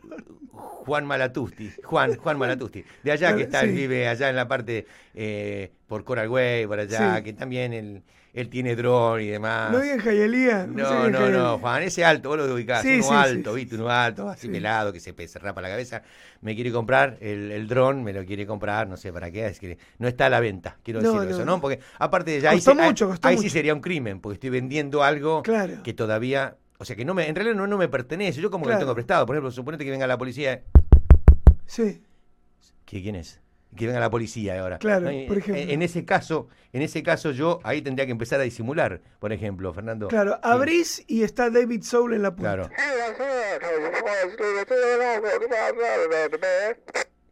Juan 0.84 1.06
Malatusti, 1.06 1.70
Juan, 1.82 2.16
Juan 2.16 2.38
Malatusti, 2.38 2.84
de 3.02 3.10
allá 3.12 3.28
que 3.28 3.34
Claro, 3.34 3.44
está, 3.44 3.60
sí. 3.60 3.66
él 3.68 3.72
vive 3.74 4.06
allá 4.06 4.28
en 4.28 4.36
la 4.36 4.46
parte 4.46 4.86
eh, 5.14 5.72
por 5.88 6.04
Coral 6.04 6.28
Way, 6.28 6.66
por 6.66 6.78
allá, 6.78 7.16
Sí. 7.16 7.24
que 7.24 7.32
también 7.32 7.72
él, 7.72 8.02
él 8.34 8.48
tiene 8.50 8.76
dron 8.76 9.20
y 9.22 9.28
demás. 9.28 9.72
No 9.72 9.80
digan 9.80 9.98
Jayalía. 10.00 10.66
No, 10.66 10.74
no, 11.08 11.18
Jayalía. 11.18 11.30
no, 11.38 11.58
Juan, 11.58 11.82
ese 11.84 12.04
alto, 12.04 12.28
vos 12.28 12.38
lo 12.38 12.52
ubicás, 12.52 12.82
Sí, 12.82 13.00
uno 13.02 13.12
alto, 13.18 13.54
viste, 13.54 13.76
uno 13.76 13.88
alto, 13.88 14.28
así 14.28 14.46
Sí. 14.46 14.52
pelado, 14.52 14.92
que 14.92 15.00
se, 15.00 15.14
rapa 15.38 15.62
la 15.62 15.68
cabeza, 15.70 16.02
me 16.42 16.54
quiere 16.54 16.70
comprar 16.70 17.16
el, 17.20 17.50
el 17.50 17.66
dron, 17.66 18.04
me 18.04 18.12
lo 18.12 18.24
quiere 18.26 18.46
comprar, 18.46 18.86
no 18.86 18.98
sé 18.98 19.10
para 19.12 19.30
qué, 19.30 19.46
es 19.46 19.58
que 19.58 19.78
no 19.98 20.06
está 20.06 20.26
a 20.26 20.30
la 20.30 20.40
venta, 20.40 20.76
quiero 20.82 21.00
No, 21.00 21.06
decirlo 21.08 21.24
no, 21.24 21.30
eso, 21.30 21.44
no. 21.46 21.52
¿no? 21.56 21.60
Porque 21.62 21.80
aparte 21.98 22.32
de 22.32 22.40
ya 22.42 22.50
ahí, 22.50 22.62
mucho, 22.74 23.14
sí 23.40 23.48
sería 23.48 23.72
un 23.74 23.80
crimen, 23.80 24.20
porque 24.20 24.34
estoy 24.34 24.50
vendiendo 24.50 25.02
algo 25.02 25.42
Claro. 25.42 25.82
que 25.82 25.94
todavía, 25.94 26.56
o 26.78 26.84
sea, 26.84 26.96
que 26.96 27.04
no 27.04 27.14
me, 27.14 27.28
en 27.28 27.34
realidad 27.34 27.56
no, 27.56 27.66
no 27.66 27.78
me 27.78 27.88
pertenece, 27.88 28.40
yo 28.40 28.50
como 28.50 28.66
que 28.66 28.72
lo 28.72 28.78
tengo 28.78 28.94
prestado, 28.94 29.26
por 29.26 29.36
ejemplo, 29.36 29.50
suponete 29.50 29.84
que 29.84 29.90
venga 29.90 30.06
la 30.06 30.18
policía, 30.18 30.62
Sí, 31.66 32.02
¿qué, 32.84 33.00
¿quién 33.02 33.14
es? 33.16 33.40
Que 33.74 33.86
venga 33.86 33.98
la 33.98 34.10
policía 34.10 34.60
ahora. 34.60 34.78
Claro, 34.78 35.06
por 35.26 35.38
ejemplo. 35.38 35.56
En, 35.56 35.70
en 35.70 35.82
ese 35.82 36.04
caso, 36.04 36.46
en 36.72 36.82
ese 36.82 37.02
caso 37.02 37.32
yo 37.32 37.58
ahí 37.64 37.82
tendría 37.82 38.06
que 38.06 38.12
empezar 38.12 38.38
a 38.38 38.44
disimular, 38.44 39.00
por 39.18 39.32
ejemplo, 39.32 39.72
Fernando. 39.72 40.06
claro. 40.08 40.34
Sí. 40.34 40.38
Abrís 40.42 41.04
y 41.08 41.22
está 41.24 41.50
David 41.50 41.82
Soul 41.82 42.14
en 42.14 42.22
la 42.22 42.36
puerta. 42.36 42.68
Claro. 42.68 42.70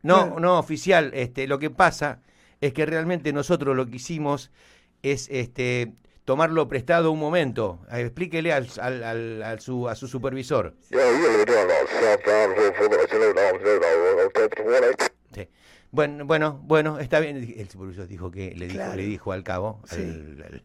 No, 0.03 0.17
Claro. 0.27 0.41
no, 0.41 0.59
oficial, 0.59 1.13
este, 1.15 1.47
lo 1.47 1.59
que 1.61 1.71
pasa 1.71 2.21
es 2.61 2.73
que 2.73 2.87
realmente 2.87 3.33
nosotros 3.33 3.77
lo 3.77 3.87
que 3.87 3.97
hicimos 3.97 4.51
es 5.03 5.29
este 5.31 5.93
tomarlo 6.25 6.69
prestado 6.69 7.11
un 7.13 7.19
momento. 7.19 7.81
Eh, 7.93 8.01
Explíquele 8.03 8.53
al, 8.53 8.69
al- 8.81 9.03
al- 9.05 9.43
al 9.43 9.61
su, 9.61 9.89
a 9.89 9.95
su 9.95 10.07
supervisor. 10.09 10.75
Sí. 15.35 15.49
Bueno, 15.91 16.25
bueno, 16.25 16.61
bueno, 16.65 16.99
está 16.99 17.21
bien. 17.21 17.37
El 17.57 17.69
supervisor 17.69 18.07
dijo 18.07 18.31
que 18.31 18.55
le 18.55 18.67
dijo, 18.67 18.77
Claro. 18.79 18.97
le 18.97 19.03
dijo 19.03 19.33
al 19.33 19.43
cabo, 19.43 19.81
Sí. 19.87 19.97
al, 19.97 20.43
al- 20.47 20.55
al 20.55 20.63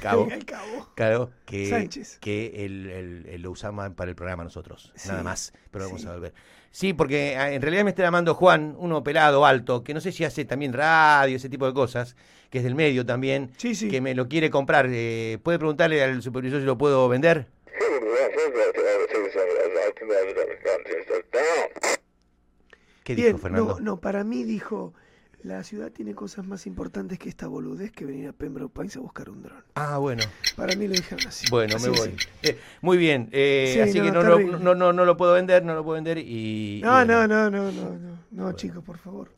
cabo, 0.00 0.28
Al 0.30 0.44
cabo. 0.44 0.88
claro, 0.94 1.30
que, 1.44 1.68
Sánchez. 1.68 2.18
que 2.20 2.64
él, 2.64 2.90
él- 2.90 3.26
él 3.28 3.42
lo 3.42 3.50
usamos 3.50 3.90
para 3.90 4.10
el 4.10 4.16
programa 4.16 4.44
nosotros, 4.44 4.92
Sí, 4.94 5.08
nada 5.08 5.22
más, 5.22 5.52
pero 5.70 5.86
vamos 5.86 6.00
sí. 6.02 6.06
a 6.08 6.12
volver. 6.12 6.32
Sí, 6.70 6.92
porque 6.92 7.36
ah, 7.36 7.52
en 7.52 7.62
realidad 7.62 7.84
me 7.84 7.90
está 7.90 8.02
llamando 8.02 8.34
Juan, 8.34 8.74
uno 8.78 9.04
pelado, 9.04 9.46
alto, 9.46 9.84
que 9.84 9.94
no 9.94 10.00
sé 10.00 10.10
si 10.10 10.24
hace 10.24 10.44
también 10.44 10.72
radio, 10.72 11.36
ese 11.36 11.48
tipo 11.48 11.66
de 11.66 11.72
cosas, 11.74 12.16
que 12.50 12.58
es 12.58 12.64
del 12.64 12.74
medio 12.74 13.06
también, 13.06 13.50
Sí, 13.58 13.74
sí. 13.74 13.88
que 13.88 14.00
me 14.00 14.14
lo 14.14 14.28
quiere 14.28 14.50
comprar. 14.50 14.86
Eh, 14.90 15.38
¿Puede 15.42 15.58
preguntarle 15.58 16.02
al 16.02 16.20
supervisor 16.22 16.60
si 16.60 16.66
lo 16.66 16.76
puedo 16.76 17.08
vender? 17.08 17.46
¿Qué 23.02 23.14
Bien, 23.14 23.28
dijo 23.28 23.38
Fernando? 23.38 23.74
no, 23.74 23.80
no, 23.80 24.00
para 24.00 24.24
mí 24.24 24.44
dijo, 24.44 24.94
la 25.44 25.62
ciudad 25.62 25.92
tiene 25.92 26.14
cosas 26.14 26.46
más 26.46 26.66
importantes 26.66 27.18
que 27.18 27.28
esta 27.28 27.46
boludez 27.46 27.92
que 27.92 28.04
venir 28.06 28.28
a 28.28 28.32
Pembroke 28.32 28.72
Pines 28.72 28.96
a 28.96 29.00
buscar 29.00 29.28
un 29.28 29.42
dron. 29.42 29.62
Ah, 29.74 29.98
bueno. 29.98 30.22
Para 30.56 30.74
mí 30.74 30.88
lo 30.88 30.94
dijeron 30.94 31.26
así. 31.28 31.46
Bueno, 31.50 31.76
Así, 31.76 31.90
me 31.90 31.96
voy. 31.98 32.16
Eh, 32.42 32.58
muy 32.80 32.96
bien, 32.96 33.28
eh, 33.30 33.70
Sí, 33.74 33.80
así 33.80 33.98
no, 33.98 34.04
que 34.06 34.10
no, 34.12 34.22
lo- 34.22 34.58
no, 34.58 34.74
no, 34.74 34.92
no 34.94 35.04
lo 35.04 35.16
puedo 35.18 35.34
vender, 35.34 35.62
no 35.62 35.74
lo 35.74 35.84
puedo 35.84 35.96
vender 35.96 36.16
y... 36.18 36.78
y 36.78 36.80
No, 36.82 37.04
no, 37.04 37.28
no, 37.28 37.50
no, 37.50 37.70
no, 37.70 37.90
no, 37.98 38.18
no, 38.30 38.52
chicos, 38.52 38.82
por 38.82 38.96
favor. 38.96 39.32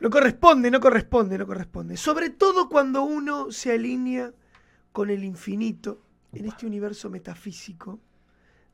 No 0.00 0.08
corresponde, 0.08 0.70
no 0.70 0.80
corresponde, 0.80 1.36
no 1.36 1.46
corresponde. 1.46 1.98
Sobre 1.98 2.30
todo 2.30 2.70
cuando 2.70 3.02
uno 3.02 3.52
se 3.52 3.72
alinea 3.72 4.32
con 4.92 5.10
el 5.10 5.22
infinito 5.22 6.02
en 6.32 6.46
este 6.46 6.64
universo 6.66 7.10
metafísico 7.10 8.00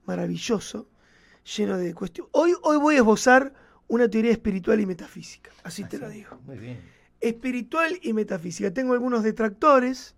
maravilloso, 0.04 0.88
lleno 1.56 1.76
de 1.78 1.92
cuestiones. 1.94 2.30
Hoy, 2.32 2.54
hoy 2.62 2.76
voy 2.76 2.94
a 2.94 2.98
esbozar 2.98 3.52
una 3.88 4.08
teoría 4.08 4.32
espiritual 4.32 4.80
y 4.80 4.86
metafísica, 4.86 5.50
así 5.62 5.84
te 5.84 5.98
lo 5.98 6.08
digo. 6.08 6.38
Muy 6.46 6.58
bien. 6.58 6.78
espiritual 7.20 7.98
y 8.02 8.12
metafísica. 8.12 8.72
Tengo 8.72 8.92
algunos 8.92 9.22
detractores, 9.22 10.14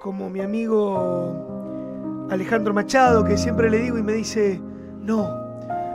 como 0.00 0.30
mi 0.30 0.40
amigo 0.40 2.26
Alejandro 2.30 2.72
Machado, 2.72 3.24
que 3.24 3.36
siempre 3.36 3.70
le 3.70 3.78
digo 3.78 3.98
y 3.98 4.02
me 4.02 4.12
dice, 4.12 4.60
no, 5.00 5.40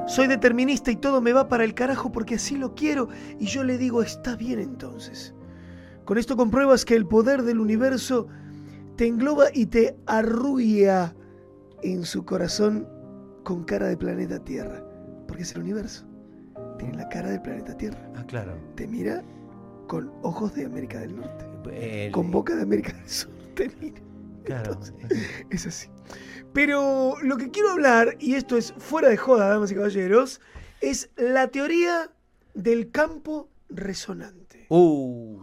soy 0.08 0.28
determinista 0.28 0.92
y 0.92 0.96
todo 0.98 1.22
me 1.22 1.34
va 1.34 1.48
para 1.48 1.64
el 1.64 1.74
carajo 1.74 2.12
porque 2.12 2.36
así 2.36 2.58
lo 2.58 2.76
quiero. 2.76 3.10
Y 3.40 3.46
yo 3.46 3.64
le 3.64 3.78
digo, 3.78 4.02
está 4.02 4.36
bien 4.36 4.60
entonces. 4.60 5.34
Con 6.04 6.18
esto 6.18 6.38
compruebas 6.38 6.86
que 6.86 6.96
el 6.96 7.08
poder 7.08 7.42
del 7.42 7.60
universo 7.60 8.28
te 8.96 9.08
engloba 9.08 9.46
y 9.54 9.66
te 9.66 9.98
arrulla 10.06 11.16
en 11.82 12.06
su 12.06 12.26
corazón 12.26 12.88
con 13.44 13.64
cara 13.64 13.88
de 13.88 13.98
planeta 13.98 14.44
Tierra. 14.44 14.84
Porque 15.28 15.44
es 15.44 15.56
el 15.56 15.62
universo. 15.62 16.06
Tiene 16.78 16.98
la 16.98 17.08
cara 17.10 17.30
del 17.30 17.42
planeta 17.42 17.76
Tierra 17.78 18.00
Ah, 18.16 18.24
claro. 18.28 18.58
te 18.76 18.88
mira 18.88 19.24
con 19.88 20.12
ojos 20.24 20.54
de 20.56 20.66
América 20.66 21.00
del 21.00 21.16
Norte, 21.16 21.46
El- 22.06 22.12
con 22.12 22.32
boca 22.32 22.56
de 22.56 22.64
América 22.64 22.94
del 22.94 23.10
Sur. 23.10 23.32
Te 23.56 23.70
mira. 23.80 24.02
Claro. 24.44 24.74
Entonces, 24.74 24.94
es 25.50 25.66
así. 25.68 25.90
Pero 26.54 27.16
lo 27.22 27.38
que 27.38 27.50
quiero 27.50 27.72
hablar, 27.72 28.16
y 28.20 28.36
esto 28.36 28.58
es 28.58 28.74
fuera 28.78 29.10
de 29.10 29.18
joda, 29.18 29.50
damas 29.50 29.72
y 29.72 29.76
caballeros, 29.76 30.40
es 30.82 31.10
la 31.18 31.48
teoría 31.48 32.12
del 32.54 32.92
campo 32.92 33.50
resonante. 33.70 34.66
Uh, 34.70 35.40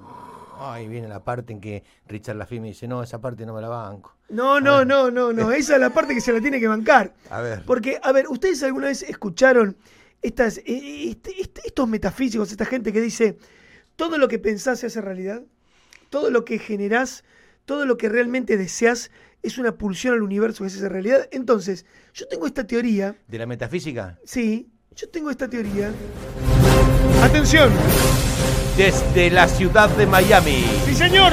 ahí 0.61 0.87
viene 0.89 1.09
la 1.09 1.25
parte 1.25 1.53
en 1.53 1.61
que 1.61 1.83
Richard 2.07 2.37
Lafime 2.37 2.69
dice, 2.69 2.87
no, 2.87 3.03
esa 3.03 3.21
parte 3.21 3.45
no 3.45 3.55
me 3.55 3.61
la 3.61 3.69
banco. 3.69 4.15
No, 4.29 4.61
no, 4.61 4.85
no, 4.85 5.11
no, 5.11 5.33
no. 5.33 5.53
Esa 5.53 5.75
es 5.75 5.81
la 5.81 5.91
parte 5.91 6.15
que 6.15 6.21
se 6.21 6.33
la 6.33 6.41
tiene 6.41 6.61
que 6.61 6.69
bancar. 6.69 7.13
A 7.31 7.41
ver. 7.41 7.65
Porque, 7.67 7.99
a 8.03 8.13
ver, 8.13 8.29
¿ustedes 8.29 8.63
alguna 8.63 8.87
vez 8.87 9.03
escucharon 9.03 9.77
estas, 10.23 10.59
eh, 10.59 11.09
este- 11.11 11.41
este- 11.41 11.63
estos 11.67 11.89
metafísicos, 11.89 12.51
esta 12.51 12.65
gente 12.65 12.93
que 12.93 13.01
dice, 13.01 13.37
todo 13.97 14.19
lo 14.19 14.29
que 14.29 14.39
pensás 14.39 14.81
se 14.81 14.87
hace 14.87 15.01
realidad? 15.01 15.43
Todo 16.11 16.31
lo 16.31 16.45
que 16.45 16.59
generás, 16.59 17.25
todo 17.65 17.87
lo 17.87 17.97
que 17.97 18.09
realmente 18.09 18.57
deseas 18.57 19.11
es 19.43 19.59
una 19.59 19.77
pulsión 19.77 20.15
al 20.15 20.23
universo 20.23 20.63
que 20.65 20.71
se 20.71 20.77
hace 20.79 20.89
realidad. 20.89 21.29
Entonces, 21.33 21.85
yo 22.15 22.29
tengo 22.29 22.47
esta 22.47 22.67
teoría, 22.67 23.17
¿De 23.29 23.39
la 23.39 23.47
metafísica? 23.47 24.19
sí, 24.25 24.69
yo 24.95 25.09
tengo 25.09 25.31
esta 25.31 25.49
teoría. 25.49 25.91
¡Atención! 27.23 27.71
Desde 28.77 29.31
la 29.31 29.49
ciudad 29.49 29.89
de 29.97 30.07
Miami, 30.07 30.65
¡Sí, 30.87 30.95
señor! 30.95 31.33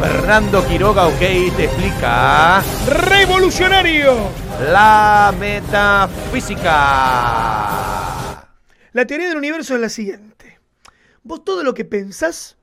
Fernando 0.00 0.66
Quiroga, 0.66 1.06
ok, 1.08 1.18
te 1.18 1.64
explica 1.64 2.62
¡Revolucionario! 2.86 4.14
la 4.72 5.34
metafísica. 5.38 6.68
La 8.92 9.06
teoría 9.06 9.28
del 9.28 9.36
universo 9.38 9.74
es 9.74 9.80
la 9.80 9.88
siguiente. 9.88 10.58
Vos 11.22 11.44
todo 11.44 11.62
lo 11.62 11.74
que 11.74 11.84
pensás, 11.84 12.56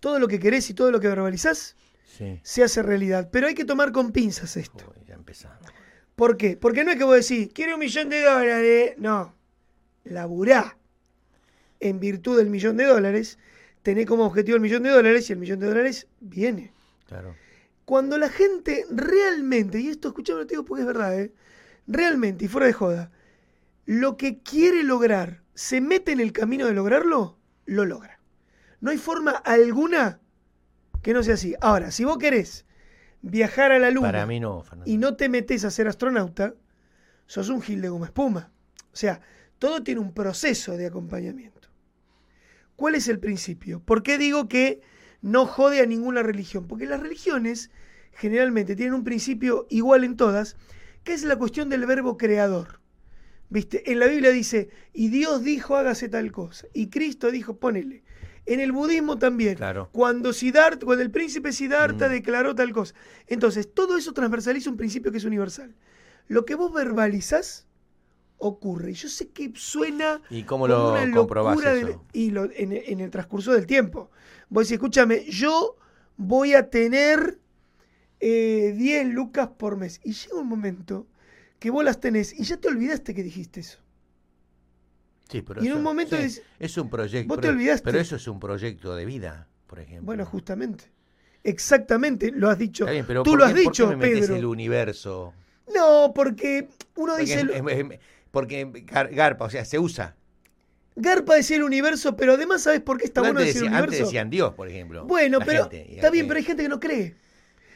todo 0.00 0.18
lo 0.18 0.28
que 0.28 0.38
querés 0.38 0.68
y 0.70 0.74
todo 0.74 0.90
lo 0.90 1.00
que 1.00 1.08
verbalizás, 1.08 1.76
Sí. 2.16 2.40
se 2.42 2.62
hace 2.64 2.82
realidad. 2.82 3.28
Pero 3.30 3.46
hay 3.46 3.54
que 3.54 3.64
tomar 3.64 3.92
con 3.92 4.12
pinzas 4.12 4.56
esto. 4.56 4.92
Ya 5.06 5.14
empezamos. 5.14 5.58
¿Por 6.14 6.36
qué? 6.36 6.56
Porque 6.56 6.84
no 6.84 6.90
es 6.90 6.96
que 6.96 7.04
vos 7.04 7.28
decís, 7.28 7.50
quiero 7.52 7.74
un 7.74 7.80
millón 7.80 8.08
de 8.08 8.22
dólares. 8.22 8.92
No. 8.98 9.34
Laburá. 10.04 10.76
En 11.80 12.00
virtud 12.00 12.38
del 12.38 12.48
millón 12.48 12.78
de 12.78 12.84
dólares, 12.86 13.38
tenés 13.86 14.06
como 14.06 14.24
objetivo 14.24 14.56
el 14.56 14.62
millón 14.62 14.82
de 14.82 14.90
dólares 14.90 15.30
y 15.30 15.32
el 15.32 15.38
millón 15.38 15.60
de 15.60 15.68
dólares 15.68 16.08
viene. 16.18 16.72
Claro. 17.06 17.36
Cuando 17.84 18.18
la 18.18 18.28
gente 18.28 18.84
realmente, 18.90 19.78
y 19.78 19.86
esto 19.86 20.08
escuchame, 20.08 20.40
lo 20.40 20.44
digo 20.44 20.64
porque 20.64 20.80
es 20.80 20.88
verdad, 20.88 21.16
¿eh? 21.16 21.32
realmente 21.86 22.46
y 22.46 22.48
fuera 22.48 22.66
de 22.66 22.72
joda, 22.72 23.12
lo 23.84 24.16
que 24.16 24.40
quiere 24.40 24.82
lograr, 24.82 25.44
se 25.54 25.80
mete 25.80 26.10
en 26.10 26.18
el 26.18 26.32
camino 26.32 26.66
de 26.66 26.72
lograrlo, 26.72 27.38
lo 27.64 27.84
logra. 27.84 28.18
No 28.80 28.90
hay 28.90 28.98
forma 28.98 29.30
alguna 29.30 30.18
que 31.00 31.12
no 31.12 31.22
sea 31.22 31.34
así. 31.34 31.54
Ahora, 31.60 31.92
si 31.92 32.02
vos 32.02 32.18
querés 32.18 32.66
viajar 33.22 33.70
a 33.70 33.78
la 33.78 33.92
luna 33.92 34.08
Para 34.08 34.26
mí 34.26 34.40
no, 34.40 34.64
Fernando. 34.64 34.90
y 34.90 34.98
no 34.98 35.14
te 35.14 35.28
metes 35.28 35.64
a 35.64 35.70
ser 35.70 35.86
astronauta, 35.86 36.54
sos 37.26 37.50
un 37.50 37.62
gil 37.62 37.80
de 37.82 37.88
goma 37.88 38.06
espuma. 38.06 38.50
O 38.92 38.96
sea, 38.96 39.20
todo 39.60 39.84
tiene 39.84 40.00
un 40.00 40.12
proceso 40.12 40.76
de 40.76 40.86
acompañamiento. 40.86 41.55
¿Cuál 42.76 42.94
es 42.94 43.08
el 43.08 43.18
principio? 43.18 43.80
¿Por 43.80 44.02
qué 44.02 44.18
digo 44.18 44.48
que 44.48 44.80
no 45.22 45.46
jode 45.46 45.80
a 45.80 45.86
ninguna 45.86 46.22
religión? 46.22 46.66
Porque 46.68 46.86
las 46.86 47.00
religiones 47.00 47.70
generalmente 48.12 48.76
tienen 48.76 48.94
un 48.94 49.04
principio 49.04 49.66
igual 49.70 50.04
en 50.04 50.16
todas, 50.16 50.56
que 51.04 51.12
es 51.14 51.24
la 51.24 51.36
cuestión 51.36 51.68
del 51.68 51.86
verbo 51.86 52.16
creador. 52.16 52.80
¿Viste? 53.48 53.90
En 53.92 54.00
la 54.00 54.06
Biblia 54.06 54.30
dice, 54.30 54.70
y 54.92 55.08
Dios 55.08 55.44
dijo 55.44 55.76
hágase 55.76 56.08
tal 56.08 56.32
cosa, 56.32 56.66
y 56.74 56.88
Cristo 56.88 57.30
dijo 57.30 57.58
ponele. 57.58 58.02
En 58.44 58.60
el 58.60 58.70
budismo 58.72 59.18
también. 59.18 59.56
Claro. 59.56 59.88
Cuando 59.92 60.32
Siddhartha, 60.32 60.84
cuando 60.86 61.02
el 61.02 61.10
príncipe 61.10 61.52
Siddhartha 61.52 62.08
Mm. 62.08 62.12
declaró 62.12 62.54
tal 62.54 62.72
cosa. 62.72 62.94
Entonces, 63.26 63.72
todo 63.72 63.96
eso 63.96 64.12
transversaliza 64.12 64.70
un 64.70 64.76
principio 64.76 65.10
que 65.10 65.18
es 65.18 65.24
universal. 65.24 65.74
Lo 66.28 66.44
que 66.44 66.54
vos 66.54 66.72
verbalizás 66.72 67.65
ocurre. 68.38 68.90
Y 68.90 68.94
yo 68.94 69.08
sé 69.08 69.28
que 69.28 69.52
suena 69.54 70.20
¿Y 70.30 70.42
cómo 70.44 70.66
lo 70.68 70.92
una 70.92 71.10
comprobás 71.14 71.54
locura 71.56 71.74
eso? 71.74 71.86
del- 71.86 71.96
y 72.12 72.30
lo- 72.30 72.44
en, 72.52 72.72
en 72.72 73.00
el 73.00 73.10
transcurso 73.10 73.52
del 73.52 73.66
tiempo. 73.66 74.10
Vos 74.48 74.64
decís, 74.64 74.74
escúchame, 74.74 75.24
yo 75.24 75.76
voy 76.16 76.54
a 76.54 76.68
tener 76.70 77.38
eh, 78.20 78.74
10 78.76 79.08
lucas 79.08 79.48
por 79.56 79.76
mes. 79.76 80.00
Y 80.04 80.12
llega 80.12 80.36
un 80.36 80.48
momento 80.48 81.06
que 81.58 81.70
vos 81.70 81.84
las 81.84 82.00
tenés 82.00 82.32
y 82.38 82.44
ya 82.44 82.56
te 82.56 82.68
olvidaste 82.68 83.14
que 83.14 83.22
dijiste 83.22 83.60
eso. 83.60 83.78
Sí, 85.28 85.42
pero 85.42 85.60
y 85.62 85.66
en 85.66 85.72
eso- 85.72 85.78
un 85.78 85.82
momento 85.82 86.16
sí, 86.16 86.22
es- 86.22 86.42
es 86.58 86.78
un 86.78 86.88
proyecto. 86.88 87.28
vos 87.28 87.36
te 87.38 87.42
pero- 87.48 87.54
olvidaste. 87.54 87.84
Pero 87.84 87.98
eso 88.00 88.16
es 88.16 88.26
un 88.28 88.38
proyecto 88.38 88.94
de 88.94 89.04
vida, 89.04 89.48
por 89.66 89.80
ejemplo. 89.80 90.06
Bueno, 90.06 90.24
justamente. 90.24 90.84
Exactamente, 91.42 92.30
lo 92.32 92.48
has 92.50 92.58
dicho. 92.58 92.86
Bien, 92.86 93.04
pero 93.06 93.22
Tú 93.22 93.30
¿por 93.30 93.38
lo 93.40 93.44
has 93.44 93.52
qué- 93.54 93.62
por 93.64 93.72
qué 93.72 93.82
dicho, 93.82 93.96
me 93.96 94.08
Pedro. 94.08 94.36
el 94.36 94.44
universo? 94.44 95.32
No, 95.74 96.12
porque 96.14 96.68
uno 96.96 97.12
Porque, 97.14 97.22
dice... 97.22 97.40
es- 97.40 97.50
es- 97.50 97.90
es- 97.92 98.00
porque 98.36 98.66
gar- 98.84 99.08
garpa, 99.14 99.46
o 99.46 99.50
sea, 99.50 99.64
se 99.64 99.78
usa. 99.78 100.14
Garpa 100.94 101.36
decía 101.36 101.56
el 101.56 101.62
universo, 101.62 102.16
pero 102.16 102.34
además, 102.34 102.60
¿sabes 102.64 102.82
por 102.82 102.98
qué 102.98 103.06
está 103.06 103.22
bueno 103.22 103.40
decir 103.40 103.62
universo? 103.62 103.84
antes 103.84 103.98
decían 104.00 104.28
Dios, 104.28 104.52
por 104.52 104.68
ejemplo. 104.68 105.06
Bueno, 105.06 105.38
pero 105.42 105.62
gente, 105.70 105.94
está 105.94 106.10
bien, 106.10 106.26
y- 106.26 106.28
pero 106.28 106.36
hay 106.38 106.44
gente 106.44 106.62
que 106.62 106.68
no 106.68 106.78
cree. 106.78 107.16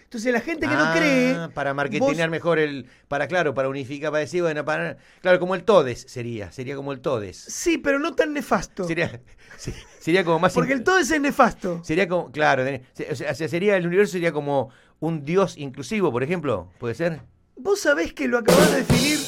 Entonces 0.05 0.31
la 0.35 0.40
gente 0.40 0.66
que 0.68 0.75
no 0.75 0.85
Ah, 0.85 0.94
cree... 0.94 1.49
Para 1.55 1.73
marketinear 1.73 2.29
vos- 2.29 2.31
mejor 2.31 2.59
el. 2.59 2.85
Para, 3.09 3.27
claro, 3.27 3.55
para 3.55 3.70
unificar, 3.70 4.11
para 4.11 4.20
decir, 4.20 4.42
bueno, 4.42 4.66
para. 4.66 4.99
Claro, 5.23 5.40
como 5.40 5.55
el 5.55 5.62
Todes 5.64 6.05
sería. 6.09 6.53
Sería 6.53 6.77
como 6.77 6.92
el 6.92 7.01
Todes. 7.01 7.38
Sí, 7.38 7.79
pero 7.79 7.99
no 7.99 8.14
tan 8.14 8.35
nefasto. 8.35 8.85
Sería, 8.85 9.18
sí, 9.57 9.73
sería 9.99 10.25
como 10.25 10.40
más. 10.40 10.53
Porque 10.53 10.73
in- 10.73 10.79
el 10.81 10.85
todo 10.85 10.99
es 10.99 11.18
nefasto. 11.20 11.81
Sería 11.85 12.07
como. 12.07 12.31
Claro, 12.33 12.64
o 13.11 13.14
sea, 13.14 13.35
sería 13.35 13.77
el 13.79 13.87
universo 13.87 14.12
sería 14.12 14.33
como 14.33 14.70
un 14.99 15.25
Dios 15.25 15.57
inclusivo, 15.57 16.12
por 16.12 16.23
ejemplo. 16.23 16.70
¿Puede 16.79 16.94
ser? 16.96 17.20
Vos 17.57 17.81
sabés 17.81 18.12
que 18.12 18.27
lo 18.29 18.38
acabas 18.38 18.68
de 18.73 18.79
definir 18.79 19.18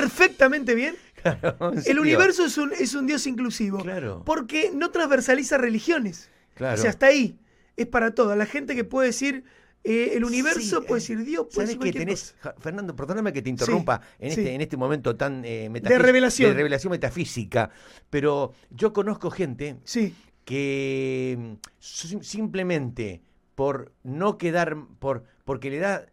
perfectamente 0.00 0.74
bien. 0.74 0.94
Claro, 1.22 1.70
El 1.72 1.82
serio. 1.84 2.02
universo 2.02 2.44
es 2.44 2.58
un, 2.58 2.72
es 2.72 2.94
un 2.94 3.06
Dios 3.06 3.28
inclusivo. 3.28 3.78
Claro. 3.78 4.22
Porque 4.26 4.72
no 4.74 4.90
transversaliza 4.90 5.56
religiones. 5.56 6.28
Claro. 6.54 6.74
O 6.74 6.76
sea, 6.82 6.90
hasta 6.90 7.06
ahí. 7.06 7.38
Es 7.76 7.86
para 7.86 8.12
todo. 8.12 8.34
La 8.34 8.44
gente 8.44 8.74
que 8.74 8.82
puede 8.82 9.06
decir 9.06 9.44
eh, 9.84 10.14
el 10.14 10.24
universo, 10.24 10.80
Sí, 10.80 10.86
puede 10.88 10.98
eh, 10.98 11.02
decir 11.02 11.24
Dios, 11.24 11.46
puede 11.54 11.68
¿Sabes 11.68 11.78
decir 11.78 11.92
que 11.92 11.98
tenés, 12.00 12.34
cosa. 12.42 12.56
Fernando, 12.58 12.96
perdóname 12.96 13.32
que 13.32 13.40
te 13.40 13.50
interrumpa 13.50 14.00
en, 14.18 14.32
sí. 14.32 14.40
este, 14.40 14.52
en 14.54 14.60
este 14.62 14.76
momento 14.76 15.14
tan 15.14 15.44
eh, 15.44 15.68
metafí- 15.70 15.96
revelación. 15.98 16.50
de 16.50 16.56
revelación 16.56 16.90
metafísica, 16.90 17.70
pero 18.10 18.52
yo 18.70 18.92
conozco 18.92 19.30
gente 19.30 19.76
Sí, 19.84 20.14
que 20.44 21.36
mm, 21.38 21.52
sim- 21.78 22.22
simplemente 22.22 23.22
por 23.54 23.92
no 24.02 24.38
quedar, 24.38 24.76
por 24.98 25.24
porque 25.44 25.70
le 25.70 25.78
da... 25.78 26.06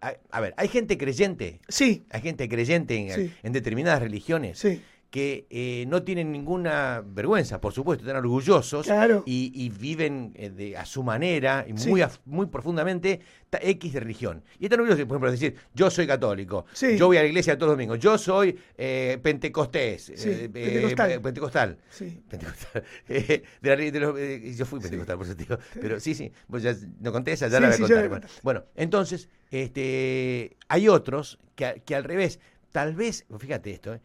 A, 0.00 0.14
a 0.30 0.40
ver, 0.40 0.54
hay 0.56 0.68
gente 0.68 0.98
creyente, 0.98 1.60
sí, 1.68 2.04
hay 2.10 2.20
gente 2.20 2.48
creyente 2.48 2.94
en, 2.96 3.14
Sí. 3.14 3.32
en 3.42 3.52
determinadas 3.52 4.00
religiones 4.02 4.58
sí. 4.58 4.82
que 5.10 5.46
eh, 5.48 5.84
no 5.88 6.02
tienen 6.02 6.30
ninguna 6.32 7.02
vergüenza, 7.06 7.60
por 7.60 7.72
supuesto, 7.72 8.04
están 8.04 8.16
orgullosos 8.16 8.84
Claro. 8.86 9.22
y, 9.24 9.50
y 9.54 9.70
viven 9.70 10.32
eh, 10.34 10.50
de- 10.50 10.76
a 10.76 10.84
su 10.84 11.02
manera, 11.04 11.64
y 11.68 11.78
Sí. 11.78 11.88
muy, 11.88 12.02
muy 12.26 12.46
profundamente, 12.46 13.20
X 13.52 13.92
de 13.92 14.00
religión. 14.00 14.42
Y 14.58 14.64
están 14.64 14.80
orgullosos, 14.80 15.06
por 15.06 15.14
ejemplo, 15.14 15.30
de 15.30 15.36
decir, 15.38 15.54
yo 15.72 15.88
soy 15.88 16.08
católico, 16.08 16.66
Sí. 16.72 16.98
yo 16.98 17.06
voy 17.06 17.16
a 17.18 17.22
la 17.22 17.28
iglesia 17.28 17.56
todos 17.56 17.68
los 17.68 17.76
domingos, 17.76 18.00
yo 18.00 18.18
soy 18.18 18.58
eh, 18.76 19.18
pentecostés, 19.22 20.10
pentecostal. 20.52 21.20
pentecostal. 21.20 21.78
Sí. 21.90 22.20
Pentecostal. 22.28 22.82
De 23.08 23.42
la- 23.62 23.76
de 23.76 24.00
los- 24.00 24.56
yo 24.58 24.66
fui 24.66 24.80
pentecostal, 24.80 25.16
por 25.16 25.26
eso 25.26 25.36
te 25.36 25.44
digo. 25.44 25.58
Pero 25.80 26.00
sí, 26.00 26.14
sí, 26.14 26.32
vos 26.48 26.62
ya 26.62 26.74
no 27.00 27.12
conté 27.12 27.32
esa, 27.32 27.48
ya 27.48 27.60
la 27.60 27.68
voy 27.76 27.76
a 27.92 28.08
contar. 28.08 28.30
bueno, 28.42 28.64
entonces, 28.74 29.28
este, 29.62 30.56
hay 30.68 30.88
otros 30.88 31.38
que, 31.54 31.82
que 31.84 31.94
al 31.94 32.04
revés, 32.04 32.40
tal 32.72 32.94
vez, 32.94 33.26
fíjate 33.38 33.70
esto, 33.70 33.94
eh, 33.94 34.00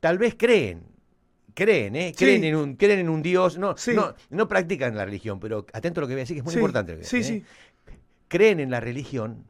tal 0.00 0.16
vez 0.18 0.34
creen, 0.38 0.82
creen, 1.54 1.96
¿eh? 1.96 2.12
Sí. 2.16 2.24
creen, 2.24 2.44
en 2.44 2.56
un, 2.56 2.76
creen 2.76 3.00
en 3.00 3.08
un 3.08 3.22
Dios, 3.22 3.58
no, 3.58 3.76
Sí. 3.76 3.92
no, 3.94 4.14
no 4.30 4.48
practican 4.48 4.96
la 4.96 5.04
religión, 5.04 5.38
pero 5.40 5.66
atento 5.72 6.00
a 6.00 6.02
lo 6.02 6.08
que 6.08 6.14
voy 6.14 6.20
a 6.20 6.22
decir, 6.22 6.36
que 6.36 6.40
es 6.40 6.44
muy 6.44 6.52
Sí, 6.54 6.58
importante. 6.58 6.92
lo 6.92 6.98
que 7.00 7.04
Sí, 7.04 7.22
sí. 7.22 7.32
¿eh? 7.34 7.44
Creen 8.28 8.60
en 8.60 8.70
la 8.70 8.80
religión, 8.80 9.44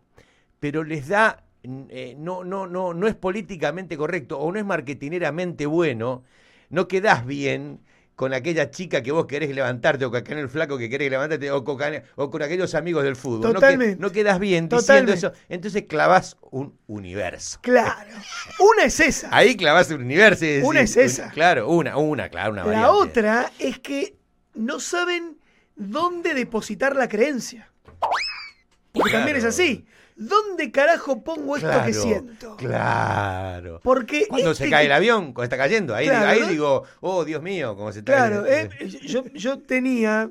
pero 0.59 0.83
les 0.85 1.09
da, 1.09 1.45
mm, 1.63 1.83
eh, 1.91 2.15
no, 2.19 2.43
no, 2.45 2.67
no, 2.67 2.95
no 2.95 3.07
es 3.07 3.15
políticamente 3.15 3.97
correcto 3.97 4.39
o 4.39 4.51
no 4.51 4.59
es 4.59 4.65
marketineramente 4.65 5.67
bueno, 5.67 6.25
no 6.71 6.89
quedás 6.89 7.27
bien 7.27 7.81
con 8.21 8.35
aquella 8.35 8.71
chica 8.71 9.03
que 9.03 9.13
vos 9.13 9.25
querés 9.25 9.49
levantarte, 9.55 10.05
o 10.05 10.11
con 10.11 10.19
aquel 10.21 10.47
flaco 10.51 10.77
que 10.77 10.91
querés 10.91 11.11
levantarte, 11.11 11.51
o 11.51 11.65
con, 11.65 11.81
o 12.17 12.31
con 12.31 12.43
aquellos 12.43 12.75
amigos 12.75 13.03
del 13.03 13.17
fútbol. 13.17 13.41
No 13.41 13.49
que- 13.49 13.55
Totalmente. 13.55 13.97
No, 13.99 14.13
quedas 14.13 14.39
bien 14.39 14.69
Totalmente. 14.69 15.13
diciendo 15.13 15.35
eso. 15.39 15.47
Entonces 15.49 15.85
clavas 15.89 16.37
un 16.51 16.79
universo. 16.87 17.59
Claro. 17.63 18.11
Una 18.59 18.85
es 18.85 19.01
esa. 19.01 19.31
Ahí 19.35 19.57
clavas 19.57 19.91
un 19.91 20.03
universo. 20.03 20.45
decís, 20.45 20.63
Una 20.65 20.83
es 20.83 20.99
esa. 20.99 21.31
Claro, 21.31 21.71
una, 21.71 21.97
una, 21.97 22.29
claro, 22.29 22.53
una 22.53 22.65
La 22.67 22.67
variante. 22.67 22.91
otra 22.91 23.53
es 23.59 23.79
que 23.79 24.17
no 24.53 24.81
saben 24.81 25.39
dónde 25.75 26.35
depositar 26.35 26.95
la 26.97 27.09
creencia. 27.09 27.73
Porque 28.93 29.13
también 29.13 29.39
es 29.39 29.45
así. 29.45 29.87
¿Dónde 30.21 30.71
carajo 30.71 31.23
pongo 31.25 31.57
esto 31.57 31.69
claro, 31.69 31.87
que 31.87 31.95
siento? 31.95 32.57
Claro. 32.57 33.81
Porque 33.83 34.27
Cuando 34.29 34.53
este 34.53 34.65
se 34.65 34.71
cae 34.71 34.83
que- 34.83 34.87
el 34.87 34.93
avión, 34.93 35.33
cuando 35.33 35.45
está 35.45 35.57
cayendo, 35.57 35.95
ahí, 35.95 36.07
Claro, 36.07 36.29
ahí 36.29 36.41
¿no? 36.41 36.47
digo, 36.49 36.85
oh 37.01 37.25
Dios 37.25 37.43
mío, 37.43 37.75
cómo 37.77 37.93
se 37.93 38.01
está 38.01 38.13
Claro, 38.13 38.47
eh, 38.47 38.69
yo, 39.07 39.25
yo 39.35 39.59
tenía 39.59 40.31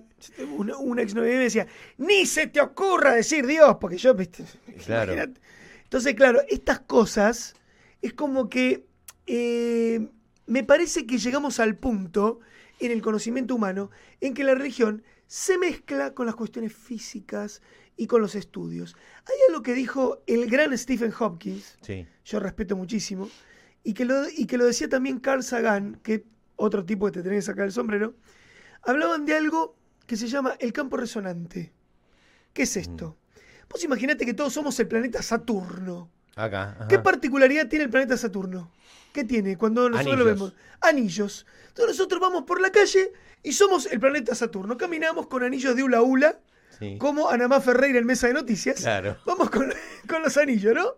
una, 0.55 0.77
una 0.77 1.01
exnovia 1.01 1.33
y 1.33 1.37
me 1.37 1.43
decía, 1.43 1.67
ni 1.97 2.25
se 2.25 2.47
te 2.47 2.61
ocurra 2.61 3.13
decir 3.13 3.45
Dios, 3.47 3.77
porque 3.81 3.97
yo, 3.97 4.13
viste, 4.13 4.43
Claro. 4.85 5.13
imagínate. 5.13 5.41
Entonces, 5.83 6.13
claro, 6.13 6.41
estas 6.49 6.79
cosas 6.81 7.55
es 8.01 8.13
como 8.13 8.47
que 8.49 8.85
eh, 9.27 10.07
me 10.45 10.63
parece 10.63 11.05
que 11.05 11.17
llegamos 11.17 11.59
al 11.59 11.75
punto 11.75 12.39
en 12.79 12.91
el 12.91 13.01
conocimiento 13.01 13.55
humano 13.55 13.89
en 14.21 14.33
que 14.33 14.43
la 14.43 14.53
religión 14.55 15.03
se 15.27 15.57
mezcla 15.57 16.13
con 16.13 16.25
las 16.25 16.35
cuestiones 16.35 16.73
físicas 16.73 17.61
y 17.99 18.07
con 18.07 18.21
los 18.21 18.33
estudios. 18.33 18.95
Hay 19.25 19.35
algo 19.49 19.61
que 19.61 19.73
dijo 19.73 20.23
el 20.25 20.49
gran 20.49 20.75
Stephen 20.77 21.13
Hopkins, 21.19 21.77
Sí. 21.81 22.07
yo 22.23 22.39
respeto 22.39 22.77
muchísimo, 22.77 23.29
y 23.83 23.93
que 23.93 24.05
lo, 24.05 24.23
y 24.29 24.45
que 24.45 24.57
lo 24.57 24.65
decía 24.65 24.87
también 24.87 25.19
Carl 25.19 25.43
Sagan, 25.43 25.99
que 26.01 26.25
otro 26.55 26.85
tipo 26.85 27.05
que 27.07 27.11
te 27.11 27.23
tenés 27.23 27.39
que 27.45 27.51
sacar 27.51 27.65
el 27.65 27.73
sombrero, 27.73 28.15
hablaban 28.83 29.25
de 29.25 29.35
algo 29.35 29.75
que 30.07 30.15
se 30.15 30.27
llama 30.27 30.55
el 30.59 30.71
campo 30.71 30.95
resonante. 30.95 31.73
¿Qué 32.53 32.63
es 32.63 32.77
esto? 32.77 33.17
Vos 33.69 33.83
imaginate 33.83 34.25
que 34.25 34.33
todos 34.33 34.53
somos 34.53 34.79
el 34.79 34.87
planeta 34.87 35.21
Saturno. 35.21 36.09
Acá. 36.35 36.71
ajá. 36.71 36.87
¿Qué 36.87 36.99
particularidad 36.99 37.67
tiene 37.67 37.83
el 37.85 37.91
planeta 37.91 38.15
Saturno? 38.15 38.71
¿Qué 39.11 39.25
tiene 39.25 39.57
cuando 39.57 39.89
nosotros 39.89 40.17
lo 40.17 40.23
Anillos. 40.23 40.39
vemos? 40.39 40.53
Anillos. 40.79 41.45
Entonces 41.67 41.97
nosotros 41.97 42.21
vamos 42.21 42.43
por 42.43 42.61
la 42.61 42.71
calle 42.71 43.11
y 43.43 43.51
somos 43.51 43.87
el 43.87 43.99
planeta 43.99 44.33
Saturno. 44.35 44.77
Caminamos 44.77 45.27
con 45.27 45.43
anillos 45.43 45.75
de 45.75 45.83
hula 45.83 46.01
hula, 46.01 46.39
Sí. 46.79 46.97
como 46.97 47.29
Anamá 47.29 47.59
Ferreira 47.61 47.99
en 47.99 48.05
Mesa 48.05 48.27
de 48.27 48.33
Noticias. 48.33 48.81
Claro. 48.81 49.17
Vamos 49.25 49.49
con, 49.49 49.71
con 50.07 50.21
los 50.23 50.37
anillos, 50.37 50.73
¿no? 50.73 50.95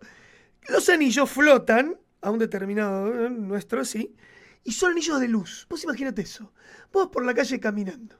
Los 0.70 0.88
anillos 0.90 1.30
flotan 1.30 1.98
a 2.22 2.30
un 2.30 2.40
determinado, 2.40 3.26
eh, 3.26 3.30
nuestro 3.30 3.84
sí, 3.84 4.16
y 4.64 4.74
son 4.74 4.92
anillos 4.92 5.20
de 5.20 5.28
luz. 5.28 5.66
Vos 5.70 5.84
imagínate 5.84 6.22
eso. 6.22 6.54
Vos 6.92 7.10
por 7.10 7.26
la 7.26 7.34
calle 7.34 7.60
caminando. 7.60 8.16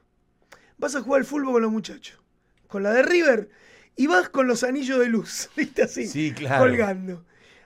Vas 0.78 0.96
a 0.96 1.02
jugar 1.02 1.20
al 1.20 1.26
fútbol 1.26 1.52
con 1.52 1.62
los 1.62 1.70
muchachos. 1.70 2.20
Con 2.66 2.82
la 2.82 2.90
de 2.90 3.02
River. 3.02 3.50
Y 3.94 4.06
vas 4.06 4.28
con 4.28 4.48
los 4.48 4.64
anillos 4.64 4.98
de 4.98 5.06
luz. 5.06 5.50
¿Viste 5.56 5.82
así? 5.82 6.06
Sí, 6.08 6.32
claro. 6.32 6.64
Colgando. 6.64 7.24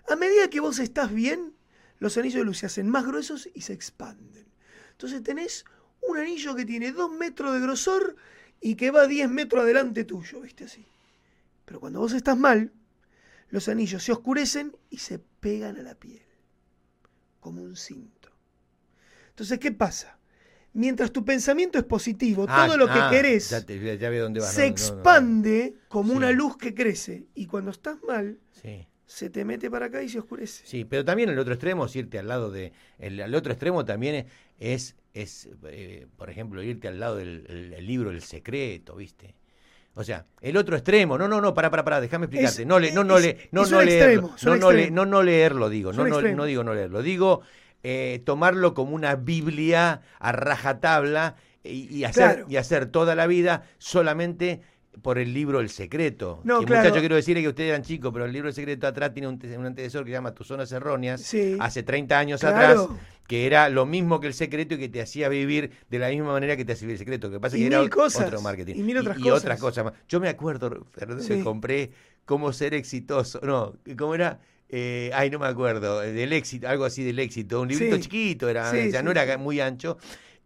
A 0.08 0.16
medida 0.16 0.50
que 0.50 0.60
vos 0.60 0.78
estás 0.78 1.12
bien, 1.12 1.54
los 1.98 2.18
anillos 2.18 2.40
de 2.40 2.44
luz 2.44 2.58
se 2.58 2.66
hacen 2.66 2.88
más 2.88 3.06
gruesos 3.06 3.48
y 3.54 3.62
se 3.62 3.72
expanden. 3.72 4.46
Entonces 4.92 5.22
tenés 5.22 5.64
un 6.02 6.18
anillo 6.18 6.54
que 6.54 6.64
tiene 6.64 6.92
2 6.92 7.12
metros 7.12 7.54
de 7.54 7.60
grosor 7.60 8.16
y 8.60 8.74
que 8.74 8.90
va 8.90 9.06
10 9.06 9.28
metros 9.30 9.62
adelante 9.62 10.04
tuyo, 10.04 10.40
¿viste 10.40 10.64
así? 10.64 10.84
Pero 11.64 11.80
cuando 11.80 12.00
vos 12.00 12.12
estás 12.12 12.36
mal, 12.38 12.72
los 13.50 13.68
anillos 13.68 14.02
se 14.02 14.12
oscurecen 14.12 14.74
y 14.90 14.98
se 14.98 15.18
pegan 15.18 15.76
a 15.78 15.82
la 15.82 15.94
piel, 15.94 16.22
como 17.40 17.62
un 17.62 17.76
cinto. 17.76 18.30
Entonces, 19.30 19.58
¿qué 19.58 19.72
pasa? 19.72 20.18
Mientras 20.72 21.10
tu 21.12 21.24
pensamiento 21.24 21.78
es 21.78 21.84
positivo, 21.84 22.46
Ah, 22.48 22.66
todo 22.66 22.76
lo 22.76 22.86
que 22.86 23.00
querés 23.10 23.50
Ya, 23.50 23.64
te- 23.64 23.98
ya 23.98 24.10
veo 24.10 24.24
dónde 24.24 24.40
vas. 24.40 24.52
se 24.52 24.62
no, 24.62 24.66
no, 24.68 24.72
no, 24.72 24.94
no. 24.94 25.00
expande 25.00 25.76
como 25.88 26.10
Sí. 26.10 26.16
una 26.16 26.30
luz 26.32 26.56
que 26.56 26.74
crece. 26.74 27.26
Y 27.34 27.46
cuando 27.46 27.70
estás 27.70 27.96
mal, 28.06 28.38
Sí. 28.52 28.86
Se 29.06 29.30
te 29.30 29.44
mete 29.44 29.70
para 29.70 29.86
acá 29.86 30.02
y 30.02 30.08
se 30.08 30.18
oscurece. 30.18 30.66
Sí, 30.66 30.84
pero 30.84 31.04
también 31.04 31.28
el 31.30 31.38
otro 31.38 31.54
extremo 31.54 31.86
es 31.86 31.94
irte 31.96 32.18
al 32.18 32.28
lado 32.28 32.50
de. 32.50 32.72
El, 32.98 33.18
el 33.20 33.34
otro 33.34 33.52
extremo 33.52 33.84
también 33.84 34.26
es, 34.58 34.96
es 35.14 35.48
eh, 35.64 36.06
por 36.16 36.28
ejemplo, 36.28 36.62
irte 36.62 36.88
al 36.88 36.98
lado 37.00 37.16
del 37.16 37.46
el- 37.48 37.72
el 37.74 37.86
libro 37.86 38.10
El 38.10 38.20
Secreto, 38.22 38.96
¿viste? 38.96 39.34
O 39.94 40.04
sea, 40.04 40.26
el 40.42 40.56
otro 40.58 40.76
extremo, 40.76 41.16
no, 41.16 41.26
no, 41.26 41.40
no, 41.40 41.54
para, 41.54 41.70
para, 41.70 41.82
para, 41.84 42.00
déjame 42.02 42.26
explicarte. 42.26 42.62
Es- 42.62 42.68
no, 42.68 42.78
le, 42.78 42.92
no, 42.92 43.02
no, 43.04 43.18
le, 43.18 43.48
no, 43.52 43.64
no 43.64 43.80
leerlo. 43.80 44.26
extremo, 44.26 44.36
no, 44.44 44.56
no, 44.56 44.72
le- 44.72 44.90
no, 44.90 45.06
no 45.06 45.22
leerlo, 45.22 45.68
digo. 45.70 45.92
No, 45.92 46.06
no, 46.06 46.20
no 46.20 46.44
digo 46.44 46.64
no 46.64 46.74
leerlo. 46.74 47.00
Digo 47.02 47.40
eh, 47.82 48.20
tomarlo 48.26 48.74
como 48.74 48.94
una 48.94 49.14
Biblia 49.16 50.02
a 50.18 50.32
rajatabla 50.32 51.36
y, 51.64 51.94
y 51.96 52.04
hacer, 52.04 52.34
Claro. 52.34 52.46
y 52.48 52.56
hacer 52.56 52.86
toda 52.86 53.14
la 53.14 53.26
vida 53.26 53.62
solamente 53.78 54.60
por 55.02 55.18
el 55.18 55.32
libro 55.34 55.60
El 55.60 55.68
Secreto. 55.68 56.40
No, 56.44 56.60
que 56.60 56.66
claro. 56.66 56.82
muchacho, 56.84 57.00
quiero 57.00 57.16
decirle 57.16 57.42
que 57.42 57.48
ustedes 57.48 57.70
eran 57.70 57.82
chicos, 57.82 58.10
pero 58.12 58.24
el 58.24 58.32
libro 58.32 58.48
El 58.48 58.54
Secreto 58.54 58.86
atrás 58.86 59.12
tiene 59.12 59.28
un, 59.28 59.38
te- 59.38 59.56
un 59.56 59.66
antecesor 59.66 60.04
que 60.04 60.10
se 60.10 60.14
llama 60.14 60.32
Tus 60.34 60.46
Zonas 60.46 60.70
Erróneas. 60.72 61.20
Sí. 61.20 61.56
Hace 61.60 61.82
30 61.82 62.18
años 62.18 62.40
Claro. 62.40 62.56
atrás, 62.82 62.98
que 63.26 63.46
era 63.46 63.68
lo 63.68 63.86
mismo 63.86 64.20
que 64.20 64.28
el 64.28 64.34
secreto 64.34 64.74
y 64.74 64.78
que 64.78 64.88
te 64.88 65.00
hacía 65.02 65.28
vivir 65.28 65.70
de 65.90 65.98
la 65.98 66.08
misma 66.10 66.32
manera 66.32 66.56
que 66.56 66.64
te 66.64 66.72
hacía 66.72 66.86
vivir 66.86 66.94
el 66.94 66.98
secreto. 67.00 67.30
Que 67.30 67.40
pasa 67.40 67.56
Y 67.56 67.60
que 67.62 67.66
era 67.66 67.88
cosas, 67.88 68.26
otro 68.28 68.40
marketing. 68.40 68.74
y 68.76 68.82
mil 68.82 68.98
otras 68.98 69.18
y, 69.18 69.22
cosas. 69.22 69.38
otras 69.40 69.60
cosas 69.60 69.84
más. 69.84 69.94
Yo 70.08 70.20
me 70.20 70.28
acuerdo, 70.28 70.86
Fernando, 70.92 71.22
Sí. 71.22 71.34
me 71.34 71.44
compré 71.44 71.90
Cómo 72.24 72.52
ser 72.52 72.74
exitoso. 72.74 73.38
No, 73.44 73.74
¿cómo 73.96 74.14
era? 74.16 74.40
Eh, 74.68 75.12
ay, 75.14 75.30
no 75.30 75.38
me 75.38 75.46
acuerdo. 75.46 76.00
Del 76.00 76.32
éxito, 76.32 76.68
algo 76.68 76.84
así 76.84 77.04
del 77.04 77.20
éxito. 77.20 77.60
Un 77.60 77.68
librito 77.68 77.94
Sí. 77.96 78.02
chiquito, 78.02 78.48
era, 78.48 78.68
Sí, 78.72 78.78
o 78.88 78.90
sea, 78.90 78.98
sí, 79.00 79.04
no 79.04 79.12
era 79.12 79.38
muy 79.38 79.60
ancho. 79.60 79.96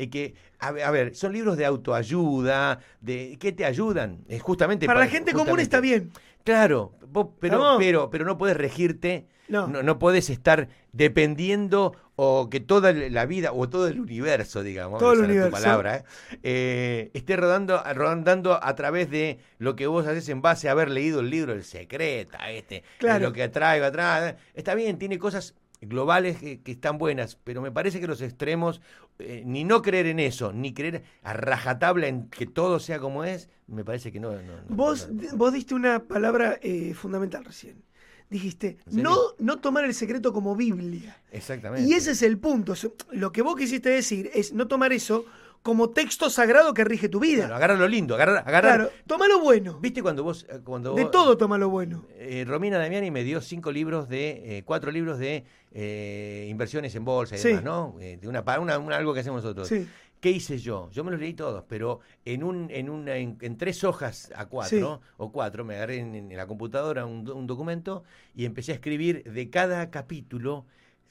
Eh, 0.03 0.11
que, 0.11 0.35
a 0.59 0.73
ver, 0.73 0.85
a 0.85 0.91
ver, 0.91 1.15
son 1.15 1.33
libros 1.33 1.57
de 1.57 1.67
autoayuda, 1.67 2.81
de 3.01 3.37
¿qué 3.41 3.53
te 3.53 3.65
ayudan? 3.65 4.25
Es 4.29 4.43
justamente 4.43 4.87
Para 4.87 5.01
la 5.01 5.07
gente 5.09 5.33
común 5.33 5.61
está 5.61 5.81
bien. 5.81 6.11
Claro, 6.45 6.93
vos- 7.09 7.29
pero, 7.39 7.57
¿Estamos? 7.57 7.77
pero, 7.79 8.11
pero 8.11 8.25
no 8.25 8.39
puedes 8.39 8.57
regirte, 8.57 9.27
No. 9.49 9.67
no, 9.67 9.83
no 9.83 9.99
puedes 9.99 10.31
estar 10.31 10.69
dependiendo 10.93 11.95
o 12.17 12.49
que 12.51 12.61
toda 12.61 12.93
la 12.93 13.27
vida 13.27 13.53
o 13.53 13.69
todo 13.69 13.89
el 13.89 14.01
universo, 14.01 14.63
digamos, 14.63 14.99
Todo 15.01 15.13
el 15.25 15.45
tu 15.45 15.51
palabra, 15.51 15.97
¿eh? 15.99 16.05
Eh, 16.43 17.11
esté 17.15 17.37
rodando, 17.37 17.83
rodando 17.95 18.59
a 18.63 18.75
través 18.75 19.11
de 19.11 19.39
lo 19.59 19.77
que 19.77 19.87
vos 19.87 20.07
haces 20.07 20.29
en 20.29 20.41
base 20.43 20.69
a 20.69 20.73
haber 20.73 20.91
leído 20.91 21.21
el 21.21 21.31
libro 21.31 21.53
El 21.53 21.65
Secreto, 21.65 22.39
este, 22.49 22.85
Claro. 22.99 23.21
de 23.21 23.27
lo 23.27 23.33
que 23.33 23.43
atrae, 23.43 23.83
atrás. 23.85 24.35
Está 24.55 24.75
bien, 24.75 24.99
tiene 24.99 25.19
cosas 25.19 25.55
globales 25.81 26.39
que, 26.39 26.61
que 26.61 26.73
están 26.73 26.99
buenas, 26.99 27.37
pero 27.43 27.63
me 27.63 27.71
parece 27.73 28.01
que 28.01 28.07
los 28.07 28.21
extremos, 28.21 28.81
eh, 29.19 29.43
ni 29.47 29.65
no 29.65 29.83
creer 29.83 30.07
en 30.07 30.19
eso, 30.21 30.53
ni 30.53 30.73
creer 30.75 31.03
a 31.23 31.33
rajatabla 31.33 32.07
en 32.09 32.29
que 32.29 32.47
todo 32.47 32.79
sea 32.81 32.99
como 32.99 33.25
es, 33.25 33.49
me 33.67 33.85
parece 33.85 34.13
que 34.13 34.21
no. 34.21 34.33
no- 34.33 34.39
no- 34.43 34.77
Vos, 34.77 35.09
no- 35.11 35.37
vos 35.37 35.53
diste 35.53 35.75
una 35.75 36.05
palabra 36.05 36.59
eh, 36.63 36.95
fundamental 36.95 37.45
recién. 37.45 37.83
Dijiste, 38.29 38.77
no, 38.93 39.17
no 39.41 39.59
tomar 39.59 39.85
el 39.85 39.93
secreto 39.95 40.33
como 40.33 40.55
Biblia. 40.55 41.21
Exactamente. 41.33 41.89
Y 41.89 41.95
ese 41.95 42.13
es 42.13 42.23
el 42.23 42.39
punto. 42.39 42.75
Lo 43.11 43.33
que 43.33 43.43
vos 43.43 43.57
quisiste 43.57 43.89
decir 43.91 44.31
es 44.33 44.53
no 44.53 44.69
tomar 44.69 44.93
eso 44.93 45.25
como 45.63 45.91
texto 45.91 46.31
sagrado 46.31 46.73
que 46.73 46.85
rige 46.85 47.09
tu 47.09 47.21
vida. 47.21 47.43
Claro, 47.43 47.57
agarra 47.57 47.75
lo 47.77 47.87
lindo, 47.89 48.15
agarra, 48.15 48.39
agarra- 48.41 48.61
Claro, 48.77 48.91
toma 49.07 49.29
lo 49.29 49.41
bueno. 49.41 49.79
¿Viste 49.81 50.03
cuando 50.03 50.25
vos, 50.25 50.47
eh, 50.49 50.61
cuando 50.65 50.95
De 50.95 51.03
vos- 51.03 51.11
todo 51.11 51.37
toma 51.37 51.59
lo 51.59 51.69
bueno. 51.69 52.07
eh, 52.15 52.45
Romina 52.47 52.79
Damiani 52.79 53.11
me 53.11 53.25
dio 53.25 53.41
cinco 53.43 53.71
libros 53.71 54.09
de, 54.09 54.59
eh, 54.59 54.63
cuatro 54.65 54.91
libros 54.91 55.19
de 55.19 55.45
eh, 55.73 56.47
inversiones 56.51 56.95
en 56.95 57.05
bolsa 57.05 57.37
y 57.37 57.39
Sí. 57.39 57.49
demás, 57.49 57.65
¿no? 57.65 57.95
De 57.99 58.19
una, 58.27 58.43
una- 58.59 58.79
una- 58.79 58.97
algo 58.97 59.15
que 59.15 59.21
hacemos 59.21 59.43
nosotros. 59.45 59.69
Sí. 59.69 59.87
¿Qué 60.21 60.31
hice 60.31 60.59
yo? 60.59 60.91
Yo 60.91 61.03
me 61.05 61.11
los 61.13 61.21
leí 61.21 61.33
todos, 61.33 61.65
pero 61.69 62.01
en 62.27 62.43
un, 62.43 62.69
en 62.71 62.91
una, 62.91 63.17
en, 63.17 63.39
en 63.41 63.57
tres 63.57 63.85
hojas 63.85 64.31
a 64.35 64.47
cuatro 64.47 65.01
o 65.17 65.31
cuatro, 65.33 65.65
me 65.65 65.77
agarré 65.77 65.99
en, 65.99 66.15
en 66.15 66.37
la 66.37 66.47
computadora 66.47 67.07
un, 67.07 67.25
do- 67.25 67.35
un 67.37 67.47
documento 67.47 68.03
y 68.35 68.45
empecé 68.45 68.73
a 68.73 68.75
escribir 68.75 69.23
de 69.25 69.49
cada 69.49 69.91
capítulo 69.91 70.67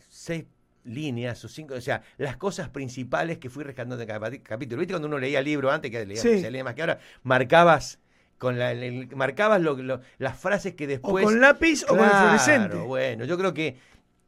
seis 0.09 0.45
líneas 0.83 1.43
o 1.45 1.47
cinco, 1.49 1.73
o 1.75 1.81
sea, 1.81 2.01
las 2.17 2.37
cosas 2.37 2.69
principales 2.69 3.37
que 3.37 3.49
fui 3.49 3.63
rescatando 3.63 3.97
de 3.97 4.07
cada 4.07 4.31
capítulo. 4.43 4.79
¿Viste 4.79 4.93
cuando 4.93 5.07
uno 5.07 5.17
leía 5.19 5.41
libro 5.41 5.69
antes, 5.71 5.91
que 5.91 6.05
leía, 6.05 6.21
Sí. 6.21 6.39
se 6.39 6.49
leía 6.51 6.63
más 6.63 6.73
que 6.75 6.81
ahora, 6.81 6.99
marcabas 7.23 7.99
con 8.37 8.57
la, 8.57 8.71
el- 8.71 9.13
marcabas 9.15 9.61
lo- 9.61 9.75
lo- 9.75 9.99
las 10.17 10.37
frases 10.39 10.73
que 10.75 10.85
O 10.85 10.87
después 10.87 11.25
con 11.25 11.41
lápiz 11.41 11.83
o 11.83 11.87
con 11.87 11.99
el 11.99 12.09
fluorescente. 12.09 12.77
Bueno, 12.77 13.25
yo 13.25 13.37
creo 13.37 13.53
que 13.53 13.77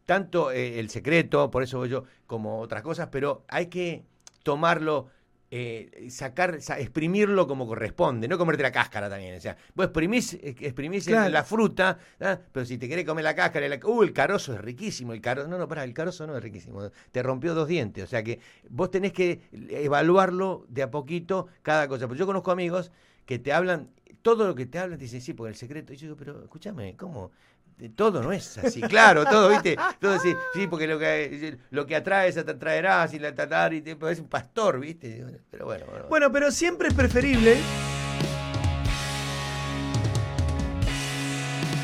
tanto 0.06 0.52
eh, 0.52 0.80
el 0.80 0.90
secreto, 0.90 1.50
por 1.50 1.64
eso 1.64 1.78
voy 1.78 1.88
yo, 1.90 2.04
como 2.28 2.60
otras 2.60 2.82
cosas, 2.82 3.08
pero 3.12 3.46
hay 3.48 3.68
que 3.68 4.04
tomarlo, 4.44 5.08
eh, 5.54 6.08
sacar, 6.10 6.62
sa- 6.62 6.80
exprimirlo 6.80 7.46
como 7.46 7.68
corresponde, 7.68 8.28
no 8.30 8.38
comerte 8.38 8.64
la 8.64 8.72
cáscara 8.72 9.10
también. 9.10 9.36
O 9.36 9.40
sea, 9.42 9.58
vos 9.76 9.86
exprimís, 9.88 10.34
eh, 10.36 10.56
exprimís 10.62 11.06
Claro. 11.06 11.30
la 11.30 11.44
fruta, 11.44 11.98
¿ah? 12.22 12.40
pero 12.54 12.66
si 12.66 12.78
te 12.78 12.88
querés 12.88 13.06
comer 13.06 13.26
la 13.26 13.36
cáscara, 13.36 13.68
la- 13.68 13.80
uh, 13.86 14.02
el 14.04 14.14
carozo 14.14 14.54
es 14.54 14.62
riquísimo, 14.62 15.12
el 15.14 15.20
carozo, 15.22 15.50
no, 15.50 15.58
no, 15.58 15.68
pará, 15.68 15.84
el 15.84 15.94
carozo 15.94 16.26
no 16.26 16.38
es 16.38 16.42
riquísimo, 16.42 16.90
te 17.12 17.22
rompió 17.22 17.54
dos 17.54 17.68
dientes, 17.68 18.04
o 18.06 18.08
sea 18.08 18.24
que 18.24 18.40
vos 18.70 18.90
tenés 18.90 19.12
que 19.12 19.42
evaluarlo 19.86 20.66
de 20.70 20.84
a 20.84 20.92
poquito 20.92 21.48
cada 21.62 21.88
cosa. 21.88 22.08
Pues 22.08 22.18
yo 22.20 22.26
conozco 22.26 22.52
amigos 22.52 22.92
que 23.26 23.38
te 23.40 23.52
hablan, 23.54 23.90
todo 24.22 24.48
lo 24.48 24.56
que 24.56 24.66
te 24.66 24.80
hablan, 24.80 24.98
te 24.98 25.06
dicen, 25.06 25.22
sí, 25.22 25.34
porque 25.34 25.50
el 25.50 25.56
secreto, 25.56 25.94
y 25.94 25.98
yo 25.98 26.08
digo, 26.08 26.16
pero 26.18 26.44
escúchame, 26.44 26.96
¿cómo? 26.96 27.32
De- 27.78 27.90
Todo 27.90 28.22
no 28.22 28.32
es 28.32 28.58
así, 28.60 28.82
claro, 28.82 29.26
todo, 29.26 29.50
¿viste? 29.50 29.76
Todo 30.00 30.20
sí, 30.20 30.34
sí, 30.54 30.68
porque 30.68 30.88
lo 30.88 31.00
que, 31.00 31.58
lo 31.72 31.86
que 31.86 31.96
atraes 31.96 32.36
te 32.36 32.42
atraerás 32.42 33.14
y 33.14 33.20
la 33.20 33.34
tratar 33.34 33.74
y 33.74 33.82
te 33.82 33.98
es 34.12 34.20
un 34.20 34.28
pastor, 34.28 34.80
¿viste? 34.80 35.26
Pero 35.50 35.66
bueno, 35.66 35.86
bueno. 35.90 36.06
Bueno, 36.10 36.32
pero 36.32 36.52
siempre 36.52 36.90
es 36.90 36.94
preferible. 36.94 37.58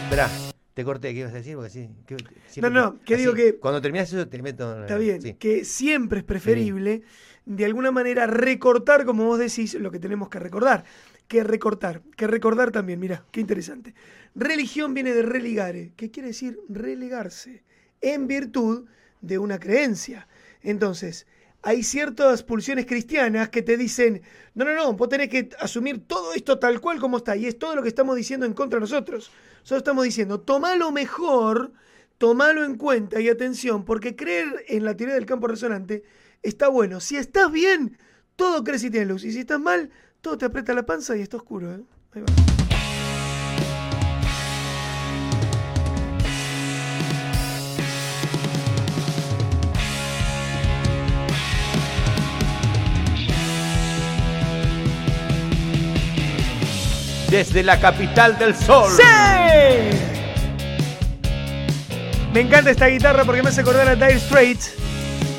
Esperá, 0.03 0.29
te 0.73 0.83
corté, 0.85 1.13
¿qué 1.13 1.19
ibas 1.21 1.33
a 1.33 1.37
decir? 1.37 1.55
Porque 1.57 1.75
que- 2.05 2.61
No, 2.61 2.69
no, 2.69 2.99
que 3.03 3.15
así, 3.15 3.23
digo 3.23 3.33
que- 3.33 3.57
Cuando 3.57 3.81
terminas 3.81 4.11
eso 4.13 4.27
te 4.27 4.41
meto... 4.41 4.81
Está 4.81 4.97
bien, 4.97 5.21
sí. 5.21 5.33
que 5.33 5.65
siempre 5.65 6.19
es 6.19 6.25
preferible, 6.25 7.01
de 7.45 7.65
alguna 7.65 7.91
manera, 7.91 8.27
recortar, 8.27 9.05
como 9.05 9.25
vos 9.25 9.39
decís, 9.39 9.73
lo 9.75 9.91
que 9.91 9.99
tenemos 9.99 10.29
que 10.29 10.39
recordar. 10.39 10.83
Que 11.27 11.43
recortar, 11.43 12.01
que 12.15 12.27
recordar 12.27 12.71
también, 12.71 12.99
mira, 12.99 13.25
qué 13.31 13.41
interesante. 13.41 13.93
Religión 14.35 14.93
viene 14.93 15.13
de 15.13 15.23
religare, 15.23 15.93
que 15.95 16.11
quiere 16.11 16.29
decir 16.29 16.59
relegarse, 16.69 17.63
en 18.01 18.27
virtud 18.27 18.85
de 19.21 19.37
una 19.37 19.59
creencia. 19.59 20.27
Entonces, 20.61 21.27
hay 21.63 21.83
ciertas 21.83 22.43
pulsiones 22.43 22.85
cristianas 22.85 23.49
que 23.49 23.61
te 23.61 23.77
dicen, 23.77 24.21
no, 24.53 24.63
no, 24.63 24.73
no, 24.73 24.93
vos 24.93 25.09
tenés 25.09 25.29
que 25.29 25.49
asumir 25.59 26.07
todo 26.07 26.33
esto 26.33 26.59
tal 26.59 26.79
cual 26.79 26.99
como 26.99 27.17
está, 27.17 27.35
y 27.35 27.45
es 27.45 27.57
todo 27.57 27.75
lo 27.75 27.81
que 27.81 27.89
estamos 27.89 28.15
diciendo 28.15 28.45
en 28.45 28.53
contra 28.53 28.77
de 28.77 28.81
nosotros. 28.81 29.31
Nosotros 29.59 29.79
estamos 29.79 30.05
diciendo, 30.05 30.39
toma 30.39 30.75
lo 30.75 30.91
mejor, 30.91 31.73
tomalo 32.17 32.63
en 32.63 32.75
cuenta 32.75 33.19
y 33.19 33.27
atención, 33.27 33.85
porque 33.85 34.15
creer 34.15 34.63
en 34.67 34.85
la 34.85 34.95
teoría 34.95 35.15
del 35.15 35.25
campo 35.25 35.47
resonante 35.47 36.03
está 36.41 36.69
bueno. 36.69 36.99
Si 36.99 37.17
estás 37.17 37.51
bien, 37.51 37.97
todo 38.35 38.63
crece 38.63 38.87
y 38.87 38.91
tiene 38.91 39.07
luz, 39.07 39.23
y 39.25 39.31
si 39.31 39.39
estás 39.39 39.59
mal, 39.59 39.89
todo 40.27 40.37
te 40.37 40.45
aprieta 40.45 40.73
la 40.73 40.85
panza 40.85 41.15
y 41.15 41.21
está 41.21 41.37
oscuro. 41.37 41.73
¿eh? 41.73 41.79
Ahí 42.13 42.21
va. 42.21 42.27
desde 57.29 57.61
la 57.61 57.79
capital 57.79 58.37
del 58.37 58.55
sol. 58.55 58.89
¡Sí! 58.95 59.03
Me 62.33 62.41
encanta 62.41 62.71
esta 62.71 62.87
guitarra 62.87 63.25
porque 63.25 63.43
me 63.43 63.49
hace 63.49 63.61
acordar 63.61 63.87
a 63.87 63.95
Dire 63.95 64.19
Straits, 64.19 64.73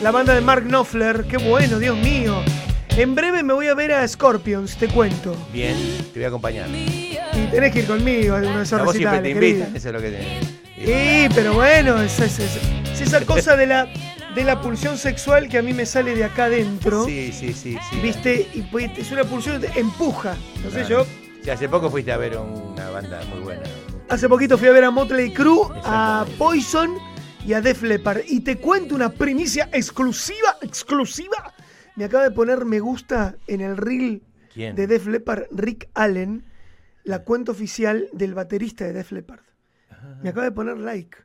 la 0.03 0.11
banda 0.11 0.35
de 0.35 0.41
Mark 0.43 0.65
Knopfler. 0.65 1.25
¡Qué 1.25 1.39
bueno, 1.39 1.79
Dios 1.79 1.97
mío! 1.97 2.43
En 2.99 3.15
breve 3.15 3.45
me 3.45 3.53
voy 3.55 3.69
a 3.69 3.75
ver 3.75 3.93
a 3.93 4.07
Scorpions, 4.09 4.77
te 4.77 4.89
cuento. 4.89 5.37
Bien, 5.53 5.77
te 6.13 6.19
voy 6.19 6.25
a 6.25 6.29
acompañar. 6.29 6.69
Y 6.69 7.17
tenés 7.53 7.73
que 7.73 7.81
ir 7.81 7.87
conmigo 7.87 8.35
a 8.35 8.39
uno 8.41 8.57
de 8.59 8.63
esos 8.65 8.81
A 8.81 8.83
vos 8.83 8.97
siempre 8.97 9.21
te 9.21 9.31
invitan, 9.31 9.77
eso 9.77 9.89
es 9.89 9.95
lo 9.95 10.01
que 10.01 10.11
te. 10.11 10.41
Sí, 10.85 11.33
pero 11.35 11.55
bueno, 11.55 12.01
es, 12.03 12.19
es- 12.19 12.41
es- 12.41 12.59
es 12.93 13.01
esa 13.01 13.21
cosa 13.25 13.55
de 13.57 13.69
la, 13.69 13.87
de 14.35 14.43
la 14.45 14.61
pulsión 14.61 14.99
sexual 14.99 15.49
que 15.49 15.59
a 15.59 15.63
mí 15.63 15.73
me 15.75 15.87
sale 15.87 16.17
de 16.17 16.25
acá 16.25 16.45
adentro. 16.47 17.05
Sí, 17.05 17.31
sí, 17.33 17.53
sí, 17.53 17.77
sí. 17.89 18.01
¿Viste? 18.03 18.49
Y 18.55 18.63
pues, 18.63 18.91
es 18.99 19.13
una 19.13 19.23
pulsión 19.23 19.61
que 19.61 19.69
te 19.69 19.79
empuja. 19.79 20.37
Entonces 20.57 20.87
Claro. 20.89 21.05
yo 21.05 21.11
Sí, 21.45 21.51
hace 21.51 21.69
poco 21.69 21.89
fuiste 21.91 22.11
a 22.11 22.17
ver 22.17 22.37
una 22.37 22.91
banda 22.91 23.21
muy 23.31 23.41
buena. 23.41 23.63
Hace 24.09 24.29
poquito 24.29 24.59
fui 24.59 24.67
a 24.67 24.73
ver 24.73 24.83
a 24.85 24.91
Motley 24.91 25.33
Crue, 25.33 25.69
a. 25.85 26.27
Poison 26.37 26.97
y 27.47 27.53
a 27.53 27.61
Def 27.61 27.83
Leppard. 27.83 28.23
Y 28.27 28.41
te 28.41 28.57
cuento 28.57 28.97
una 28.97 29.09
primicia 29.11 29.69
exclusiva, 29.73 30.57
exclusiva. 30.63 31.55
Me 31.99 32.05
acaba 32.05 32.23
de 32.23 32.31
poner 32.31 32.65
me 32.65 32.79
gusta 32.79 33.35
en 33.49 33.61
el 33.61 33.77
reel 33.77 34.23
¿Quién? 34.55 34.77
de 34.77 34.87
Def 34.87 35.09
Leppard, 35.09 35.47
Rick 35.51 35.89
Allen, 35.95 36.45
la 37.03 37.25
cuenta 37.25 37.51
oficial 37.51 38.09
del 38.13 38.35
baterista 38.35 38.85
de 38.85 38.93
Def 38.93 39.11
Leppard. 39.11 39.41
Me 40.23 40.29
acaba 40.29 40.45
de 40.45 40.53
poner 40.53 40.79
like. 40.79 41.19
O 41.19 41.25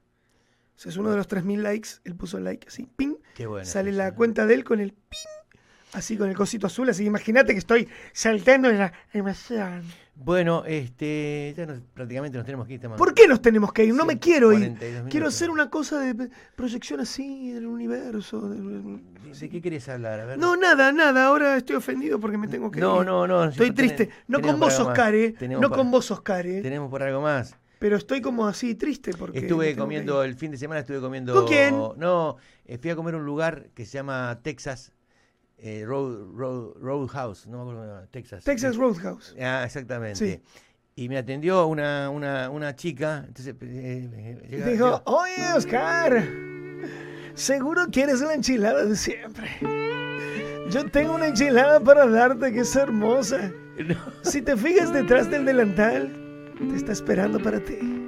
sea, 0.75 0.89
es 0.89 0.97
uno 0.97 1.11
de 1.11 1.17
los 1.17 1.29
3.000 1.29 1.57
likes. 1.59 1.89
Él 2.05 2.15
puso 2.15 2.39
like 2.39 2.67
así, 2.67 2.87
ping. 2.95 3.17
Qué 3.35 3.45
bueno. 3.45 3.65
Sale 3.67 3.91
la 3.91 4.15
cuenta 4.15 4.47
de 4.47 4.55
él 4.55 4.63
con 4.63 4.79
el 4.79 4.93
ping. 4.93 5.59
Así 5.93 6.17
con 6.17 6.27
el 6.27 6.35
cosito 6.35 6.65
azul. 6.65 6.89
Así 6.89 7.05
imagínate 7.05 7.53
que 7.53 7.59
estoy 7.59 7.87
saltando 8.11 8.67
en 8.71 8.79
la 8.79 8.93
emoción. 9.13 9.83
Bueno, 10.15 10.63
este, 10.65 11.53
ya 11.57 11.65
nos- 11.65 11.79
prácticamente 11.93 12.37
nos 12.37 12.45
tenemos 12.45 12.67
que 12.67 12.73
ir. 12.73 12.77
estamos- 12.77 12.97
¿Por 12.97 13.13
qué 13.13 13.27
nos 13.27 13.41
tenemos 13.41 13.73
que 13.73 13.85
ir? 13.85 13.93
No 13.95 14.05
me 14.05 14.19
quiero 14.19 14.53
ir. 14.53 14.59
42 14.59 15.09
Quiero 15.09 15.27
hacer 15.27 15.49
una 15.49 15.69
cosa 15.69 15.99
de 15.99 16.29
proyección 16.55 16.99
así 16.99 17.51
del 17.51 17.65
universo. 17.65 18.47
del- 18.49 19.01
¿De 19.39 19.49
qué 19.49 19.61
querés 19.61 19.89
hablar? 19.89 20.19
A 20.19 20.25
ver. 20.25 20.37
No, 20.37 20.55
nada, 20.55 20.91
nada. 20.91 21.25
Ahora 21.25 21.57
estoy 21.57 21.75
ofendido 21.77 22.19
porque 22.19 22.37
me 22.37 22.47
tengo 22.47 22.69
que 22.69 22.79
no, 22.79 23.01
ir. 23.01 23.05
no, 23.07 23.25
no. 23.27 23.45
Estoy 23.45 23.71
tenemos- 23.71 23.95
triste. 23.97 24.15
No 24.27 24.39
con 24.39 24.59
vos. 24.59 24.79
Oscar, 24.79 25.15
eh. 25.15 25.33
No 25.49 25.61
para- 25.61 25.75
con 25.81 25.91
vos, 25.91 26.11
Oscar, 26.11 26.45
eh. 26.45 26.61
Tenemos 26.61 26.89
por 26.91 27.01
algo 27.01 27.19
más. 27.21 27.55
Pero 27.79 27.97
estoy 27.97 28.21
como 28.21 28.45
así 28.47 28.75
triste 28.75 29.11
porque. 29.17 29.39
Estuve 29.39 29.75
comiendo 29.75 30.23
el 30.23 30.35
fin 30.35 30.51
de 30.51 30.57
semana, 30.57 30.81
estuve 30.81 31.01
comiendo. 31.01 31.33
¿Con 31.33 31.47
quién? 31.47 31.75
No, 31.97 32.37
eh, 32.65 32.77
fui 32.77 32.91
a 32.91 32.95
comer 32.95 33.15
a 33.15 33.17
un 33.17 33.25
lugar 33.25 33.69
que 33.73 33.85
se 33.85 33.93
llama 33.93 34.39
Texas 34.43 34.93
eh, 35.65 35.85
Road, 35.85 36.33
Road, 36.35 36.73
Roadhouse, 36.75 37.47
no 37.47 37.63
me 37.63 37.71
acuerdo 37.71 38.07
Texas. 38.11 38.43
Texas 38.43 38.75
Roadhouse. 38.75 39.33
Ah, 39.39 39.63
exactamente. 39.65 40.15
Sí. 40.15 40.41
Y 40.95 41.07
me 41.07 41.17
atendió 41.17 41.67
una, 41.67 42.09
una, 42.09 42.49
una 42.49 42.75
chica. 42.75 43.23
Entonces, 43.25 43.55
eh, 43.61 44.09
eh, 44.43 44.63
dijo: 44.69 45.01
Oye, 45.05 45.53
Oscar. 45.55 46.27
Seguro 47.33 47.87
quieres 47.91 48.19
la 48.19 48.33
enchilada 48.33 48.85
de 48.85 48.95
siempre. 48.97 49.49
Yo 50.69 50.85
tengo 50.91 51.15
una 51.15 51.27
enchilada 51.27 51.79
para 51.79 52.07
darte 52.07 52.51
que 52.51 52.59
es 52.59 52.75
hermosa. 52.75 53.51
No. 53.73 53.95
Si 54.21 54.43
te 54.43 54.55
fijas 54.55 54.93
detrás 54.93 55.31
del 55.31 55.45
delantal, 55.45 56.13
te 56.59 56.75
está 56.75 56.91
esperando 56.91 57.41
para 57.41 57.59
ti. 57.59 58.02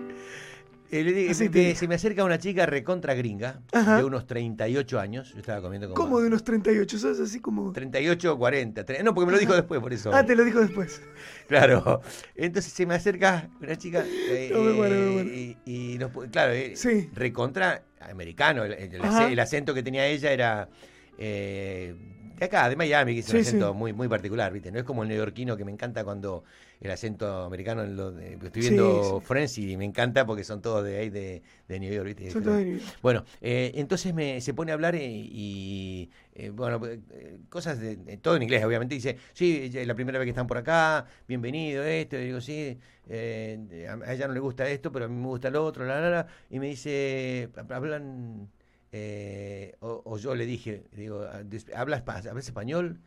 Eh, 0.92 1.04
le 1.04 1.14
dije, 1.14 1.32
Así 1.32 1.44
me- 1.46 1.50
te 1.50 1.76
se 1.76 1.88
me 1.88 1.96
acerca 1.96 2.24
una 2.24 2.38
chica 2.38 2.66
recontra 2.66 3.14
gringa, 3.16 3.60
Ajá. 3.72 3.98
de 3.98 4.04
unos 4.04 4.28
38 4.28 5.00
años. 5.00 5.32
Yo 5.34 5.40
estaba 5.40 5.62
comiendo 5.62 5.88
como. 5.90 5.96
¿Cómo 6.02 6.20
de 6.22 6.28
unos 6.28 6.44
38? 6.44 6.98
¿Sos 7.00 7.20
así 7.20 7.40
como.? 7.40 7.72
38 7.74 8.34
o 8.34 8.38
40. 8.38 8.86
tre- 8.86 9.04
No, 9.04 9.14
porque 9.16 9.26
me 9.26 9.32
lo 9.34 9.40
dijo 9.40 9.56
después, 9.56 9.82
por 9.82 9.94
eso. 9.94 10.12
Ah, 10.14 10.26
te 10.26 10.36
lo 10.36 10.44
dijo 10.46 10.60
después. 10.60 11.02
Claro. 11.48 12.02
Entonces 12.36 12.74
se 12.74 12.86
me 12.88 12.96
acerca 12.96 13.50
una 13.62 13.76
chica 13.76 14.04
eh, 14.08 14.50
No, 14.52 15.24
y, 15.24 15.58
y 15.66 15.98
nos 16.00 16.12
claro, 16.32 16.54
eh, 16.54 16.76
Sí. 16.76 17.10
recontra 17.14 17.84
americano. 18.02 18.64
El 18.64 19.40
acento 19.40 19.74
que 19.74 19.84
tenía 19.84 20.08
ella 20.08 20.32
era 20.32 20.70
eh, 21.18 21.96
de 22.40 22.46
acá, 22.46 22.70
de 22.70 22.76
Miami, 22.76 23.14
que 23.14 23.20
es 23.22 23.30
un 23.30 23.36
acento 23.38 23.74
sí. 23.74 23.74
muy, 23.74 23.94
muy 23.94 24.08
particular, 24.08 24.52
¿viste? 24.52 24.72
No 24.72 24.80
es 24.80 24.86
como 24.86 25.04
el 25.04 25.10
neoyorquino 25.10 25.56
que 25.58 25.66
me 25.66 25.72
encanta 25.72 26.04
cuando 26.04 26.44
el 26.82 26.92
acento 26.92 27.44
americano, 27.44 27.84
en 27.84 27.96
lo 27.96 28.12
de- 28.12 28.34
estoy 28.34 28.62
viendo 28.62 29.20
sí. 29.20 29.26
Friends 29.26 29.58
y 29.58 29.78
me 29.78 29.86
encanta 29.86 30.26
porque 30.26 30.44
son 30.44 30.62
todos 30.62 30.84
de 30.84 30.98
ahí, 31.00 31.10
de, 31.10 31.42
de 31.68 31.80
New 31.80 31.94
York, 31.94 32.08
¿viste? 32.08 32.30
Son 32.32 32.44
todos 32.44 32.58
de 32.58 32.66
New 32.66 32.80
York. 32.80 32.96
Bueno, 33.02 33.24
eh, 33.42 33.72
entonces 33.76 34.14
me, 34.14 34.42
se 34.42 34.54
pone 34.54 34.72
a 34.72 34.76
hablar 34.76 34.96
y, 34.96 35.00
y, 35.32 36.12
eh, 36.34 36.50
bueno, 36.50 36.80
eh, 36.86 37.40
cosas 37.50 37.80
de, 37.80 37.98
todo 38.18 38.36
en 38.36 38.44
inglés, 38.44 38.64
obviamente. 38.66 38.96
Dice, 38.96 39.18
sí, 39.34 39.72
es 39.74 39.88
la 39.88 39.96
primera 39.96 40.20
vez 40.20 40.26
que 40.26 40.32
están 40.32 40.48
por 40.48 40.58
acá, 40.58 41.06
bienvenido, 41.28 41.84
esto. 41.84 42.18
Y 42.18 42.26
digo, 42.26 42.42
sí, 42.42 42.78
eh, 43.08 43.88
a 43.90 44.10
a 44.10 44.14
ella 44.14 44.28
no 44.28 44.34
le 44.34 44.40
gusta 44.40 44.68
esto, 44.70 44.92
pero 44.92 45.06
a 45.06 45.08
mí 45.08 45.16
me 45.16 45.28
gusta 45.28 45.50
lo 45.50 45.64
otro, 45.66 45.86
la, 45.86 46.00
la, 46.02 46.10
la. 46.10 46.28
Y 46.50 46.60
me 46.60 46.68
dice, 46.68 47.50
hablan, 47.70 48.50
eh, 48.98 49.76
o, 49.82 50.02
o 50.06 50.18
yo 50.18 50.36
le 50.36 50.46
dije, 50.46 50.84
digo, 50.94 51.24
"Ah, 51.30 51.44
¿hablas, 51.76 52.04
¿hablas 52.08 52.46
español? 52.46 53.02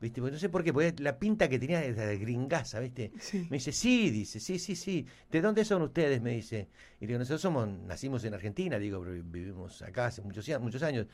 ¿Viste? 0.00 0.20
Pues 0.20 0.32
no 0.32 0.38
sé 0.38 0.48
por 0.48 0.64
qué, 0.64 0.72
porque 0.72 0.94
la 0.98 1.18
pinta 1.18 1.48
que 1.48 1.58
tenía 1.58 1.84
era 1.84 2.06
de 2.06 2.18
gringaza, 2.18 2.80
¿viste? 2.80 3.12
Sí. 3.20 3.46
Me 3.50 3.56
dice, 3.58 3.72
sí, 3.72 4.10
dice, 4.10 4.40
sí, 4.40 4.58
sí, 4.58 4.76
sí. 4.76 5.06
¿De 5.30 5.40
dónde 5.40 5.64
son 5.64 5.82
ustedes? 5.82 6.20
Me 6.22 6.32
dice. 6.32 6.68
Y 7.00 7.06
digo, 7.06 7.18
nosotros 7.18 7.40
somos, 7.40 7.68
nacimos 7.68 8.24
en 8.24 8.34
Argentina, 8.34 8.78
digo, 8.78 9.00
pero 9.00 9.12
vivimos 9.24 9.82
acá 9.82 10.06
hace 10.06 10.22
muchos, 10.22 10.48
muchos 10.60 10.82
años. 10.82 11.06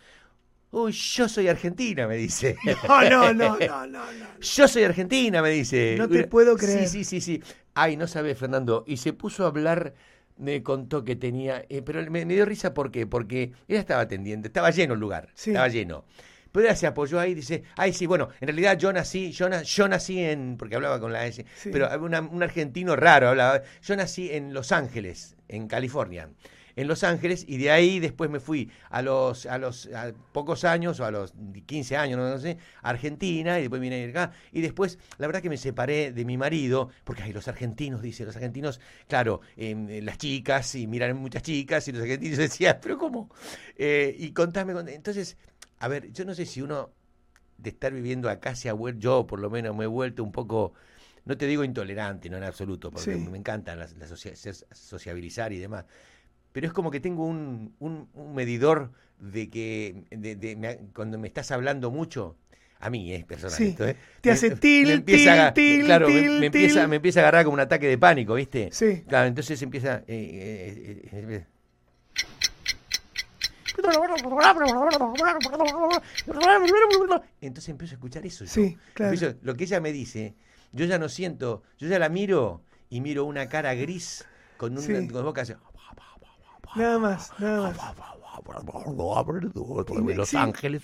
Uy, 0.71 0.93
yo 0.93 1.29
soy 1.29 1.49
argentina, 1.49 2.09
me 2.09 2.17
dice. 2.17 2.57
No, 2.89 3.03
no, 3.09 3.33
no, 3.33 3.59
no, 3.59 3.87
no, 3.87 4.13
no. 4.13 4.27
Yo 4.41 4.69
soy 4.69 4.83
argentina, 4.85 5.41
me 5.41 5.51
dice. 5.51 5.97
No 5.99 6.09
te 6.09 6.27
puedo 6.27 6.57
creer. 6.57 6.89
Sí, 6.89 7.05
sí, 7.05 7.21
sí, 7.21 7.21
sí. 7.21 7.43
Ay, 7.75 7.97
no 7.97 8.07
sabes, 8.07 8.37
Fernando. 8.39 8.85
Y 8.87 8.97
se 8.99 9.13
puso 9.13 9.45
a 9.45 9.49
hablar, 9.49 9.95
me 10.37 10.63
contó 10.63 11.05
que 11.05 11.17
tenía. 11.17 11.65
eh, 11.69 11.83
pero 11.83 12.03
me, 12.11 12.25
me 12.25 12.35
dio 12.35 12.45
risa, 12.45 12.75
¿por 12.75 12.91
qué? 12.91 13.07
Porque 13.07 13.53
ella 13.69 13.81
estaba 13.81 14.03
atendiendo, 14.03 14.47
estaba 14.49 14.71
lleno 14.71 14.95
el 14.95 15.01
lugar, 15.01 15.29
Sí. 15.35 15.51
estaba 15.51 15.69
lleno. 15.69 16.05
Pero 16.53 16.67
ella 16.67 16.77
se 16.77 16.87
apoyó 16.87 17.19
ahí 17.19 17.33
y 17.33 17.35
dice, 17.35 17.65
ay, 17.77 17.93
sí, 17.93 18.07
bueno, 18.07 18.29
en 18.41 18.47
realidad 18.47 18.79
yo 18.79 18.93
nací, 18.93 19.33
yo, 19.33 19.49
na- 19.49 19.63
yo 19.63 19.89
nací 19.89 20.21
en, 20.23 20.57
porque 20.57 20.77
hablaba 20.77 21.01
con 21.01 21.13
la 21.13 21.27
S, 21.27 21.45
Sí. 21.57 21.71
pero 21.73 21.89
una- 22.01 22.21
un 22.21 22.43
argentino 22.45 22.95
raro 22.95 23.29
hablaba, 23.29 23.63
yo 23.83 23.97
nací 23.97 24.31
en 24.33 24.55
Los 24.55 24.71
Ángeles, 24.71 25.35
en 25.49 25.67
California. 25.67 26.29
En 26.77 26.89
Los 26.89 27.05
Ángeles 27.05 27.45
y 27.47 27.57
de 27.59 27.71
ahí 27.71 28.01
después 28.01 28.31
me 28.31 28.41
fui 28.41 28.71
a 28.91 29.01
los 29.03 29.47
a 29.47 29.59
los 29.59 29.87
a 29.95 30.13
pocos 30.33 30.65
años 30.65 30.99
o 31.01 31.05
a 31.05 31.11
los 31.11 31.33
15 31.67 31.97
años, 31.97 32.19
no, 32.19 32.29
no 32.29 32.39
sé, 32.39 32.59
a 32.83 32.91
Argentina 32.91 33.59
y 33.59 33.63
después 33.63 33.81
vine 33.81 33.97
a 33.97 33.99
ir 34.05 34.11
acá 34.11 34.33
y 34.53 34.61
después 34.61 34.99
la 35.19 35.27
verdad 35.27 35.41
que 35.43 35.49
me 35.51 35.57
separé 35.57 36.13
de 36.13 36.25
mi 36.25 36.37
marido 36.37 36.91
porque 37.05 37.23
hay 37.23 37.33
los 37.33 37.47
argentinos, 37.49 38.03
dice, 38.03 38.25
los 38.25 38.35
argentinos, 38.37 38.81
claro, 39.09 39.41
eh, 39.57 40.01
las 40.03 40.19
chicas 40.19 40.75
y 40.75 40.87
miran 40.87 41.17
muchas 41.17 41.43
chicas 41.43 41.87
y 41.89 41.93
los 41.93 42.03
argentinos 42.03 42.39
decían, 42.39 42.79
pero 42.83 42.99
¿cómo? 42.99 43.31
Eh, 43.77 44.15
y 44.19 44.33
contame, 44.33 44.75
cont- 44.75 44.91
entonces, 44.93 45.37
a 45.79 45.89
ver, 45.89 46.11
yo 46.13 46.25
no 46.25 46.35
sé 46.35 46.47
si 46.47 46.61
uno 46.63 46.91
de 47.59 47.71
estar 47.71 47.93
viviendo 47.93 48.29
acá 48.29 48.55
se 48.55 48.69
ha 48.69 48.73
vuelto, 48.73 49.01
yo 49.01 49.27
por 49.27 49.41
lo 49.41 49.51
menos 49.51 49.77
me 49.77 49.85
he 49.85 49.87
vuelto 49.87 50.23
un 50.25 50.33
poco, 50.33 50.75
no 51.25 51.37
te 51.37 51.47
digo 51.47 51.65
intolerante, 51.65 52.29
no 52.29 52.37
en 52.37 52.45
absoluto, 52.45 52.91
porque 52.91 53.17
Sí. 53.17 53.19
me 53.19 53.39
encanta 53.39 53.77
la, 53.77 53.89
la 53.99 54.07
socia- 54.07 54.37
ser- 54.37 54.57
sociabilizar 54.73 55.53
y 55.53 55.59
demás, 55.59 55.85
pero 56.55 56.69
es 56.69 56.73
como 56.73 56.93
que 56.93 57.01
tengo 57.01 57.27
un, 57.27 57.75
un- 57.81 58.09
un 58.15 58.33
medidor 58.33 58.93
de 59.19 59.51
que 59.51 60.05
de- 60.13 60.37
de- 60.37 60.55
me- 60.55 60.79
cuando 60.95 61.19
me 61.19 61.27
estás 61.27 61.51
hablando 61.51 61.91
mucho, 61.91 62.37
a 62.79 62.91
mí 62.91 63.13
es 63.13 63.25
personal 63.25 63.57
Sí. 63.57 63.65
esto, 63.71 63.89
¿eh? 63.89 63.97
Te 64.21 64.29
Me- 64.29 64.35
hace 64.35 64.51
me 64.51 64.57
til, 64.57 64.93
a- 64.93 65.53
til, 65.53 65.79
til, 65.79 65.85
claro, 65.85 66.07
me- 66.09 66.21
til, 66.21 66.31
me, 66.39 66.47
empieza, 66.47 66.87
me 66.87 66.97
empieza 66.97 67.19
a 67.19 67.23
agarrar 67.25 67.45
como 67.45 67.55
un 67.55 67.61
ataque 67.61 67.89
de 67.89 67.99
pánico, 67.99 68.35
¿viste? 68.35 68.69
Sí. 68.71 69.03
Claro, 69.09 69.27
entonces 69.27 69.61
empieza... 69.63 69.97
eh, 69.99 70.05
eh, 70.07 71.01
eh, 71.13 71.29
eh, 71.33 71.47
entonces 77.41 77.69
empiezo 77.69 77.95
a 77.95 77.97
escuchar 77.97 78.25
eso. 78.27 78.45
yo. 78.45 78.51
Sí, 78.51 78.79
claro. 78.95 79.13
Empiezo- 79.13 79.37
lo 79.43 79.57
que 79.57 79.65
ella 79.65 79.81
me 79.81 79.93
dice, 79.93 80.35
yo 80.73 80.85
ya 80.87 80.99
no 80.99 81.09
siento, 81.09 81.63
yo 81.79 81.89
ya 81.89 81.99
la 81.99 82.09
miro 82.09 82.63
y 82.91 83.01
miro 83.01 83.25
una 83.25 83.49
cara 83.49 83.75
gris 83.75 84.25
con, 84.57 84.77
un, 84.77 84.83
Sí. 84.83 84.93
con 85.09 85.25
boca 85.25 85.43
así. 85.43 85.55
Nada 86.75 86.99
más, 86.99 87.33
nada 87.39 87.73
más. 87.73 87.77
Los 90.17 90.29
Sí. 90.29 90.37
Ángeles, 90.37 90.83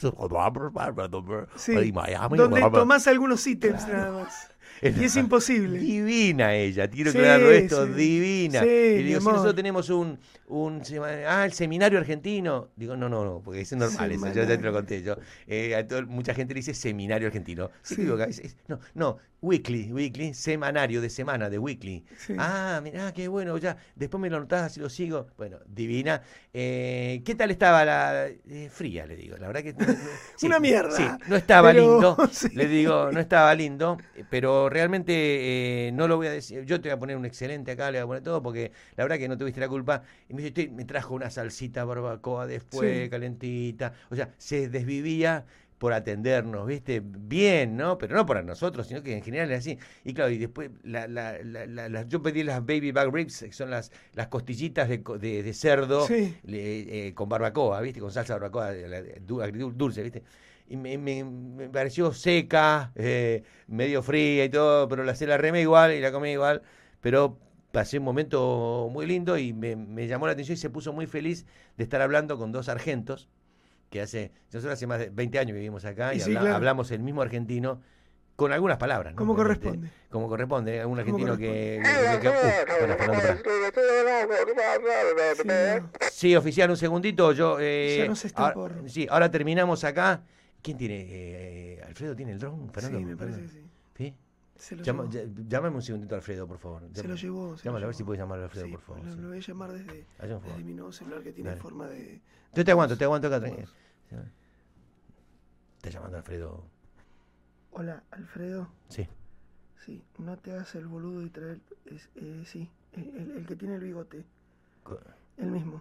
Sí. 1.57 1.73
y 1.77 1.93
Miami. 1.93 2.39
Donde 2.39 2.61
tomás 2.71 3.07
algunos 3.07 3.47
ítems 3.47 3.87
nada 3.89 4.13
más. 4.23 4.51
Y 4.83 5.05
es 5.05 5.17
imposible. 5.17 5.79
Divina 5.79 6.55
ella, 6.55 6.89
quiero 6.89 7.13
Sí, 7.13 7.19
aclararlo 7.19 7.51
esto, 7.51 7.87
sí. 7.87 7.93
divina. 7.93 8.61
Sí, 8.63 8.67
y 8.69 9.03
digo, 9.03 9.21
si 9.21 9.27
nosotros 9.27 9.55
tenemos 9.55 9.91
un, 9.91 10.19
un 10.47 10.83
ah, 11.29 11.45
el 11.45 11.53
seminario 11.53 11.99
argentino. 11.99 12.71
Digo, 12.77 12.97
no, 12.97 13.09
no, 13.09 13.25
no, 13.25 13.43
porque 13.45 13.61
es 13.61 13.73
normal 13.73 14.11
eso, 14.13 14.27
yo 14.29 14.33
ya 14.45 14.47
te 14.47 14.59
lo 14.63 14.73
conté 14.73 15.03
yo. 15.03 15.17
Eh, 15.47 15.75
a 15.77 15.87
todo- 15.87 16.07
mucha 16.07 16.33
gente 16.35 16.55
le 16.55 16.61
dice 16.61 16.73
seminario 16.75 17.27
argentino. 17.29 17.71
Es- 18.27 18.39
es- 18.39 18.57
no, 18.69 18.81
no, 18.95 19.19
weekly, 19.43 19.93
weekly, 19.93 20.33
semanario 20.35 21.01
de 21.03 21.11
semana, 21.11 21.51
de 21.51 21.59
weekly. 21.59 22.05
Sí. 22.17 22.35
Ah, 22.39 22.81
mirá, 22.83 23.13
qué 23.13 23.29
bueno, 23.29 23.59
ya, 23.59 23.77
después 23.97 24.21
me 24.21 24.31
lo 24.31 24.37
anotás, 24.39 24.63
así 24.65 24.81
lo 24.81 24.89
sigo. 24.89 25.27
Bueno, 25.37 25.59
divina. 25.67 26.23
Eh, 26.55 27.23
¿Qué 27.25 27.35
tal 27.35 27.51
estaba 27.51 27.85
la 27.85 28.29
eh, 28.29 28.71
fría, 28.73 29.07
le 29.07 29.17
digo? 29.17 29.37
La 29.37 29.47
verdad 29.47 29.63
que... 29.63 29.75
Una 30.47 30.59
mierda. 30.59 30.97
Sí, 30.97 31.05
no 31.29 31.37
estaba 31.37 31.71
Pero, 31.73 31.93
lindo. 31.93 32.17
Le 32.55 32.67
digo, 32.67 33.11
no 33.13 33.21
estaba 33.21 33.55
lindo, 33.55 33.99
pero 34.31 34.70
realmente 34.71 35.13
eh, 35.89 35.93
no 35.93 36.09
lo 36.09 36.17
voy 36.17 36.29
a 36.29 36.31
decir. 36.31 36.65
Yo 36.65 36.81
te 36.81 36.89
voy 36.89 36.97
a 36.97 36.99
poner 36.99 37.17
un 37.17 37.25
excelente 37.27 37.73
acá, 37.73 37.91
le 37.91 37.99
voy 37.99 38.05
a 38.05 38.07
poner 38.07 38.23
todo, 38.23 38.43
porque 38.43 38.73
la 38.97 39.05
verdad 39.05 39.19
que 39.19 39.29
no 39.29 39.37
tuviste 39.37 39.61
la 39.61 39.69
culpa. 39.69 40.03
Y 40.29 40.35
me, 40.35 40.39
dice, 40.43 40.49
"Estoy- 40.49 40.69
me 40.75 40.85
trajo 40.85 41.15
una 41.15 41.31
salsita 41.31 41.85
barbacoa 41.85 42.47
después, 42.47 43.05
Sí. 43.05 43.11
calentita. 43.11 43.93
O 44.11 44.17
sea, 44.17 44.31
se 44.39 44.69
desvivía 44.69 45.45
por 45.79 45.95
atendernos, 45.95 46.67
¿viste? 46.67 47.01
Bien, 47.03 47.75
¿no? 47.75 47.97
Pero 47.97 48.15
no 48.15 48.27
para 48.27 48.43
nosotros, 48.43 48.87
sino 48.87 49.03
que 49.03 49.15
en 49.17 49.23
general 49.23 49.51
es 49.51 49.61
así. 49.61 49.79
Y 50.05 50.13
claro, 50.13 50.31
y 50.31 50.37
después 50.37 50.71
la, 50.83 51.09
la- 51.09 51.39
la- 51.43 51.65
la- 51.65 51.89
la- 51.89 52.03
yo 52.03 52.21
pedí 52.23 52.43
las 52.43 52.61
baby 52.61 52.93
back 52.93 53.11
ribs, 53.11 53.41
que 53.41 53.53
son 53.53 53.71
las, 53.71 53.91
las 54.13 54.29
costillitas 54.29 54.91
de, 54.91 54.99
de- 55.19 55.43
de 55.43 55.55
cerdo 55.55 56.07
Sí. 56.07 56.37
le- 56.43 57.09
eh, 57.09 57.15
con 57.15 57.31
barbacoa, 57.31 57.81
¿viste? 57.81 57.99
Con 57.99 58.11
salsa 58.13 58.35
barbacoa 58.35 58.73
dulce, 59.75 60.03
¿viste? 60.03 60.23
Y 60.71 60.77
me, 60.77 60.97
me- 60.99 61.25
me 61.25 61.69
pareció 61.69 62.13
seca, 62.13 62.93
eh, 62.95 63.43
medio 63.67 64.05
fría 64.05 64.45
y 64.45 64.49
todo, 64.49 64.87
pero 64.89 65.03
la, 65.03 65.15
la 65.19 65.37
remé 65.37 65.63
igual 65.63 65.93
y 65.93 66.01
la 66.01 66.13
comí 66.13 66.31
igual. 66.31 66.63
Pero 67.01 67.37
pasé 67.73 67.99
un 67.99 68.05
momento 68.05 68.89
muy 68.93 69.05
lindo 69.05 69.37
y 69.37 69.53
me, 69.53 69.75
me 69.75 70.07
llamó 70.07 70.27
la 70.27 70.33
atención 70.35 70.55
y 70.55 70.59
se 70.59 70.71
puso 70.71 70.93
muy 70.93 71.07
feliz 71.09 71.45
de 71.77 71.83
estar 71.83 72.01
hablando 72.01 72.39
con 72.39 72.53
dos 72.53 72.69
argentos, 72.69 73.29
que 73.91 74.01
hace, 74.01 74.31
nosotros 74.53 74.75
hace 74.75 74.87
más 74.87 75.01
de 75.01 75.11
20 75.11 75.41
años 75.41 75.57
vivimos 75.57 75.85
acá 75.85 76.15
y, 76.15 76.19
Y 76.19 76.21
sí, 76.21 76.31
habla- 76.31 76.41
claro. 76.43 76.55
hablamos 76.57 76.93
el 76.93 77.01
mismo 77.01 77.21
argentino 77.23 77.81
con 78.37 78.53
algunas 78.53 78.77
palabras. 78.79 79.13
¿no? 79.15 79.19
Como 79.19 79.33
Obviamente, 79.33 79.61
corresponde. 79.65 79.91
Como 80.09 80.29
corresponde, 80.29 80.77
un 80.87 80.91
Como 80.91 80.97
argentino 81.01 81.37
que... 81.37 81.83
uh. 81.83 82.21
Sí, 86.13 86.37
oficial, 86.37 86.71
un 86.71 86.77
segundito. 86.77 87.33
Yo, 87.33 87.59
eh, 87.61 87.97
Ya 88.03 88.07
no 88.09 88.15
se 88.15 88.29
está 88.29 88.43
ahora, 88.43 88.55
por- 88.55 88.89
Sí, 88.91 89.07
ahora 89.11 89.31
terminamos 89.33 89.83
acá. 89.85 90.23
¿Quién 90.63 90.77
tiene? 90.77 91.07
Eh, 91.09 91.83
¿Alfredo 91.87 92.15
tiene 92.17 92.33
el 92.33 92.39
dron? 92.39 92.71
Fernando, 92.73 92.99
Sí, 92.99 93.05
me 93.05 93.17
parece 93.17 93.49
sí. 93.49 93.65
¿Sí? 93.97 94.15
Se 94.57 94.77
lo 94.77 94.83
Llama- 94.85 95.05
ll- 95.05 95.49
llámame 95.49 95.77
un 95.77 95.83
segundito 95.83 96.15
a 96.15 96.19
Alfredo, 96.19 96.47
por 96.47 96.59
favor. 96.59 96.83
Se 96.93 97.09
lo 97.09 97.15
llevó. 97.15 97.57
se 97.57 97.65
lo 97.65 97.71
Llámalo, 97.71 97.85
a 97.85 97.89
ver 97.89 97.95
si 97.95 98.05
puedes 98.05 98.21
llamar 98.21 98.41
a 98.41 98.45
Alfredo, 98.45 98.67
Sí, 98.67 98.73
por 98.73 98.81
favor. 98.83 99.05
Lo, 99.07 99.13
sí. 99.15 99.21
lo 99.21 99.29
voy 99.29 99.39
a 99.39 99.41
llamar 99.41 99.73
desde, 99.73 100.07
desde 100.21 100.65
mi 100.65 100.75
nuevo 100.75 100.93
celular 100.93 101.23
que 101.23 101.33
tiene 101.33 101.51
Dale. 101.51 101.61
forma 101.63 101.89
de. 101.89 102.21
Yo 102.55 102.65
te 102.65 102.71
aguanto, 102.71 102.97
te 102.99 103.05
aguanto 103.05 103.29
acá. 103.29 103.41
tranquilo. 103.41 103.69
Está 105.79 105.91
llamando 105.91 106.19
Alfredo. 106.19 106.65
Hola, 107.73 108.03
Alfredo. 108.11 108.69
Sí. 108.89 109.07
Sí, 109.87 110.03
no 110.19 110.37
te 110.37 110.53
hagas 110.53 110.75
el 110.75 110.87
boludo 110.87 111.23
y 111.23 111.31
traer. 111.31 111.59
Es, 111.87 112.11
eh, 112.17 112.43
sí, 112.45 112.69
el, 112.93 113.17
el- 113.17 113.31
el 113.39 113.47
que 113.47 113.57
tiene 113.57 113.77
el 113.77 113.81
bigote. 113.81 114.25
Co- 114.83 115.01
El 115.39 115.51
mismo. 115.53 115.81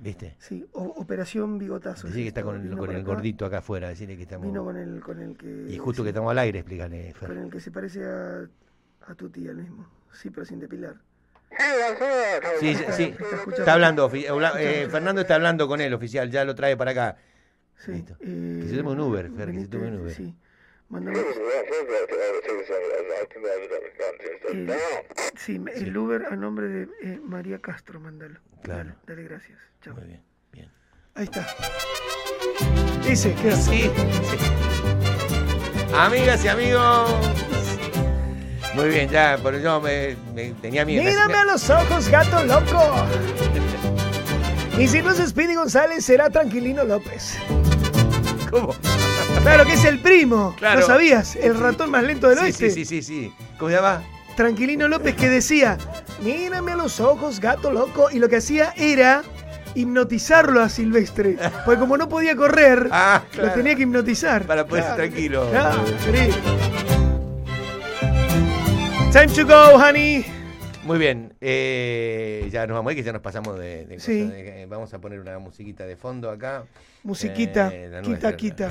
¿Viste? 0.00 0.34
Sí, 0.38 0.66
o- 0.72 0.82
Operación 0.96 1.58
Bigotazo. 1.58 2.06
Decir 2.06 2.22
que 2.22 2.28
está 2.28 2.42
con 2.42 2.60
el, 2.60 2.76
con 2.76 2.90
el 2.90 3.04
gordito 3.04 3.44
acá 3.44 3.58
afuera. 3.58 3.88
Decirle 3.90 4.16
que 4.16 4.22
estamos. 4.22 4.46
Vino 4.46 4.64
con 4.64 4.76
el, 4.76 5.00
con 5.00 5.20
el 5.20 5.36
que. 5.36 5.66
Y 5.68 5.76
justo 5.78 6.00
sí, 6.00 6.04
que 6.04 6.08
estamos 6.10 6.30
al 6.30 6.38
aire, 6.38 6.60
explícale, 6.60 7.12
Fer. 7.12 7.28
Con 7.28 7.38
el 7.38 7.50
que 7.50 7.60
se 7.60 7.70
parece 7.70 8.04
a, 8.04 8.48
a 9.06 9.14
tu 9.14 9.28
tía, 9.28 9.50
el 9.50 9.58
mismo. 9.58 9.86
Sí, 10.12 10.30
pero 10.30 10.46
sin 10.46 10.58
depilar. 10.58 10.96
Sí, 12.60 12.74
sí, 12.74 12.84
sí. 12.92 13.02
Está. 13.18 13.50
Está 13.58 13.72
hablando, 13.74 14.10
eh, 14.14 14.88
Fernando 14.90 15.20
está 15.20 15.34
hablando 15.34 15.68
con 15.68 15.80
él, 15.80 15.92
oficial. 15.92 16.30
Ya 16.30 16.44
lo 16.44 16.54
trae 16.54 16.76
para 16.76 16.92
acá. 16.92 17.16
Sí. 17.76 17.92
Listo. 17.92 18.14
eh, 18.20 18.60
Que 18.62 18.68
se 18.68 18.76
tome 18.78 18.90
un 18.92 19.00
Uber, 19.00 19.30
Fer, 19.30 19.50
que 19.52 19.60
se 19.60 19.68
tome 19.68 19.88
un 19.88 20.00
Uber. 20.00 20.14
Sí. 20.14 20.34
Mándame. 20.90 21.20
eh, 21.20 21.24
sí, 25.36 25.60
el 25.74 25.96
Uber 25.96 26.26
a 26.30 26.36
nombre 26.36 26.68
de 26.68 26.82
eh, 27.02 27.20
María 27.22 27.58
Castro, 27.60 28.00
mándalo. 28.00 28.38
Claro. 28.62 28.78
Dale, 28.84 28.94
dale, 29.06 29.22
gracias. 29.24 29.58
Chao. 29.82 29.94
Muy 29.94 30.04
bien, 30.04 30.22
bien. 30.52 30.70
Ahí 31.14 31.24
está. 31.24 31.46
Ese, 33.08 33.34
¿qué 33.34 33.50
hace? 33.50 33.70
Sí, 33.70 33.82
sí. 33.82 33.90
Amigas 35.96 36.44
y 36.44 36.48
amigos. 36.48 37.10
Muy 38.74 38.88
bien, 38.88 39.08
ya, 39.08 39.38
pero 39.42 39.58
yo 39.58 39.80
me, 39.80 40.16
me 40.34 40.52
tenía 40.54 40.84
miedo. 40.84 41.02
me- 41.02 41.10
Mírame 41.10 41.34
a 41.34 41.44
los 41.44 41.68
ojos, 41.70 42.08
gato 42.08 42.44
loco. 42.44 42.94
Y 44.78 44.86
si 44.88 45.02
no 45.02 45.10
es 45.10 45.18
Speedy 45.28 45.54
González, 45.54 46.04
será 46.04 46.30
Tranquilino 46.30 46.84
López. 46.84 47.36
¿Cómo? 48.50 48.74
Claro 49.42 49.64
que 49.64 49.72
es 49.74 49.84
el 49.84 49.98
primo. 50.00 50.54
Claro. 50.58 50.80
¿Lo 50.80 50.86
sabías? 50.86 51.34
El 51.36 51.58
ratón 51.58 51.90
más 51.90 52.02
lento 52.02 52.28
del 52.28 52.38
Sí, 52.38 52.44
oeste. 52.44 52.70
sí, 52.70 52.84
sí, 52.84 53.02
sí, 53.02 53.02
sí. 53.02 53.32
¿Cómo 53.58 53.70
se 53.70 53.76
llama? 53.76 54.02
Tranquilino 54.36 54.86
López 54.88 55.14
que 55.16 55.28
decía, 55.28 55.76
mírame 56.22 56.72
a 56.72 56.76
los 56.76 57.00
ojos, 57.00 57.40
gato 57.40 57.70
loco. 57.70 58.08
Y 58.10 58.18
lo 58.18 58.28
que 58.28 58.36
hacía 58.36 58.72
era 58.76 59.22
hipnotizarlo 59.74 60.60
a 60.62 60.68
Silvestre. 60.68 61.36
Porque 61.64 61.80
como 61.80 61.96
no 61.96 62.08
podía 62.08 62.36
correr, 62.36 62.88
Ah, 62.92 63.22
lo 63.36 63.50
tenía 63.52 63.74
que 63.74 63.82
hipnotizar. 63.82 64.44
Para 64.44 64.66
poder 64.66 64.82
estar 64.84 64.96
tranquilo. 64.96 65.48
Claro, 65.50 65.84
sí. 65.86 66.30
Time 69.12 69.26
to 69.28 69.44
go, 69.46 69.76
honey. 69.76 70.24
Muy 70.90 70.98
bien, 70.98 71.34
eh, 71.40 72.48
ya 72.50 72.66
nos 72.66 72.74
vamos 72.74 72.90
a 72.90 72.92
ir, 72.94 72.98
que 72.98 73.04
ya 73.04 73.12
nos 73.12 73.22
pasamos 73.22 73.56
de, 73.56 73.84
de 73.86 74.00
Sí. 74.00 74.22
cosas 74.24 74.32
de- 74.34 74.62
eh, 74.62 74.66
vamos 74.66 74.92
a 74.92 74.98
poner 75.00 75.20
una 75.20 75.38
musiquita 75.38 75.86
de 75.86 75.94
fondo 75.94 76.28
acá. 76.28 76.64
Musiquita, 77.04 77.70
Eh, 77.72 78.00
quita, 78.02 78.36
quita. 78.36 78.68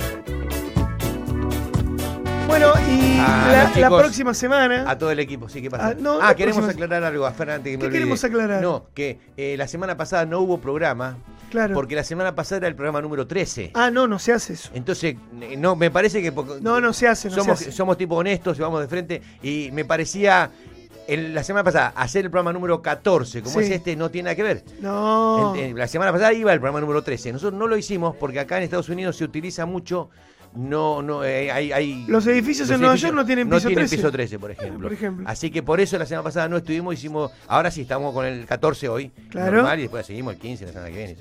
Bueno, 2.46 2.74
y 2.90 3.16
Ah, 3.22 3.72
la, 3.78 3.88
próxima 3.88 4.34
semana. 4.34 4.84
A 4.92 4.98
todo 4.98 5.12
el 5.12 5.20
equipo, 5.22 5.48
sí, 5.48 5.62
¿qué 5.62 5.70
pasa? 5.72 5.88
Ah, 5.88 5.94
no, 5.98 6.20
Ah, 6.22 6.36
queremos 6.36 6.58
próxima- 6.66 6.84
aclarar 6.88 7.06
algo, 7.06 7.26
a 7.26 7.32
Fer, 7.32 7.52
antes 7.52 7.72
que 7.72 7.78
me 7.78 7.86
¿Qué 7.86 7.90
queremos 7.90 8.22
aclarar? 8.22 8.62
No, 8.62 8.88
que 8.94 9.18
eh, 9.38 9.56
la 9.58 9.70
semana 9.70 9.96
pasada 9.96 10.26
no 10.26 10.42
hubo 10.42 10.58
programa, 10.60 11.20
Claro. 11.50 11.74
porque 11.74 11.96
la 11.96 12.04
semana 12.04 12.36
pasada 12.36 12.58
era 12.58 12.68
el 12.68 12.76
programa 12.76 13.02
número 13.02 13.28
13. 13.28 13.72
Ah, 13.76 13.92
no, 13.92 14.08
no 14.10 14.20
se 14.20 14.34
hace 14.34 14.52
eso. 14.54 14.72
Entonces, 14.74 15.16
eh, 15.42 15.56
no, 15.58 15.78
me 15.78 15.90
parece 15.90 16.22
que... 16.22 16.34
No, 16.60 16.82
no 16.82 16.92
se 16.92 17.08
hace, 17.08 17.30
no 17.30 17.36
somos, 17.36 17.60
se 17.60 17.66
hace. 17.70 17.72
somos 17.72 17.98
tipo 17.98 18.16
honestos 18.18 18.58
y 18.58 18.62
vamos 18.62 18.82
de 18.82 18.90
frente. 18.90 19.22
Y 19.42 19.70
me 19.72 19.86
parecía, 19.86 20.50
el- 21.14 21.34
la 21.34 21.44
semana 21.44 21.64
pasada, 21.64 21.94
hacer 21.96 22.26
el 22.26 22.32
programa 22.32 22.54
número 22.54 22.82
14, 22.82 23.42
como 23.42 23.60
Sí. 23.60 23.66
es 23.66 23.72
este, 23.72 23.96
no 23.96 24.10
tiene 24.10 24.26
nada 24.28 24.36
que 24.36 24.44
ver. 24.44 24.64
No. 24.82 25.54
En- 25.56 25.72
en- 25.72 25.78
la 25.78 25.88
semana 25.88 26.12
pasada 26.12 26.32
iba 26.34 26.54
el 26.54 26.60
programa 26.60 26.80
número 26.82 27.02
13. 27.02 27.32
Nosotros 27.34 27.60
no 27.60 27.68
lo 27.68 27.78
hicimos 27.78 28.16
porque 28.16 28.40
acá 28.40 28.58
en 28.58 28.64
Estados 28.64 28.90
Unidos 28.90 29.16
se 29.18 29.24
utiliza 29.24 29.66
mucho. 29.66 30.10
No, 30.56 31.04
no, 31.04 31.24
eh, 31.24 31.52
hay, 31.52 31.72
hay- 31.72 32.06
Los 32.08 32.26
edificios 32.26 32.68
en 32.72 32.80
Nueva 32.80 32.96
York 32.96 33.14
no 33.14 33.24
tienen 33.24 33.48
piso 33.48 33.70
13. 33.70 33.96
piso 33.98 34.12
13, 34.12 34.40
por 34.40 34.50
ejemplo. 34.50 34.88
por 34.88 34.94
ejemplo. 34.94 35.30
Así 35.30 35.52
que 35.52 35.62
por 35.62 35.80
eso 35.80 35.96
la 36.00 36.08
semana 36.08 36.24
pasada 36.24 36.50
no 36.50 36.58
estuvimos, 36.58 36.96
hicimos. 36.96 37.32
Ahora 37.48 37.70
sí 37.70 37.82
estamos 37.82 38.14
con 38.16 38.26
el 38.26 38.48
14 38.48 38.90
hoy. 38.90 39.12
Claro. 39.30 39.58
Normal, 39.58 39.78
y 39.78 39.82
después 39.84 40.08
seguimos 40.08 40.34
el 40.34 40.40
15 40.40 40.66
la 40.66 40.72
semana 40.72 40.90
que 40.90 40.98
viene. 40.98 41.16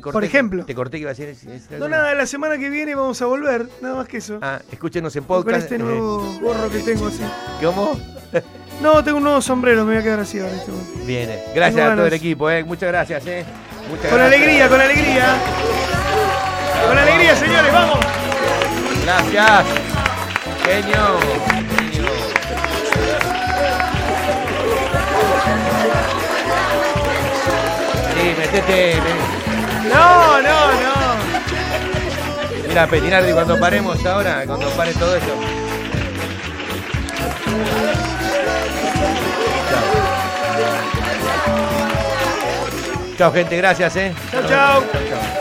Corté- 0.00 0.12
Por 0.12 0.24
ejemplo. 0.24 0.64
Te 0.66 0.74
corté 0.74 0.98
que 0.98 1.00
iba 1.02 1.10
a 1.10 1.14
decir. 1.14 1.26
decir 1.34 1.78
No, 1.78 1.88
nada, 1.88 2.14
la 2.14 2.26
semana 2.26 2.58
que 2.58 2.68
viene 2.68 2.94
vamos 2.94 3.20
a 3.22 3.26
volver. 3.26 3.66
Nada 3.80 3.96
más 3.96 4.06
que 4.06 4.18
eso. 4.18 4.38
Ah, 4.42 4.60
escúchenos 4.70 5.16
en 5.16 5.24
Con 5.24 5.38
podcast. 5.38 5.62
este 5.62 5.76
eh, 5.76 5.78
nuevo 5.78 6.38
gorro 6.42 6.68
que 6.70 6.80
tengo 6.80 7.06
así. 7.06 7.22
¿Cómo? 7.62 7.98
No, 8.80 9.02
tengo 9.02 9.18
un 9.18 9.24
nuevo 9.24 9.40
sombrero, 9.42 9.84
me 9.84 9.92
voy 9.92 10.00
a 10.00 10.04
quedar 10.04 10.20
así 10.20 10.38
ahora. 10.38 10.54
Este 10.54 10.70
momento. 10.70 10.92
Bien, 11.04 11.30
eh. 11.30 11.42
gracias 11.54 11.74
Tengo 11.76 11.92
a 11.92 11.96
todo 11.96 12.06
el 12.06 12.12
equipo, 12.12 12.50
eh. 12.50 12.64
Muchas 12.64 12.88
gracias, 12.88 13.26
eh. 13.26 13.44
Muchas 13.88 14.06
Con 14.10 14.18
gracias. 14.18 14.40
alegría, 14.40 14.68
con 14.68 14.80
alegría. 14.80 15.36
Con 16.86 16.98
alegría, 16.98 17.36
señores, 17.36 17.72
vamos. 17.72 17.98
Gracias. 19.04 19.64
Genio. 20.64 21.18
Genio. 21.90 22.08
Sí, 28.14 28.34
metete. 28.38 29.00
me- 29.00 29.88
No, 29.88 30.42
no, 30.42 30.72
no. 30.72 30.98
Mira, 32.68 32.86
Petinardi, 32.86 33.32
cuando 33.32 33.58
paremos 33.58 34.04
ahora, 34.04 34.44
cuando 34.46 34.68
pare 34.70 34.92
todo 34.94 35.16
esto. 35.16 35.32
Chao, 43.18 43.32
gente, 43.32 43.56
gracias, 43.56 43.96
eh. 43.96 44.14
Chao, 44.30 44.46
chao. 44.46 45.37